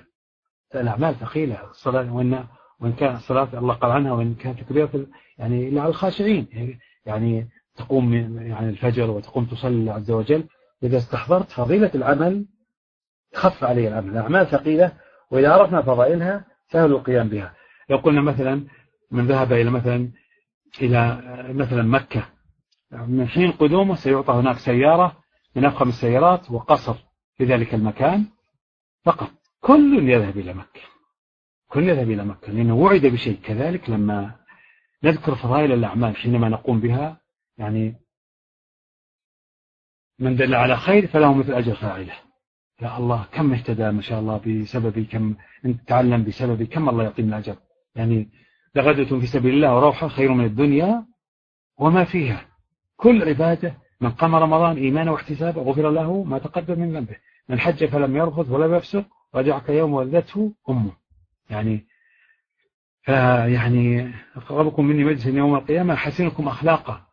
[0.74, 1.70] الأعمال ثقيلة.
[1.70, 2.44] الصلاة وإن
[2.81, 5.07] وإن كان الصلاة الله قال عنها وإن كانت كبيرة
[5.39, 6.78] يعني إلا على الخاشعين.
[7.07, 10.44] يعني تقوم يعني الفجر وتقوم تصلي الله عز وجل.
[10.82, 12.47] إذا استحضرت فضيلة العمل
[13.36, 14.92] خف عليه العمل الأعمال ثقيلة
[15.30, 17.54] وإذا عرفنا فضائلها سهل القيام بها.
[17.90, 18.66] لو قلنا مثلا
[19.10, 20.10] من ذهب إلى مثلا
[20.80, 21.22] إلى
[21.54, 22.28] مثلا مكة
[22.90, 25.16] من حين قدومه سيعطى هناك سيارة
[25.56, 26.94] من أفخم السيارات وقصر
[27.36, 28.26] في ذلك المكان
[29.04, 29.30] فقط.
[29.60, 30.80] كل يذهب إلى مكة.
[31.68, 33.40] كل يذهب إلى مكة لأنه وعد بشيء.
[33.44, 34.34] كذلك لما
[35.04, 37.20] نذكر فضائل الأعمال حينما نقوم بها
[37.58, 37.96] يعني
[40.18, 42.26] من دل على خير فله مثل أجر فاعله.
[42.82, 45.35] يا الله كم اهتدى ما شاء الله بسببي كم
[45.86, 47.57] تعلم بسببي كم الله يعطينا أجر
[47.94, 48.28] يعني
[48.74, 51.07] لغدة في سبيل الله وروحة خير من الدنيا
[51.78, 52.47] وما فيها.
[52.97, 57.16] كل عبادة من قام رمضان إيمانا واحتسابا غفر له ما تقدم من ذنبه.
[57.48, 59.05] من حج فلم يرفض ولم يفسق
[59.35, 60.93] رجعك يوم ولدته أمه.
[61.51, 61.86] يعني
[63.03, 67.07] فيعني أقربكم مني مجلس يوم القيامة حسنكم أخلاقا.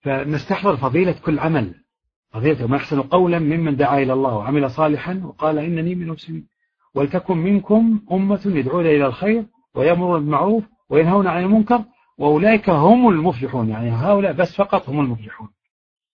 [0.00, 1.83] فنستحضر فضيلة كل عمل.
[2.34, 6.46] فضيلة ما أحسن قولا ممن دعا إلى الله وعمل صالحا وقال إنني من المسلمين.
[6.94, 9.44] ولتكن منكم أمة يدعون إلى الخير
[9.74, 11.84] ويأمرون بالمعروف وينهون عن المنكر
[12.18, 13.68] وأولئك هم المفلحون.
[13.68, 15.48] يعني هؤلاء بس فقط هم المفلحون.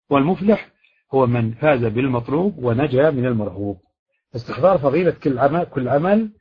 [0.09, 0.69] والمفلح
[1.13, 3.77] هو من فاز بالمطلوب ونجا من المرهوب.
[4.35, 6.31] استحضار فضيلة كل عمل كل عمل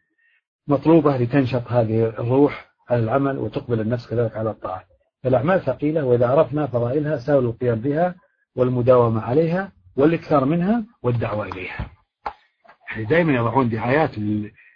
[0.68, 4.84] مطلوبة لتنشط هذه الروح على العمل وتقبل النفس كذلك على الطاعة.
[5.26, 8.14] الأعمال ثقيلة وإذا عرفنا فضائلها سهل القيام بها
[8.56, 11.90] والمداومة عليها والإكثار منها والدعوة إليها.
[12.90, 14.10] يعني دائما يضعون دعايات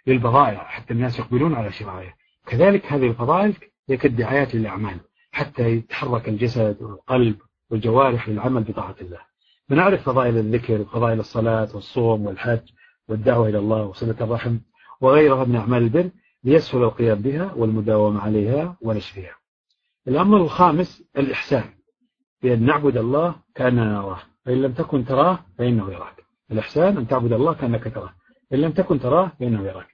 [0.07, 2.13] للبضائع حتى الناس يقبلون على شرائها
[2.47, 3.53] كذلك هذه الفضائل
[3.89, 4.99] هي كالدعايات للأعمال
[5.31, 7.35] حتى يتحرك الجسد والقلب
[7.69, 9.19] والجوارح للعمل بطاعة الله.
[9.69, 12.69] بنعرف فضائل الذكر وفضائل الصلاة والصوم والحج
[13.07, 14.57] والدعوة إلى الله وصلة الرحم
[15.01, 16.09] وغيرها من أعمال البر
[16.43, 19.35] ليسهل القيام بها والمداومة عليها ونشرها.
[20.07, 21.63] الأمر الخامس الإحسان.
[22.43, 24.19] بأن نعبد الله كأننا نراه.
[24.45, 26.15] فإن لم تكن تراه فإنه يراك.
[26.51, 28.13] الإحسان أن تعبد الله كأنك تراه.
[28.53, 29.87] إن لم تكن تراه فإنه يراك.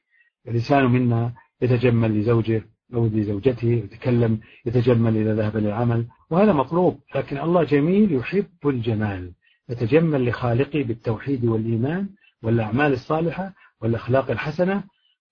[0.47, 2.63] الإنسان منا يتجمل لزوجه
[2.93, 6.99] أو لزوجته يتكلم يتجمل إذا ذهب للعمل وهذا مطلوب.
[7.15, 9.31] لكن الله جميل يحب الجمال.
[9.69, 12.09] يتجمل لخالقه بالتوحيد والإيمان
[12.43, 14.83] والأعمال الصالحة والأخلاق الحسنة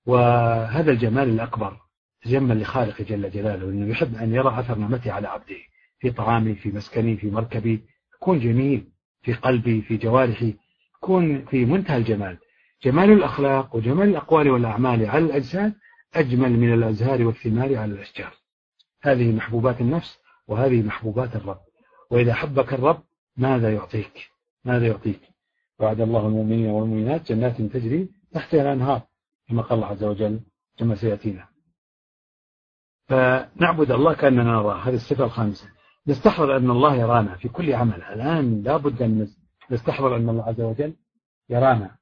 [0.05, 1.77] وهذا الجمال الأكبر.
[2.21, 5.55] تجمل لخالقه جل جلاله لأنه يحب أن يرى أثر نعمته على عبده.
[5.99, 7.83] في طعامي في مسكني في مركبي.
[8.15, 8.87] يكون جميل
[9.21, 10.55] في قلبي في جوارحي.
[10.95, 12.37] يكون في منتهى الجمال.
[12.83, 15.73] جمال الأخلاق وجمال الأقوال والأعمال على الأجساد
[16.13, 18.33] أجمل من الأزهار والثمار على الأشجار.
[19.01, 21.59] هذه محبوبات النفس وهذه محبوبات الرب.
[22.11, 23.03] وإذا حبك الرب
[23.37, 24.31] ماذا يعطيك؟
[24.65, 25.21] ماذا يعطيك؟
[25.79, 29.01] وعد الله المؤمنين والمؤمنات جنات تجري تحتها الأنهار
[29.49, 30.39] كما قال الله عز وجل
[30.77, 31.47] كما سيأتينا.
[33.07, 35.74] فنعبد الله كأننا نراه هذه الصفة الخامسة.
[36.07, 38.03] نستحضر أن الله يرانا في كل عمل.
[38.03, 39.27] الآن لابد أن
[39.71, 40.95] نستحضر أن الله عز وجل
[41.49, 41.97] يرانا.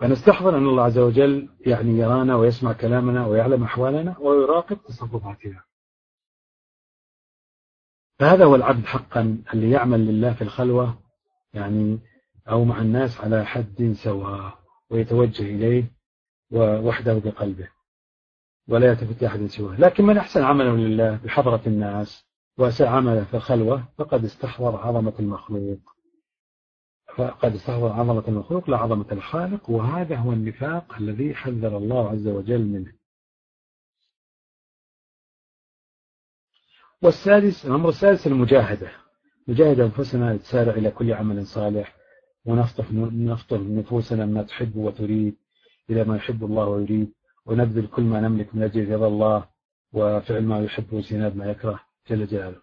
[0.00, 5.64] فنستحضر أن الله عز وجل يعني يرانا ويسمع كلامنا ويعلم أحوالنا ويراقب تصرفاتنا.
[8.18, 11.02] فهذا هو العبد حقا اللي يعمل لله في الخلوة
[11.52, 11.98] يعني
[12.48, 14.58] أو مع الناس على حد سواء
[14.90, 15.92] ويتوجه إليه
[16.86, 17.68] وحده بقلبه.
[18.68, 19.80] ولا يلتفت أحد سواه.
[19.80, 22.28] لكن من أحسن عمله لله بحضرة الناس
[22.58, 25.78] وأساء عمله في الخلوة فقد استحضر عظمة المخلوق.
[27.16, 32.62] فقد استحضر عظمة المخلوق لا عظمة الخالق وهذا هو النفاق الذي حذر الله عز وجل
[32.66, 32.92] منه.
[37.02, 38.90] والسادس الأمر السادس المجاهدة.
[39.48, 41.96] نجاهد أنفسنا لتسارع إلى كل عمل صالح
[42.44, 45.36] ونفطر نفطر نفوسنا ما تحب وتريد
[45.90, 47.17] إلى ما يحب الله ويريد.
[47.48, 49.44] ونبذل كل ما نملك من أجل رضا الله
[49.92, 51.80] وفعل ما يحب وجناب ما يكره
[52.10, 52.56] جل جلاله.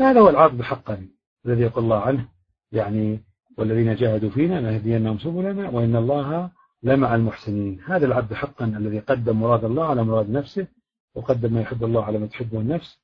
[0.00, 1.08] هذا هو العبد حقا
[1.46, 2.28] الذي يقول الله عنه.
[2.72, 3.24] يعني
[3.58, 6.50] والذين جاهدوا فينا نهدينهم سبلنا وإن الله
[6.82, 7.80] لمع المحسنين.
[7.86, 10.66] هذا العبد حقا الذي قدم مراد الله على مراد نفسه
[11.14, 13.00] وقدم ما يحب الله على ما تحبه النفس.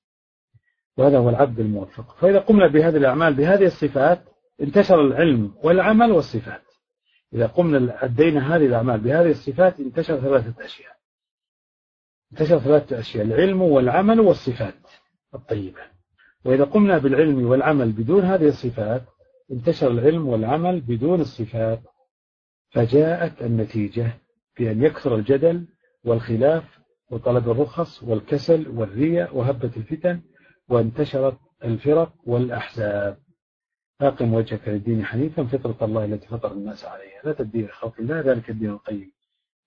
[0.97, 2.17] وهذا هو العبد الموفق.
[2.17, 4.25] فإذا قمنا بهذه الأعمال بهذه الصفات
[4.61, 6.63] انتشر العلم والعمل والصفات.
[7.35, 10.96] إذا قمنا أدينا هذه الأعمال بهذه الصفات انتشر ثلاثة أشياء.
[12.33, 14.75] انتشر ثلاثة أشياء العلم والعمل والصفات
[15.35, 15.81] الطيبة.
[16.45, 19.03] وإذا قمنا بالعلم والعمل بدون هذه الصفات
[19.53, 21.81] انتشر العلم والعمل بدون الصفات
[22.71, 24.11] فجاءت النتيجة
[24.59, 25.67] بأن يكثر الجدل
[26.05, 26.79] والخلاف
[27.11, 30.21] وطلب الرخص والكسل والرياء وهبة الفتن
[30.69, 33.19] وانتشرت الفرق والأحزاب.
[34.01, 37.21] أقم وجهك للدين حنيفا فطرة الله التي فطر الناس عليها.
[37.25, 39.13] لا تبديل خلق الله ذلك الدين القيم.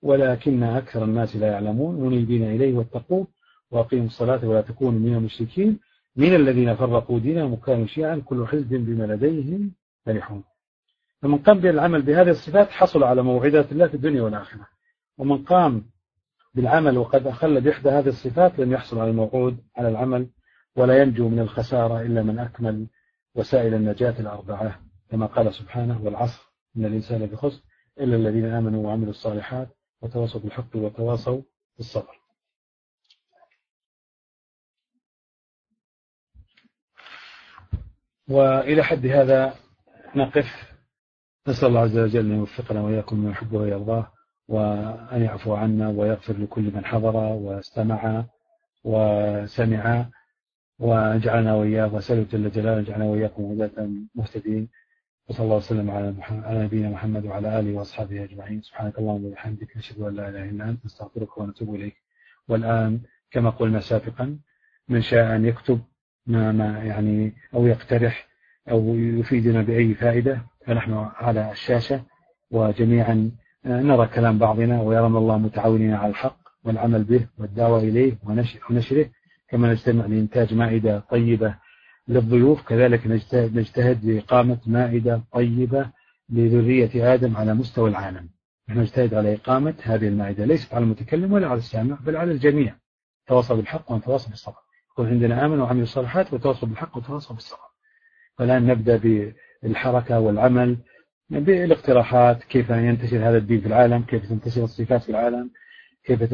[0.01, 2.01] ولكن أكثر الناس لا يعلمون.
[2.01, 3.27] منيبين إليه واتقوه
[3.71, 5.79] وأقيموا الصلاة ولا تكونوا من المشركين
[6.15, 9.71] من الذين فرقوا دينهم وكانوا شيعا كل حزب بما لديهم
[10.05, 10.43] فرحون.
[11.21, 14.67] فمن قام بالعمل بهذه الصفات حصل على موعدات الله في الدنيا والآخرة.
[15.17, 15.85] ومن قام
[16.53, 20.27] بالعمل وقد أخل بإحدى هذه الصفات لم يحصل على الموعود على العمل
[20.75, 22.87] ولا ينجو من الخسارة إلا من أكمل
[23.35, 24.79] وسائل النجاة الأربعة.
[25.09, 27.61] كما قال سبحانه والعصر إن الإنسان بخسر
[27.99, 31.41] إلا الذين آمنوا وعملوا الصالحات وتواصوا بالحق وتواصوا
[31.77, 32.19] بالصبر.
[38.29, 39.55] وإلى حد هذا
[40.15, 40.69] نقف.
[41.47, 44.11] نسأل الله عز وجل أن يوفقنا وإياكم من يحبه ويرضاه
[44.47, 48.25] وأن يعفو عنا ويغفر لكل من حضر واستمع
[48.83, 50.09] وسمع
[50.79, 54.69] وجعلنا وإياه وسأل جل جلاله جعلنا وإياكم هداة مهتدين.
[55.29, 58.61] وصلى الله وسلم على على نبينا محمد وعلى آله وأصحابه أجمعين.
[58.61, 61.95] سبحانك اللهم وبحمدك نشهد أن لا إله إلا أنت نستغفرك ونتوب إليك.
[62.47, 62.99] والآن
[63.31, 64.37] كما قلنا سابقا
[64.89, 65.81] من شاء أن يكتب
[66.27, 68.27] ما, ما يعني أو يقترح
[68.71, 72.03] أو يفيدنا بأي فائدة فنحن على الشاشة
[72.51, 73.31] وجميعا
[73.65, 78.13] نرى كلام بعضنا ويرى الله متعاونين على الحق والعمل به والدعوة إليه
[78.69, 79.09] ونشره.
[79.49, 81.55] كما نجتمع لإنتاج مائدة طيبة
[82.09, 85.89] للضيوف كذلك نجتهد, نجتهد لإقامة مائدة طيبة
[86.29, 88.29] لذرية آدم على مستوى العالم.
[88.69, 92.75] نحن نجتهد على إقامة هذه المائدة ليست على المتكلم ولا على السامع بل على الجميع.
[93.27, 94.57] تواصل بالحق ونتواصل بالصبر.
[94.91, 97.69] يكون عندنا آمن وعمل الصالحات وتواصل بالحق وتواصل بالصبر.
[98.37, 99.23] فالآن نبدأ
[99.63, 100.77] بالحركة والعمل
[101.29, 105.49] بالاقتراحات كيف ينتشر هذا الدين في العالم كيف تنتشر الصفات في العالم
[106.03, 106.31] كيف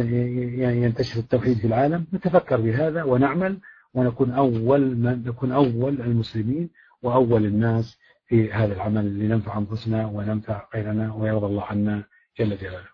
[0.58, 2.08] ينتشر التوحيد في العالم.
[2.14, 3.60] نتفكر بهذا ونعمل
[3.96, 6.70] ونكون أول من نكون أول المسلمين
[7.02, 7.98] وأول الناس
[8.28, 12.04] في هذا العمل لننفع أنفسنا وننفع غيرنا ويرضى الله عنا
[12.40, 12.90] جل جلاله.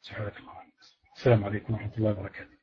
[0.00, 0.54] سبحانك اللهم
[1.16, 2.53] السلام عليكم ورحمة الله وبركاته.